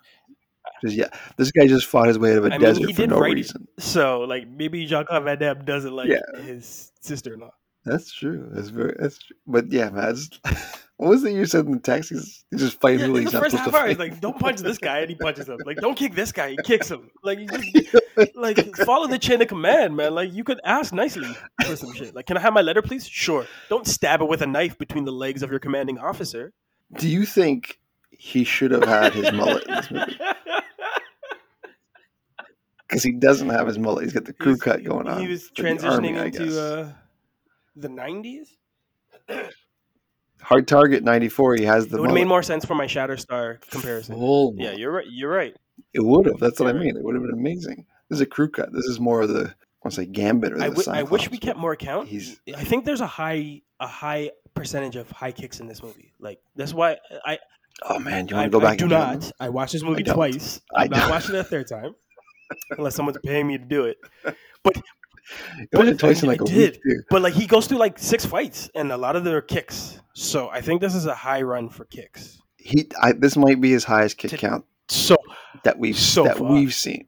'Cause, 0.82 0.94
yeah, 0.94 1.08
this 1.36 1.52
guy 1.52 1.66
just 1.66 1.86
fought 1.86 2.08
his 2.08 2.18
way 2.18 2.32
out 2.32 2.38
of 2.38 2.46
a 2.46 2.54
I 2.54 2.58
desert 2.58 2.86
he 2.88 2.92
for 2.92 3.02
did 3.02 3.10
no 3.10 3.18
write 3.18 3.32
it. 3.32 3.34
reason. 3.36 3.66
So 3.78 4.20
like 4.22 4.46
maybe 4.48 4.84
Jean 4.86 5.04
Claude 5.06 5.24
Van 5.24 5.38
Damme 5.38 5.64
doesn't 5.64 5.92
like 5.94 6.08
Yeah. 6.08 6.40
his 6.42 6.92
sister-in-law. 7.00 7.50
That's 7.86 8.12
true. 8.12 8.48
That's 8.50 8.68
very. 8.68 8.96
That's 8.98 9.18
true. 9.18 9.36
But 9.46 9.70
yeah, 9.70 9.90
man. 9.90 10.10
It's, 10.10 10.28
what 10.96 11.10
was 11.10 11.24
it 11.24 11.34
you 11.34 11.46
said 11.46 11.66
in 11.66 11.72
the 11.72 11.78
text? 11.78 12.10
He's, 12.10 12.44
just 12.56 12.80
fighting 12.80 13.00
Yeah, 13.00 13.06
who 13.06 13.14
he's 13.14 13.30
the 13.30 13.38
first 13.38 13.54
half 13.54 13.70
to 13.70 13.76
hour, 13.76 13.86
he's 13.86 13.98
like, 13.98 14.20
"Don't 14.20 14.38
punch 14.38 14.60
this 14.60 14.78
guy," 14.78 14.98
and 14.98 15.08
he 15.08 15.14
punches 15.14 15.48
him. 15.48 15.58
Like, 15.64 15.76
"Don't 15.76 15.96
kick 15.96 16.16
this 16.16 16.32
guy," 16.32 16.50
he 16.50 16.56
kicks 16.64 16.90
him. 16.90 17.10
Like, 17.22 17.38
you 17.38 17.46
just 17.46 18.34
like 18.34 18.58
follow 18.78 19.06
the 19.06 19.18
chain 19.20 19.40
of 19.40 19.46
command, 19.46 19.96
man. 19.96 20.14
Like, 20.16 20.32
you 20.32 20.42
could 20.42 20.60
ask 20.64 20.92
nicely 20.92 21.28
for 21.64 21.76
some 21.76 21.94
shit. 21.94 22.12
Like, 22.12 22.26
"Can 22.26 22.36
I 22.36 22.40
have 22.40 22.52
my 22.52 22.60
letter, 22.62 22.82
please?" 22.82 23.06
Sure. 23.06 23.46
Don't 23.68 23.86
stab 23.86 24.20
it 24.20 24.28
with 24.28 24.42
a 24.42 24.46
knife 24.46 24.76
between 24.78 25.04
the 25.04 25.12
legs 25.12 25.44
of 25.44 25.50
your 25.50 25.60
commanding 25.60 25.98
officer. 25.98 26.52
Do 26.98 27.08
you 27.08 27.24
think 27.24 27.78
he 28.10 28.42
should 28.42 28.72
have 28.72 28.84
had 28.84 29.12
his 29.14 29.30
mullet 29.32 29.64
in 29.68 29.74
this 29.74 29.90
movie? 29.92 30.18
Because 32.88 33.02
he 33.02 33.12
doesn't 33.12 33.48
have 33.48 33.66
his 33.66 33.80
mullet. 33.80 34.04
He's 34.04 34.12
got 34.12 34.26
the 34.26 34.32
crew 34.32 34.52
He's- 34.52 34.62
cut 34.62 34.84
going 34.84 35.08
on. 35.08 35.20
He 35.20 35.26
was 35.26 35.50
transitioning 35.50 36.16
army, 36.16 36.26
into 36.26 36.60
uh, 36.60 36.92
the 37.76 37.88
'90s. 37.88 38.48
Hard 40.42 40.68
target 40.68 41.02
ninety 41.02 41.28
four. 41.28 41.54
He 41.56 41.64
has 41.64 41.88
the 41.88 41.96
it 41.96 42.00
would 42.00 42.10
have 42.10 42.14
made 42.14 42.26
more 42.28 42.42
sense 42.42 42.64
for 42.64 42.74
my 42.74 42.86
Shatterstar 42.86 43.60
comparison. 43.70 44.14
Full 44.16 44.54
Yeah, 44.56 44.72
you're 44.72 44.92
right. 44.92 45.06
You're 45.08 45.30
right. 45.30 45.54
It 45.94 46.00
would 46.04 46.26
have. 46.26 46.38
That's 46.38 46.60
what 46.60 46.66
I 46.68 46.70
You're 46.70 46.78
right. 46.80 46.86
mean. 46.86 46.96
It 46.96 47.04
would 47.04 47.14
have 47.14 47.22
been 47.24 47.32
amazing. 47.38 47.86
This 48.08 48.16
is 48.18 48.20
a 48.20 48.26
crew 48.26 48.48
cut. 48.50 48.72
This 48.72 48.84
is 48.84 49.00
more 49.00 49.22
of 49.22 49.28
the. 49.30 49.40
I 49.42 49.88
want 49.88 49.94
to 49.94 50.02
say 50.02 50.06
Gambit 50.06 50.52
or 50.52 50.58
the 50.58 50.64
I, 50.64 50.68
w- 50.68 50.90
I 50.90 51.02
wish 51.04 51.30
we 51.30 51.38
kept 51.38 51.58
more 51.58 51.72
account. 51.72 52.08
He's 52.08 52.40
I 52.54 52.64
think 52.64 52.84
there's 52.84 53.00
a 53.00 53.06
high 53.06 53.62
a 53.80 53.86
high 53.86 54.30
percentage 54.54 54.96
of 54.96 55.10
high 55.10 55.32
kicks 55.32 55.60
in 55.60 55.66
this 55.68 55.82
movie. 55.82 56.12
Like 56.18 56.40
that's 56.56 56.74
why 56.74 56.96
I 57.24 57.38
Oh 57.82 57.98
man, 57.98 58.26
do 58.26 58.34
you 58.34 58.40
I, 58.40 58.42
want 58.44 58.52
to 58.52 58.58
go 58.58 58.66
I 58.66 58.70
back? 58.70 58.78
do 58.78 58.84
do 58.88 58.94
not. 58.94 59.30
I 59.38 59.48
watched 59.48 59.72
this 59.74 59.82
movie 59.82 60.02
twice. 60.02 60.60
I 60.74 60.84
I'm 60.84 60.90
not 60.90 61.00
don't. 61.00 61.10
watching 61.10 61.34
it 61.34 61.38
a 61.38 61.44
third 61.44 61.68
time 61.68 61.94
unless 62.78 62.94
someone's 62.94 63.18
paying 63.24 63.46
me 63.46 63.58
to 63.58 63.64
do 63.64 63.84
it. 63.84 63.96
You 65.58 65.66
watched 65.72 65.88
it 65.90 65.98
twice 65.98 66.22
in 66.22 66.28
like 66.28 66.40
a 66.40 66.44
did. 66.44 66.72
week 66.74 66.82
too. 66.82 67.02
But 67.10 67.22
like 67.22 67.34
he 67.34 67.46
goes 67.46 67.66
through 67.66 67.78
like 67.78 67.98
six 67.98 68.24
fights, 68.24 68.70
and 68.74 68.92
a 68.92 68.96
lot 68.96 69.16
of 69.16 69.24
them 69.24 69.34
are 69.34 69.40
kicks. 69.40 70.00
So 70.14 70.48
I 70.48 70.60
think 70.60 70.80
this 70.80 70.94
is 70.94 71.06
a 71.06 71.14
high 71.14 71.42
run 71.42 71.68
for 71.68 71.84
kicks. 71.84 72.38
He, 72.56 72.88
I, 73.00 73.12
this 73.12 73.36
might 73.36 73.60
be 73.60 73.70
his 73.70 73.84
highest 73.84 74.18
kick 74.18 74.32
count 74.32 74.64
So 74.88 75.16
that 75.62 75.78
we've 75.78 75.96
So 75.96 76.24
that 76.24 76.38
far. 76.38 76.50
we've 76.52 76.74
seen. 76.74 77.06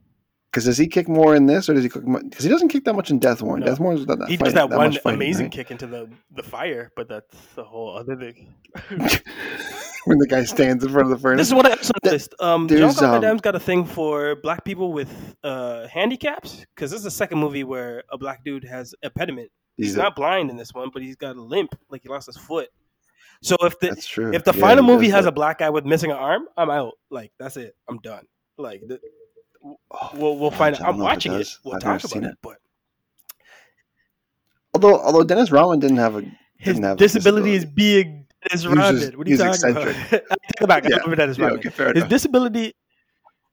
Because 0.51 0.65
does 0.65 0.77
he 0.79 0.87
kick 0.87 1.07
more 1.07 1.35
in 1.35 1.45
this, 1.45 1.69
or 1.69 1.75
does 1.75 1.83
he 1.83 1.89
kick? 1.89 2.03
Because 2.05 2.43
he 2.43 2.49
doesn't 2.49 2.69
kick 2.69 2.83
that 2.85 2.93
much 2.95 3.11
in 3.11 3.19
Death 3.19 3.41
Warrant. 3.43 3.65
No. 3.65 3.71
Death 3.71 3.79
Warrant 3.79 4.07
not 4.07 4.17
that 4.19 4.29
he 4.29 4.35
does 4.37 4.51
fighting- 4.53 4.69
that, 4.69 4.77
one 4.77 4.91
fighting, 4.93 5.13
amazing 5.13 5.45
right? 5.45 5.51
kick 5.51 5.69
into 5.71 5.85
the 5.85 6.09
the 6.31 6.41
fire, 6.43 6.91
but 6.95 7.07
that's 7.07 7.35
the 7.55 7.63
whole 7.63 7.95
other 7.95 8.15
thing. 8.15 8.53
when 10.05 10.17
the 10.17 10.27
guy 10.27 10.43
stands 10.43 10.83
in 10.83 10.91
front 10.91 11.05
of 11.05 11.09
the 11.11 11.17
furnace. 11.21 11.39
This 11.41 11.47
is 11.49 11.53
what 11.53 11.65
I 11.65 11.71
also 11.71 11.93
noticed. 12.03 12.33
Um, 12.39 12.67
there's, 12.67 12.79
Jean-Claude 12.79 12.99
Van 13.09 13.15
um, 13.15 13.21
Damme's 13.21 13.41
got 13.41 13.55
a 13.55 13.59
thing 13.59 13.85
for 13.85 14.37
black 14.37 14.63
people 14.65 14.91
with 14.93 15.35
uh, 15.43 15.87
handicaps 15.87 16.65
because 16.75 16.91
this 16.91 16.97
is 16.99 17.03
the 17.03 17.11
second 17.11 17.37
movie 17.39 17.63
where 17.63 18.03
a 18.11 18.17
black 18.17 18.43
dude 18.43 18.63
has 18.63 18.95
a 19.03 19.09
pediment. 19.09 19.51
He's 19.77 19.87
He's 19.87 19.95
a- 19.95 19.99
not 19.99 20.15
blind 20.15 20.49
in 20.49 20.57
this 20.57 20.73
one, 20.73 20.89
but 20.91 21.01
he's 21.03 21.15
got 21.15 21.35
a 21.35 21.41
limp, 21.41 21.75
like 21.89 22.01
he 22.03 22.09
lost 22.09 22.25
his 22.27 22.37
foot. 22.37 22.69
So 23.41 23.55
if 23.61 23.79
the 23.79 23.89
if 24.33 24.43
the 24.43 24.51
Yeah, 24.53 24.59
final 24.59 24.83
movie 24.83 25.09
has 25.09 25.25
a 25.25 25.31
black 25.31 25.59
guy 25.59 25.69
with 25.69 25.85
missing 25.85 26.11
an 26.11 26.17
arm, 26.17 26.47
I'm 26.57 26.69
out. 26.69 26.93
Like 27.09 27.31
that's 27.39 27.55
it. 27.55 27.75
I'm 27.87 27.99
done. 27.99 28.25
Like 28.57 28.81
th- 28.87 28.99
Oh, 29.01 29.07
we'll 29.61 30.37
we'll 30.37 30.51
find 30.51 30.75
out. 30.75 30.81
I'm 30.81 30.95
if 30.95 30.99
it 30.99 31.03
watching 31.03 31.33
it. 31.33 31.47
We'll 31.63 31.75
I've 31.75 31.81
talk 31.81 31.99
about 32.01 32.09
seen 32.11 32.23
it. 32.23 32.31
it. 32.31 32.37
But 32.41 32.57
although 34.73 34.99
although 34.99 35.23
Dennis 35.23 35.51
Rodman 35.51 35.79
didn't 35.79 35.97
have 35.97 36.15
a 36.15 36.21
his 36.57 36.75
didn't 36.75 36.83
have 36.83 36.97
disability 36.97 37.53
is 37.53 37.65
being 37.65 38.25
Dennis 38.49 38.63
just- 38.63 38.65
Rodman. 38.75 39.17
What 39.17 39.27
are 39.27 39.29
you 39.31 39.37
talking 39.37 39.71
about? 39.71 39.87
I 39.87 39.91
take 39.91 40.61
it 40.61 40.67
back. 40.67 40.85
I 40.85 40.89
Yeah. 40.89 40.97
love 41.05 41.15
Dennis 41.17 41.37
Yeah, 41.37 41.45
okay, 41.51 41.69
His 41.69 41.79
enough. 41.79 42.09
disability 42.09 42.73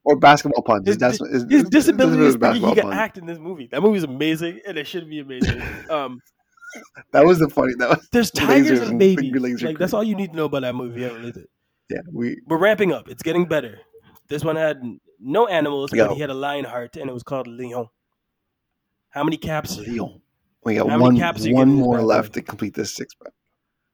or 0.03 0.17
basketball 0.17 0.63
puns. 0.63 0.87
His, 0.87 0.97
His, 1.01 1.19
his, 1.31 1.45
his- 1.49 1.63
disability 1.69 2.23
is 2.25 2.35
thinking 2.35 2.67
he 2.69 2.75
can 2.75 2.93
act 2.93 3.17
in 3.17 3.25
this 3.25 3.39
movie. 3.39 3.67
That 3.71 3.81
movie's 3.81 4.03
amazing, 4.03 4.61
and 4.65 4.77
it 4.77 4.87
should 4.87 5.09
be 5.09 5.19
amazing. 5.19 5.61
Um, 5.89 6.21
That 7.11 7.25
was 7.25 7.39
the 7.39 7.49
funny. 7.49 7.73
That 7.77 7.89
was 7.89 8.07
there's 8.11 8.29
tigers 8.31 8.81
and 8.81 8.99
babies. 8.99 9.63
Like 9.63 9.77
that's 9.77 9.93
all 9.93 10.03
you 10.03 10.15
need 10.15 10.31
to 10.31 10.35
know 10.35 10.45
about 10.45 10.61
that 10.61 10.75
movie. 10.75 11.01
Yeah, 11.01 11.31
yeah. 11.89 11.99
We 12.11 12.41
We're 12.45 12.57
ramping 12.57 12.91
up. 12.91 13.07
It's 13.09 13.23
getting 13.23 13.45
better. 13.45 13.79
This 14.27 14.43
one 14.43 14.57
had 14.57 14.77
no 15.19 15.47
animals, 15.47 15.91
but 15.91 16.13
he 16.13 16.19
had 16.19 16.29
a 16.29 16.33
lion 16.33 16.65
heart, 16.65 16.95
and 16.97 17.09
it 17.09 17.13
was 17.13 17.23
called 17.23 17.47
Leon. 17.47 17.87
How 19.09 19.23
many 19.23 19.37
caps? 19.37 19.77
Leon. 19.77 20.21
We 20.63 20.75
got 20.75 20.89
How 20.89 20.99
one 20.99 21.17
caps 21.17 21.47
one 21.47 21.69
more 21.73 22.01
left 22.01 22.33
to 22.33 22.41
complete 22.41 22.73
this 22.73 22.93
six 22.93 23.13
pack. 23.15 23.33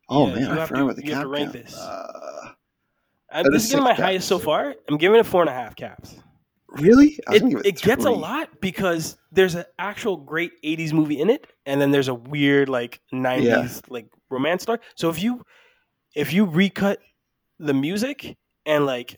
Oh 0.09 0.27
Yeah, 0.27 0.35
man, 0.35 0.57
I 0.59 0.65
forgot 0.65 0.79
to- 0.79 0.83
about 0.85 0.95
the 0.97 1.05
you 1.05 1.11
have 1.13 1.19
cap 1.19 1.23
to 1.23 1.29
rank 1.29 1.53
count. 1.53 1.65
this. 1.65 1.77
Uh, 1.77 2.49
I'm, 3.31 3.51
this 3.51 3.63
is 3.65 3.69
getting 3.71 3.83
my 3.83 3.93
highest 3.93 4.27
so 4.27 4.37
far. 4.39 4.75
I'm 4.89 4.97
giving 4.97 5.19
it 5.19 5.25
four 5.25 5.41
and 5.41 5.49
a 5.49 5.53
half 5.53 5.75
caps. 5.75 6.15
really? 6.67 7.19
I 7.27 7.33
was 7.33 7.41
It, 7.43 7.65
it 7.65 7.81
gets 7.81 8.05
a 8.05 8.09
lot 8.11 8.49
because 8.61 9.17
there's 9.31 9.55
an 9.55 9.65
actual 9.79 10.17
great 10.17 10.51
80s 10.63 10.93
movie 10.93 11.19
in 11.19 11.29
it 11.29 11.47
and 11.65 11.79
then 11.79 11.91
there's 11.91 12.07
a 12.09 12.13
weird 12.13 12.69
like 12.69 12.99
90s 13.13 13.81
like 13.89 14.07
romance 14.29 14.63
story 14.63 14.79
so 14.95 15.09
if 15.09 15.21
you 15.21 15.41
if 16.15 16.33
you 16.33 16.45
recut 16.45 16.99
the 17.59 17.73
music 17.73 18.35
and 18.65 18.85
like 18.87 19.17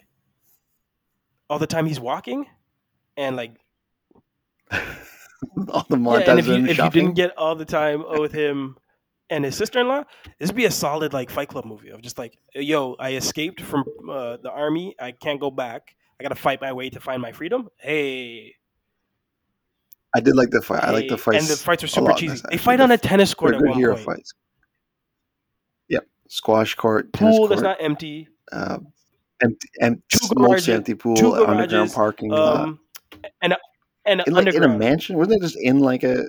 all 1.50 1.60
the 1.60 1.68
time 1.68 1.86
he's 1.86 2.00
walking 2.00 2.46
and 3.18 3.36
like 3.36 3.52
All 5.70 5.86
the 5.90 5.98
yeah, 5.98 6.32
and 6.32 6.40
if 6.40 6.48
you 6.48 6.56
and 6.56 6.70
if 6.70 6.78
you 6.78 6.90
didn't 6.90 7.14
get 7.14 7.38
all 7.38 7.56
the 7.56 7.66
time 7.66 8.04
with 8.20 8.32
him 8.32 8.78
and 9.30 9.44
his 9.46 9.56
sister-in-law 9.56 10.04
this 10.40 10.50
would 10.50 10.56
be 10.56 10.66
a 10.66 10.72
solid 10.72 11.14
like 11.14 11.30
fight 11.30 11.50
club 11.50 11.66
movie 11.66 11.90
of 11.90 12.02
just 12.02 12.18
like 12.18 12.38
yo 12.56 12.96
i 13.00 13.14
escaped 13.14 13.62
from 13.62 13.84
uh, 14.10 14.38
the 14.38 14.50
army 14.52 14.96
i 15.00 15.12
can't 15.12 15.40
go 15.40 15.52
back 15.52 15.96
i 16.20 16.24
gotta 16.24 16.36
fight 16.36 16.62
my 16.62 16.72
way 16.74 16.90
to 16.90 17.00
find 17.00 17.22
my 17.22 17.32
freedom 17.32 17.70
hey 17.78 18.54
I 20.16 20.22
did 20.22 20.38
like 20.38 20.50
the 20.50 20.62
fight. 20.62 20.82
I 20.82 20.92
like 20.92 21.10
the 21.10 21.16
Hey, 21.16 21.22
fights. 21.22 21.50
And 21.50 21.58
the 21.58 21.62
fights 21.62 21.84
are 21.84 21.88
super 21.88 22.14
cheesy. 22.14 22.42
They 22.50 22.56
fight 22.56 22.80
on 22.80 22.90
a 22.90 22.98
tennis 22.98 23.34
court 23.34 23.56
at 23.56 23.62
one 23.62 23.78
hero 23.78 23.96
point. 23.96 24.06
fights. 24.06 24.34
Yep. 25.90 26.08
Squash 26.30 26.74
court, 26.76 27.12
tennis 27.12 27.36
Pool 27.36 27.40
court, 27.40 27.50
that's 27.50 27.62
not 27.62 27.78
empty. 27.82 28.30
uh, 28.54 28.78
empty, 29.42 29.68
empty, 29.82 30.04
Two 30.10 30.36
garages- 30.36 30.70
empty 30.70 30.96
pool, 30.96 31.16
two 31.16 31.34
underground 31.34 31.70
garages, 31.70 31.94
parking 31.94 32.30
lot. 32.30 32.60
Um, 32.60 32.80
and 33.42 33.56
and 34.06 34.22
in, 34.28 34.34
like, 34.34 34.54
in 34.54 34.64
a 34.64 34.68
mansion? 34.78 35.18
Wasn't 35.18 35.40
they 35.40 35.46
just 35.46 35.58
in 35.60 35.80
like 35.80 36.04
a? 36.04 36.24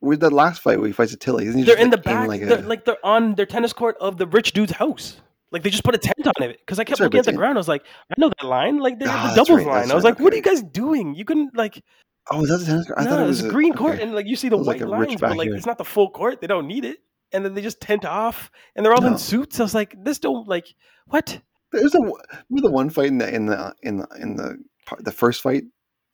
Where's 0.00 0.20
the 0.20 0.30
last 0.30 0.60
fight 0.62 0.78
where 0.78 0.86
he 0.86 0.92
fights 0.92 1.12
Attila? 1.12 1.42
Isn't 1.42 1.58
he 1.58 1.64
they're 1.64 1.76
in 1.76 1.90
the 1.90 1.96
like, 1.96 2.04
back. 2.04 2.28
like 2.28 2.42
a, 2.42 2.46
they're, 2.46 2.62
like 2.62 2.84
they're 2.84 3.04
on 3.04 3.34
their 3.34 3.46
tennis 3.46 3.72
court 3.72 3.96
of 4.00 4.16
the 4.16 4.26
rich 4.26 4.52
dude's 4.52 4.72
house. 4.72 5.20
Like 5.50 5.62
they 5.62 5.70
just 5.70 5.82
put 5.84 5.94
a 5.94 5.98
tent 5.98 6.26
on 6.26 6.42
it 6.42 6.58
because 6.60 6.78
I 6.78 6.84
kept 6.84 6.98
That's 6.98 7.00
right, 7.00 7.04
looking 7.06 7.18
at 7.20 7.24
the 7.26 7.32
ground. 7.32 7.56
I 7.58 7.60
was 7.60 7.68
like, 7.68 7.84
I 8.10 8.14
know 8.18 8.28
that 8.28 8.46
line. 8.46 8.78
Like 8.78 8.98
they 8.98 9.06
Ah, 9.06 9.08
have 9.08 9.30
the 9.30 9.36
that's 9.36 9.48
doubles 9.48 9.64
right, 9.66 9.72
line. 9.72 9.80
that's 9.82 9.92
I 9.92 9.94
was 9.94 10.04
right, 10.04 10.10
like, 10.10 10.20
what 10.20 10.32
are 10.32 10.36
you 10.36 10.42
guys 10.42 10.62
doing? 10.62 11.14
You 11.14 11.24
couldn't 11.24 11.56
like 11.56 11.82
oh, 12.30 12.42
is 12.44 12.50
that 12.50 12.58
the 12.58 12.66
tennis 12.66 12.86
court? 12.86 12.98
I 12.98 13.04
no, 13.04 13.10
thought 13.10 13.20
it 13.22 13.26
was 13.26 13.42
a 13.42 13.48
a 13.48 13.50
green 13.50 13.72
court 13.74 13.94
okay. 13.94 14.02
and 14.04 14.14
like 14.14 14.26
you 14.26 14.36
see 14.36 14.48
the 14.48 14.56
white 14.56 14.66
like 14.66 14.80
a 14.82 14.86
lines, 14.86 15.20
but 15.20 15.30
like 15.30 15.38
backyard. 15.38 15.56
it's 15.56 15.66
not 15.66 15.78
the 15.78 15.84
full 15.84 16.10
court. 16.10 16.40
They 16.40 16.46
don't 16.46 16.66
need 16.66 16.84
it. 16.84 16.98
And 17.32 17.44
then 17.44 17.54
they 17.54 17.60
just 17.62 17.80
tent 17.80 18.04
off 18.04 18.50
and 18.76 18.84
they're 18.86 18.94
all 18.94 19.00
No. 19.00 19.08
in 19.08 19.18
suits. 19.18 19.58
I 19.58 19.62
was 19.62 19.74
like, 19.74 19.94
this 20.02 20.18
don't 20.18 20.46
like 20.46 20.66
what? 21.06 21.40
There's 21.72 21.94
a 21.94 21.98
remember 22.00 22.22
the 22.62 22.70
one 22.70 22.90
fight 22.90 23.06
in 23.08 23.18
the 23.18 23.32
in 23.34 23.46
the 23.46 23.74
in 23.82 23.98
the 23.98 24.08
in 24.20 24.36
the 24.36 24.56
part, 24.86 25.04
the 25.04 25.12
first 25.12 25.42
fight. 25.42 25.64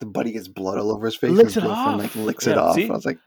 The 0.01 0.05
buddy 0.05 0.33
gets 0.33 0.47
blood 0.49 0.77
all 0.77 0.91
over 0.91 1.05
his 1.05 1.15
face. 1.15 1.29
and 1.29 1.37
Licks 1.37 1.55
it 1.57 1.63
off. 1.65 1.97
Like 1.99 2.15
licks 2.15 2.45
Yeah, 2.45 2.53
it 2.53 2.57
off. 2.57 2.77
I 2.77 2.87
was 2.93 3.05
like, 3.05 3.17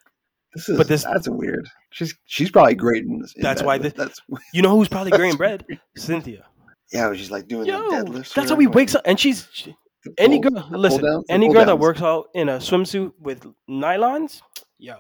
this 0.55 0.69
is 0.69 0.77
But 0.77 0.87
this- 0.89 1.05
that's 1.05 1.27
weird. 1.29 1.67
She's 1.91 2.15
she's 2.27 2.51
probably 2.51 2.75
great 2.75 3.05
in 3.05 3.21
this. 3.21 3.33
in 3.35 3.43
That's 3.43 3.63
that, 3.63 3.67
why 3.67 3.79
this- 3.79 3.95
that's 3.95 4.21
You 4.53 4.61
know 4.61 4.77
who's 4.77 4.89
probably 4.89 5.13
growing 5.13 5.31
That's 5.39 5.65
bread? 5.65 5.65
Cynthia. 5.97 6.45
yeah. 6.93 7.11
She's 7.15 7.31
like 7.31 7.49
doing 7.49 7.67
Yo, 7.67 7.79
the 7.91 7.97
deadlifts. 8.11 8.35
that's 8.35 8.51
how 8.51 8.57
he 8.59 8.67
wakes 8.67 8.95
up, 8.95 9.03
and 9.07 9.19
she's 9.19 9.49
she- 9.53 9.75
The 10.05 10.13
any 10.19 10.39
girl. 10.41 10.69
Listen, 10.71 11.03
downs, 11.05 11.25
any 11.31 11.47
pull 11.47 11.55
girl 11.55 11.65
that 11.65 11.77
works 11.79 12.03
out 12.03 12.27
in 12.35 12.51
a 12.51 12.59
swimsuit 12.59 13.13
with 13.19 13.47
nylons, 13.69 14.43
yo, 14.79 14.97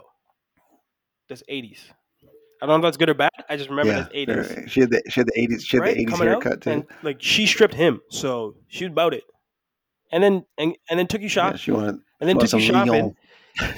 that's 1.28 1.42
eighties. 1.48 1.84
I 2.62 2.66
don't 2.66 2.80
know 2.80 2.86
if 2.86 2.90
that's 2.90 2.96
good 2.96 3.08
or 3.10 3.14
bad. 3.14 3.30
I 3.48 3.56
just 3.56 3.70
remember 3.70 3.92
yeah, 3.92 3.98
that's 4.00 4.10
eighties, 4.14 4.50
right. 4.56 4.70
She 4.70 4.80
had 4.80 4.90
the 4.90 5.02
she 5.08 5.20
had 5.20 5.26
the 5.28 5.40
eighties 5.40 5.64
she 5.64 5.76
had 5.76 5.82
right? 5.82 5.94
the 5.94 6.00
eighties 6.02 6.14
out, 6.14 6.26
haircut 6.26 6.60
too. 6.62 6.70
and 6.70 6.84
like 7.02 7.16
she 7.20 7.46
stripped 7.46 7.74
him, 7.74 8.00
so 8.10 8.54
she 8.68 8.84
was 8.84 8.92
about 8.92 9.14
it. 9.14 9.24
And 10.10 10.22
then 10.22 10.44
and, 10.58 10.76
and 10.90 10.98
then 10.98 11.06
took 11.06 11.20
you 11.20 11.28
yeah, 11.34 11.56
she 11.56 11.70
wanted. 11.70 11.98
and 12.20 12.28
then 12.28 12.38
took 12.38 12.52
you 12.54 12.60
shopping, 12.60 12.92
Leon. 12.92 13.16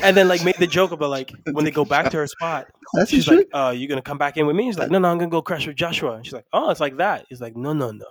and 0.02 0.16
then 0.16 0.28
like 0.28 0.44
made 0.44 0.56
the 0.58 0.66
joke 0.66 0.92
about 0.92 1.10
like 1.10 1.32
when 1.52 1.64
they 1.64 1.70
go 1.70 1.84
back 1.84 2.10
to 2.10 2.16
her 2.18 2.26
spot, 2.26 2.66
That's 2.94 3.10
she's 3.10 3.26
like? 3.28 3.48
"Uh, 3.52 3.74
you 3.76 3.88
gonna 3.88 4.00
come 4.02 4.18
back 4.18 4.36
in 4.36 4.46
with 4.46 4.54
me?" 4.56 4.64
He's 4.64 4.78
like, 4.78 4.90
"No, 4.90 4.98
no, 4.98 5.08
I'm 5.10 5.18
gonna 5.18 5.30
go 5.30 5.42
crash 5.42 5.66
with 5.66 5.76
Joshua." 5.76 6.14
And 6.14 6.24
she's 6.24 6.32
like, 6.32 6.46
"Oh, 6.52 6.70
it's 6.70 6.80
like 6.80 6.96
that." 6.98 7.26
He's 7.28 7.40
like, 7.40 7.56
"No, 7.56 7.72
no, 7.72 7.90
no." 7.90 8.06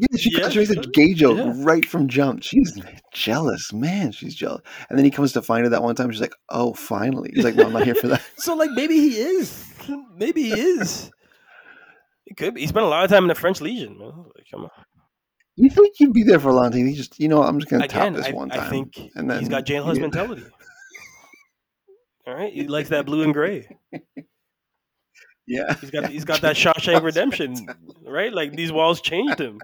Yeah, 0.00 0.16
she, 0.16 0.30
Yeah, 0.38 0.48
she 0.48 0.58
makes 0.60 0.70
a 0.70 0.76
gay 0.76 1.12
joke 1.12 1.38
Yeah. 1.38 1.52
right 1.56 1.84
from 1.84 2.06
jump. 2.06 2.44
She's 2.44 2.80
jealous, 3.12 3.72
man. 3.72 4.12
She's 4.12 4.32
jealous. 4.34 4.62
And 4.88 4.96
then 4.96 5.04
he 5.04 5.10
comes 5.10 5.32
to 5.32 5.42
find 5.42 5.64
her 5.64 5.70
that 5.70 5.82
one 5.82 5.96
time. 5.96 6.10
She's 6.12 6.20
like, 6.20 6.36
"Oh, 6.48 6.72
finally." 6.72 7.30
He's 7.34 7.44
like, 7.44 7.56
"No, 7.56 7.66
I'm 7.66 7.72
not 7.72 7.82
here 7.84 7.96
for 7.96 8.06
that." 8.08 8.22
So 8.38 8.54
like 8.54 8.70
maybe 8.70 8.94
he 8.94 9.18
is. 9.18 9.66
Maybe 10.16 10.42
he 10.44 10.52
is. 10.52 11.10
He 12.24 12.34
could 12.34 12.54
be. 12.54 12.62
He 12.62 12.66
spent 12.66 12.84
a 12.84 12.88
lot 12.88 13.04
of 13.04 13.10
time 13.10 13.24
in 13.24 13.28
the 13.28 13.34
French 13.34 13.60
Legion, 13.60 13.98
man. 13.98 14.12
Like, 14.36 14.46
come 14.50 14.64
on. 14.64 14.70
You 15.56 15.70
think 15.70 15.94
he'd 15.96 16.12
be 16.12 16.22
there 16.22 16.38
for 16.38 16.50
a 16.50 16.54
long 16.54 16.70
time? 16.70 16.86
He 16.86 16.94
just, 16.94 17.18
you 17.18 17.28
know, 17.28 17.42
I'm 17.42 17.58
just 17.58 17.70
gonna 17.70 17.84
Again, 17.84 18.14
top 18.14 18.22
this 18.22 18.32
I, 18.32 18.36
one 18.36 18.52
I 18.52 18.68
think 18.68 19.10
and 19.16 19.28
then 19.28 19.40
he's 19.40 19.48
got 19.48 19.66
jailhouse 19.66 19.96
yeah. 19.96 20.00
mentality. 20.02 20.44
All 22.26 22.34
right, 22.34 22.52
he 22.52 22.68
likes 22.68 22.90
that 22.90 23.06
blue 23.06 23.22
and 23.22 23.32
gray. 23.32 23.66
Yeah, 25.48 25.74
He's 25.80 25.90
got 25.90 26.10
he's 26.10 26.24
got 26.24 26.40
that 26.42 26.56
Shawshank 26.56 27.02
Redemption, 27.02 27.66
right? 28.06 28.32
Like 28.32 28.54
these 28.54 28.70
walls 28.70 29.00
changed 29.00 29.40
him. 29.40 29.60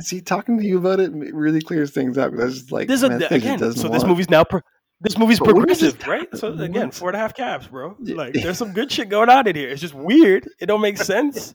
See, 0.00 0.20
talking 0.20 0.58
to 0.58 0.64
you 0.64 0.78
about 0.78 1.00
it 1.00 1.12
really 1.12 1.60
clears 1.60 1.92
things 1.92 2.18
up. 2.18 2.32
It's 2.34 2.70
like, 2.72 2.88
This 2.88 3.02
is 3.02 3.08
man, 3.08 3.22
a, 3.22 3.34
again. 3.34 3.58
So 3.72 3.88
this 3.88 4.04
movie's 4.04 4.28
now 4.28 4.44
this 5.00 5.18
movie's 5.18 5.38
But 5.38 5.54
what 5.54 5.70
is 5.70 5.80
this 5.80 5.94
progressive, 5.94 6.32
right? 6.42 6.56
So 6.58 6.64
again, 6.64 6.90
four 6.90 7.10
and 7.10 7.16
a 7.16 7.18
half 7.18 7.34
caps, 7.34 7.66
bro. 7.66 7.96
Like 8.00 8.32
there's 8.32 8.58
some 8.58 8.72
good 8.72 8.90
shit 8.90 9.08
going 9.08 9.28
on 9.28 9.46
in 9.46 9.54
here. 9.54 9.68
It's 9.68 9.80
just 9.80 9.94
weird. 9.94 10.48
It 10.58 10.66
don't 10.66 10.80
make 10.80 10.96
sense, 10.98 11.54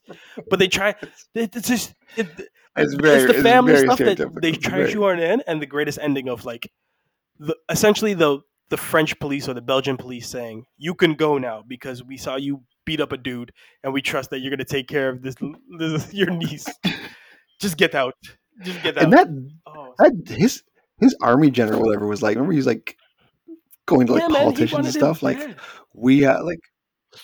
but 0.49 0.59
they 0.59 0.67
try. 0.67 0.95
It, 1.33 1.55
it's 1.55 1.67
just 1.67 1.95
it, 2.17 2.27
It's 2.75 2.93
very, 2.93 3.23
it's 3.23 3.33
the 3.33 3.43
family 3.43 3.73
very 3.73 3.85
stuff 3.85 3.97
that 3.99 4.41
they 4.41 4.53
try 4.53 4.79
to 4.79 4.89
shoehorn 4.89 5.19
in, 5.19 5.43
and 5.47 5.61
the 5.61 5.65
greatest 5.65 5.99
ending 6.01 6.29
of 6.29 6.45
like, 6.45 6.71
the 7.39 7.55
essentially 7.69 8.13
the 8.13 8.39
the 8.69 8.77
French 8.77 9.19
police 9.19 9.49
or 9.49 9.53
the 9.53 9.61
Belgian 9.61 9.97
police 9.97 10.29
saying, 10.29 10.65
"You 10.77 10.95
can 10.95 11.15
go 11.15 11.37
now 11.37 11.63
because 11.67 12.03
we 12.03 12.17
saw 12.17 12.37
you 12.37 12.63
beat 12.85 13.01
up 13.01 13.11
a 13.11 13.17
dude, 13.17 13.51
and 13.83 13.91
we 13.91 14.01
trust 14.01 14.29
that 14.29 14.39
you're 14.39 14.51
gonna 14.51 14.63
take 14.63 14.87
care 14.87 15.09
of 15.09 15.21
this, 15.21 15.35
this 15.77 16.13
your 16.13 16.29
niece. 16.29 16.67
Just 17.59 17.77
get 17.77 17.93
out. 17.93 18.13
Just 18.63 18.81
get 18.83 18.97
out." 18.97 19.03
And 19.03 19.13
that, 19.13 19.27
oh, 19.65 19.93
that 19.97 20.13
his 20.27 20.63
his 20.99 21.15
army 21.21 21.51
general, 21.51 21.81
whatever, 21.81 22.07
was 22.07 22.21
like. 22.21 22.35
Remember, 22.35 22.53
he's 22.53 22.67
like 22.67 22.95
going 23.87 24.07
to 24.07 24.13
like 24.13 24.21
yeah, 24.23 24.27
man, 24.29 24.41
politicians 24.43 24.77
and 24.77 24.85
him 24.87 24.91
stuff. 24.93 25.21
Like 25.23 25.57
we, 25.93 26.25
uh, 26.25 26.43
like, 26.43 26.59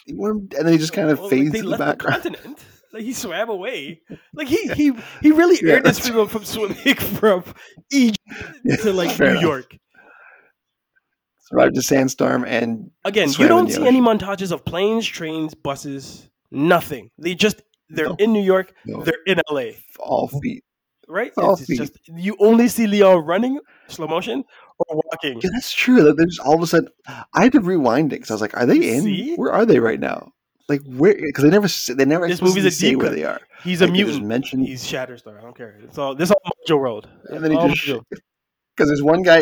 he 0.06 0.14
wanted- 0.14 0.54
and 0.56 0.66
then 0.66 0.74
he 0.74 0.78
just 0.80 0.94
kind 0.94 1.10
of 1.10 1.20
Well, 1.20 1.30
fades 1.30 1.54
like, 1.54 1.64
to 1.64 1.70
the 1.70 1.78
background. 1.78 2.24
continent. 2.24 2.60
Like 2.94 3.04
he 3.04 3.12
swam 3.12 3.50
away. 3.50 4.02
Like 4.34 4.48
he 4.48 4.66
he 4.70 4.94
he 5.22 5.32
really 5.32 5.60
Yeah, 5.62 5.76
earned 5.76 5.88
his 5.88 6.00
freedom 6.08 6.26
from 6.30 6.46
swimming 6.46 6.96
from 7.20 7.44
Egypt 7.92 8.18
to 8.82 8.94
like 8.94 9.20
New 9.20 9.26
enough. 9.26 9.42
York. 9.42 9.78
Survived 11.50 11.76
the 11.76 11.82
sandstorm 11.82 12.46
and 12.46 12.90
Again, 13.04 13.30
you 13.38 13.48
don't 13.50 13.68
the 13.68 13.74
see 13.74 13.86
any 13.88 14.00
montages 14.02 14.54
of 14.54 14.64
planes, 14.64 15.06
trains, 15.06 15.54
buses, 15.54 16.30
nothing. 16.50 17.12
They 17.18 17.36
just 17.36 17.62
They're 17.90 18.08
No. 18.08 18.16
in 18.20 18.32
New 18.32 18.42
York. 18.44 18.74
No. 18.86 19.04
They're 19.04 19.24
in 19.26 19.42
LA. 19.52 19.72
all 20.00 20.30
feet. 20.42 20.64
Right? 21.08 21.32
It's, 21.38 21.62
it's 21.70 21.78
just 21.80 22.00
you 22.08 22.36
only 22.40 22.68
see 22.68 22.86
Leon 22.88 23.24
running 23.26 23.60
slow 23.88 24.08
motion 24.08 24.44
or 24.80 25.02
walking. 25.06 25.40
Yeah, 25.42 25.50
that's 25.54 25.72
true. 25.74 26.02
Like, 26.02 26.18
There's 26.18 26.40
all 26.40 26.56
of 26.56 26.62
a 26.62 26.68
sudden, 26.68 26.90
I 27.34 27.44
had 27.44 27.54
to 27.54 27.62
rewind 27.62 28.12
it 28.14 28.18
because 28.18 28.32
I 28.32 28.34
was 28.34 28.42
like, 28.42 28.58
"Are 28.58 28.66
they 28.66 28.96
in? 28.96 29.04
See? 29.04 29.36
Where 29.36 29.52
are 29.52 29.66
they 29.66 29.80
right 29.80 30.00
now? 30.00 30.34
Like 30.70 30.82
where? 30.86 31.16
Because 31.16 31.44
they 31.46 31.50
never, 31.50 31.68
they 31.96 32.04
never 32.06 32.28
This 32.28 32.42
movie's 32.42 32.66
a 32.66 32.80
deep 32.82 32.98
where 33.00 33.10
they 33.10 33.24
are. 33.24 33.40
He's 33.64 33.82
a 33.82 33.86
Like, 33.88 33.96
just 33.96 34.08
mutant. 34.08 34.26
mention- 34.28 34.60
He's 34.66 34.84
Shatterstar. 34.84 35.38
I 35.38 35.42
don't 35.42 35.56
care. 35.56 35.80
It's 35.82 35.98
all 35.98 36.14
this 36.14 36.30
all 36.30 36.42
Mojo 36.68 36.78
World. 36.80 37.08
And 37.30 37.42
then 37.44 37.52
he 37.52 37.58
just 37.74 37.86
because 38.76 38.88
there's 38.90 39.02
one 39.02 39.24
guy, 39.24 39.40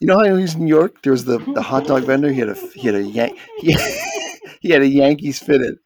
you 0.00 0.06
know 0.06 0.18
how 0.18 0.36
he's 0.36 0.54
in 0.54 0.60
New 0.64 0.68
York. 0.68 1.02
There 1.02 1.10
was 1.12 1.24
the, 1.24 1.38
the 1.38 1.60
hot 1.62 1.86
dog 1.88 2.04
vendor. 2.04 2.30
He 2.30 2.38
had 2.38 2.50
a 2.50 2.54
he 2.54 2.86
had 2.86 2.94
a 2.94 3.02
Yan- 3.02 3.36
he, 3.58 3.76
he 4.60 4.70
had 4.70 4.82
a 4.82 4.86
Yankees 4.86 5.40
fitted. 5.40 5.78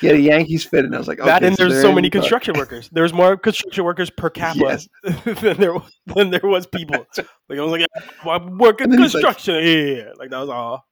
He 0.00 0.06
had 0.06 0.16
a 0.16 0.20
Yankees 0.20 0.64
fit, 0.64 0.84
And 0.84 0.94
I 0.94 0.98
was 0.98 1.08
like, 1.08 1.18
that 1.18 1.42
and 1.42 1.56
there's 1.56 1.80
so 1.80 1.92
many 1.92 2.10
construction 2.10 2.54
workers. 2.56 2.88
There's 2.92 3.12
more 3.12 3.36
construction 3.36 3.84
workers 3.84 4.10
per 4.10 4.30
capita 4.40 4.86
Yes. 5.04 5.24
than 5.40 5.56
there 5.58 5.74
than 6.06 6.30
there 6.30 6.40
was 6.44 6.66
people. 6.66 7.06
Like 7.48 7.58
I 7.58 7.62
was 7.62 7.70
like, 7.72 7.86
I'm 8.24 8.58
working 8.58 8.90
he's 8.90 9.00
like- 9.00 9.10
construction. 9.12 9.54
yeah, 9.56 9.60
yeah, 9.60 9.96
yeah. 9.96 10.10
Like 10.18 10.30
that 10.30 10.38
was 10.40 10.48
all. 10.48 10.84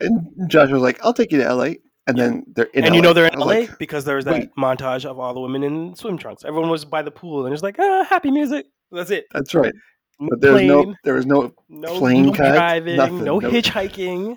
And, 0.00 0.48
Josh 0.48 0.70
was 0.70 0.82
like, 0.82 1.04
I'll 1.04 1.12
take 1.14 1.32
you 1.32 1.38
to 1.42 1.54
LA. 1.54 1.70
And 2.08 2.16
then 2.16 2.44
they're 2.54 2.66
in 2.66 2.84
and 2.84 2.92
LA. 2.92 2.96
you 2.96 3.02
know 3.02 3.12
they're 3.12 3.26
in 3.26 3.36
LA 3.38 3.46
like, 3.46 3.78
because 3.78 4.04
there 4.04 4.14
was 4.14 4.24
that 4.26 4.34
wait. 4.34 4.50
montage 4.56 5.04
of 5.04 5.18
all 5.18 5.34
the 5.34 5.40
women 5.40 5.64
in 5.64 5.96
swim 5.96 6.16
trunks. 6.18 6.44
Everyone 6.44 6.70
was 6.70 6.84
by 6.84 7.02
the 7.02 7.10
pool 7.10 7.46
and 7.46 7.52
it's 7.52 7.64
like, 7.64 7.76
ah, 7.80 8.04
happy 8.08 8.30
music. 8.30 8.66
That's 8.92 9.10
it. 9.10 9.24
That's 9.32 9.54
right. 9.54 9.74
But 10.20 10.40
there's 10.40 10.62
no 10.62 10.84
Plane, 10.84 10.96
there 11.04 11.14
was 11.14 11.26
no 11.26 11.52
no, 11.68 11.98
plane 11.98 12.26
no 12.26 12.32
driving, 12.32 12.96
no 12.96 13.06
no- 13.08 13.40
hitchhiking. 13.40 14.36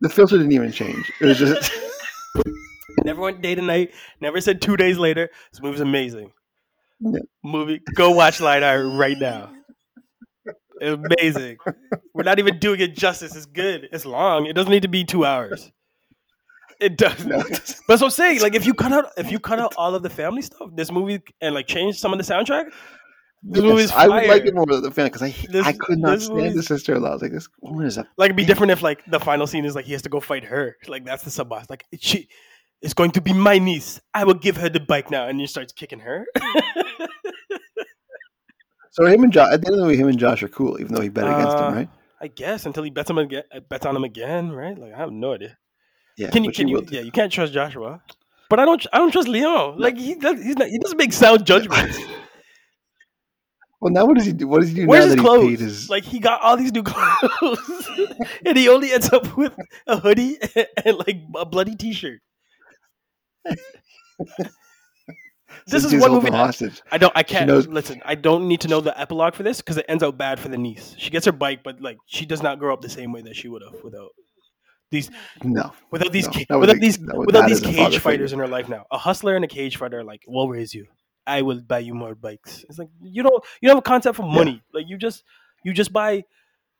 The 0.00 0.08
filter 0.08 0.36
didn't 0.36 0.52
even 0.52 0.72
change. 0.72 1.10
It 1.20 1.26
was 1.26 1.38
just 1.38 1.72
Never 3.04 3.20
went 3.20 3.42
day 3.42 3.54
to 3.54 3.62
night. 3.62 3.92
Never 4.20 4.40
said 4.40 4.60
two 4.60 4.76
days 4.76 4.98
later. 4.98 5.30
This 5.52 5.62
movie's 5.62 5.80
amazing. 5.80 6.32
Yeah. 7.00 7.20
Movie. 7.44 7.80
Go 7.94 8.10
watch 8.10 8.40
Light 8.40 8.62
right 8.62 9.18
now. 9.18 9.50
Amazing. 10.80 11.58
We're 12.14 12.24
not 12.24 12.38
even 12.38 12.58
doing 12.58 12.80
it 12.80 12.96
justice. 12.96 13.34
It's 13.34 13.46
good. 13.46 13.88
It's 13.92 14.04
long. 14.04 14.46
It 14.46 14.54
doesn't 14.54 14.70
need 14.70 14.82
to 14.82 14.88
be 14.88 15.04
two 15.04 15.24
hours. 15.24 15.70
It 16.80 16.96
does. 16.96 17.24
no, 17.24 17.38
But 17.38 17.48
that's 17.50 17.82
what 17.88 18.02
I'm 18.04 18.10
saying. 18.10 18.40
Like 18.40 18.54
if 18.54 18.64
you 18.66 18.74
cut 18.74 18.92
out 18.92 19.06
if 19.16 19.32
you 19.32 19.40
cut 19.40 19.58
out 19.58 19.74
all 19.76 19.94
of 19.94 20.02
the 20.02 20.10
family 20.10 20.42
stuff, 20.42 20.70
this 20.74 20.92
movie 20.92 21.20
and 21.40 21.54
like 21.54 21.66
change 21.66 21.98
some 21.98 22.12
of 22.12 22.18
the 22.18 22.24
soundtrack, 22.24 22.70
this 23.42 23.62
Yes, 23.62 23.70
movie's 23.70 23.92
I 23.92 24.08
would 24.08 24.26
like 24.26 24.44
it 24.46 24.54
more 24.54 24.64
with 24.66 24.82
the 24.82 24.90
fan 24.90 25.06
because 25.06 25.22
I 25.22 25.30
This- 25.50 25.66
I 25.66 25.72
could 25.72 25.98
not 25.98 26.20
stand 26.20 26.56
the 26.56 26.62
sister 26.62 26.94
in 26.96 27.02
law. 27.02 27.10
I 27.10 27.12
was 27.14 27.22
like, 27.22 27.32
this 27.32 27.48
woman 27.60 27.86
is 27.86 27.96
a 27.98 28.06
like 28.16 28.26
it'd 28.26 28.36
be 28.36 28.44
different 28.44 28.72
if 28.72 28.82
like 28.82 29.04
the 29.06 29.20
final 29.20 29.46
scene 29.46 29.64
is 29.64 29.74
like 29.74 29.84
he 29.84 29.92
has 29.92 30.02
to 30.02 30.08
go 30.08 30.20
fight 30.20 30.44
her. 30.44 30.76
Like 30.88 31.04
that's 31.04 31.22
the 31.22 31.30
sub 31.30 31.48
boss. 31.48 31.66
Like 31.70 31.84
she 32.00 32.28
is 32.82 32.94
going 32.94 33.10
to 33.12 33.20
be 33.20 33.32
my 33.32 33.58
niece. 33.58 34.00
I 34.14 34.24
will 34.24 34.34
give 34.34 34.56
her 34.58 34.68
the 34.68 34.80
bike 34.80 35.10
now, 35.10 35.26
and 35.28 35.40
he 35.40 35.46
starts 35.46 35.72
kicking 35.72 36.00
her. 36.00 36.26
so 38.90 39.06
him 39.06 39.22
and 39.24 39.32
Josh. 39.32 39.52
At 39.52 39.60
the 39.62 39.68
end 39.68 39.74
of 39.76 39.80
the 39.82 39.86
way, 39.86 39.96
him 39.96 40.08
and 40.08 40.18
Josh 40.18 40.42
are 40.42 40.48
cool, 40.48 40.80
even 40.80 40.94
though 40.94 41.00
he 41.00 41.08
bet 41.08 41.24
against 41.24 41.56
Uh, 41.56 41.68
him, 41.68 41.74
right? 41.74 41.88
I 42.20 42.26
guess 42.28 42.66
until 42.66 42.82
he 42.82 42.90
bets 42.90 43.08
him 43.10 43.18
again, 43.18 43.44
bets 43.68 43.86
on 43.86 43.94
him 43.94 44.04
again, 44.04 44.50
right? 44.50 44.76
Like 44.76 44.92
I 44.92 44.98
have 44.98 45.12
no 45.12 45.34
idea. 45.34 45.56
Yeah. 46.16 46.30
Can 46.30 46.42
you? 46.44 46.50
Can 46.52 46.66
you? 46.68 46.84
Yeah, 46.90 47.02
you 47.02 47.12
can't 47.12 47.30
trust 47.32 47.52
Joshua. 47.52 48.02
But 48.50 48.58
I 48.58 48.64
don't. 48.64 48.84
I 48.92 48.98
don't 48.98 49.12
trust 49.12 49.28
Leon. 49.28 49.78
Like 49.78 49.96
he 49.96 50.14
does. 50.16 50.42
He's 50.42 50.56
not. 50.56 50.68
He 50.68 50.78
doesn't 50.78 50.98
make 50.98 51.12
sound 51.12 51.46
judgments. 51.46 51.98
Well, 53.80 53.92
now 53.92 54.06
what 54.06 54.16
does 54.16 54.26
he 54.26 54.32
do? 54.32 54.48
What 54.48 54.60
does 54.60 54.70
he 54.70 54.74
do 54.74 54.86
Where's 54.88 55.06
now 55.06 55.12
his 55.12 55.20
clothes? 55.20 55.60
his? 55.60 55.88
Like 55.90 56.04
he 56.04 56.18
got 56.18 56.40
all 56.42 56.56
these 56.56 56.72
new 56.72 56.82
clothes, 56.84 57.88
and 58.44 58.56
he 58.58 58.68
only 58.68 58.90
ends 58.92 59.12
up 59.12 59.36
with 59.36 59.54
a 59.86 59.98
hoodie 59.98 60.36
and 60.84 60.96
like 60.98 61.18
a 61.36 61.46
bloody 61.46 61.76
T-shirt. 61.76 62.20
this 65.66 65.82
since 65.82 65.92
is 65.92 66.00
one 66.02 66.12
movie. 66.12 66.30
I, 66.30 66.36
hostage. 66.36 66.82
I 66.90 66.98
don't. 66.98 67.12
I 67.16 67.22
can't 67.22 67.46
knows- 67.46 67.68
listen. 67.68 68.00
I 68.04 68.14
don't 68.14 68.48
need 68.48 68.60
to 68.62 68.68
know 68.68 68.80
the 68.80 68.98
epilogue 68.98 69.34
for 69.34 69.42
this 69.42 69.58
because 69.58 69.76
it 69.76 69.86
ends 69.88 70.02
out 70.02 70.18
bad 70.18 70.40
for 70.40 70.48
the 70.48 70.58
niece. 70.58 70.94
She 70.98 71.10
gets 71.10 71.26
her 71.26 71.32
bike, 71.32 71.60
but 71.62 71.80
like 71.80 71.98
she 72.06 72.26
does 72.26 72.42
not 72.42 72.58
grow 72.58 72.72
up 72.72 72.80
the 72.80 72.88
same 72.88 73.12
way 73.12 73.22
that 73.22 73.36
she 73.36 73.48
would 73.48 73.62
have 73.62 73.82
without 73.84 74.10
these 74.90 75.10
No, 75.44 75.72
without 75.90 76.12
these 76.12 76.26
No, 76.26 76.32
ca- 76.32 76.58
without 76.58 76.74
the- 76.74 76.80
these 76.80 76.98
without 76.98 77.46
these 77.48 77.60
cage 77.60 77.98
fighters 77.98 78.30
figure. 78.32 78.44
in 78.44 78.48
her 78.48 78.48
life 78.48 78.68
now. 78.68 78.86
A 78.90 78.98
hustler 78.98 79.36
and 79.36 79.44
a 79.44 79.48
cage 79.48 79.76
fighter 79.76 80.02
like, 80.02 80.22
we'll 80.26 80.48
raise 80.48 80.74
you. 80.74 80.86
I 81.28 81.42
will 81.42 81.60
buy 81.60 81.80
you 81.80 81.94
more 81.94 82.14
bikes. 82.14 82.64
It's 82.68 82.78
like 82.78 82.88
you 83.02 83.22
don't 83.22 83.44
you 83.60 83.68
don't 83.68 83.76
have 83.76 83.82
a 83.82 83.82
concept 83.82 84.16
for 84.16 84.22
money. 84.24 84.62
Like 84.72 84.86
you 84.88 84.96
just 84.96 85.22
you 85.64 85.72
just 85.72 85.92
buy. 85.92 86.24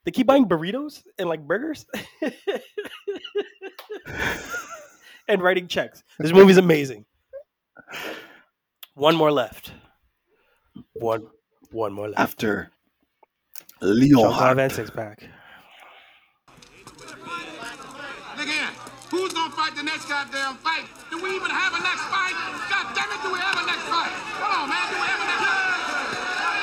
They 0.05 0.11
keep 0.11 0.27
buying 0.27 0.47
burritos 0.47 1.03
and 1.19 1.29
like 1.29 1.47
burgers, 1.47 1.85
and 5.29 5.43
writing 5.43 5.67
checks. 5.69 6.03
This 6.19 6.33
movie's 6.33 6.57
amazing. 6.57 7.05
One 8.95 9.17
more 9.17 9.31
left. 9.31 9.73
One 10.95 11.27
one 11.71 11.93
more 11.93 12.09
left. 12.09 12.19
after 12.21 12.71
Lionheart. 13.83 14.57
Van 14.57 14.71
Six 14.71 14.91
pack. 14.91 15.23
Look 18.39 18.49
here. 18.49 18.69
Who's 19.11 19.33
gonna 19.35 19.51
fight 19.55 19.68
the 19.79 19.85
next 19.85 20.09
goddamn 20.09 20.57
fight? 20.57 20.91
Do 21.09 21.23
we 21.23 21.31
even 21.37 21.51
have 21.51 21.73
a 21.73 21.79
next 21.79 22.03
fight? 22.11 22.35
God 22.67 22.91
damn 22.99 23.14
it, 23.14 23.23
do 23.23 23.31
we 23.31 23.38
have 23.38 23.62
a 23.62 23.64
next 23.64 23.87
fight? 23.87 24.11
Come 24.43 24.51
on, 24.51 24.69
man. 24.69 24.91
Do 24.91 24.99
we 24.99 25.07
have 25.07 25.23
a 25.23 25.27
next 25.31 25.45
fight? 25.47 25.62
All 26.43 26.59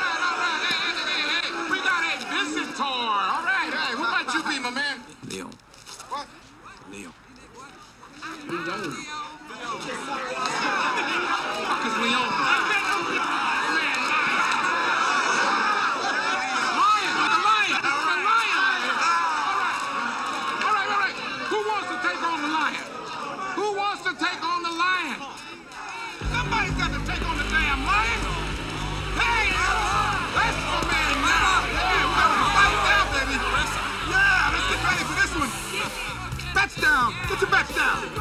right, 0.00 0.24
all 0.24 0.40
right. 0.40 0.72
Hey, 0.72 0.88
hey, 0.88 1.04
hey, 1.12 1.36
hey. 1.36 1.52
We 1.68 1.76
got 1.84 2.00
a 2.08 2.16
business 2.32 2.72
tour. 2.80 2.88
All 2.88 3.44
right. 3.44 3.68
Hey, 3.68 3.92
who 3.92 4.08
might 4.08 4.24
you 4.32 4.40
be, 4.48 4.58
my 4.58 4.70
man? 4.70 5.04
Leon. 5.28 5.52
What? 6.08 6.26
Leon. 6.90 7.12
Fuck 8.48 9.01
down! 36.92 37.14
Get 37.26 37.40
your 37.40 37.50
back 37.50 37.74
down! 37.74 38.12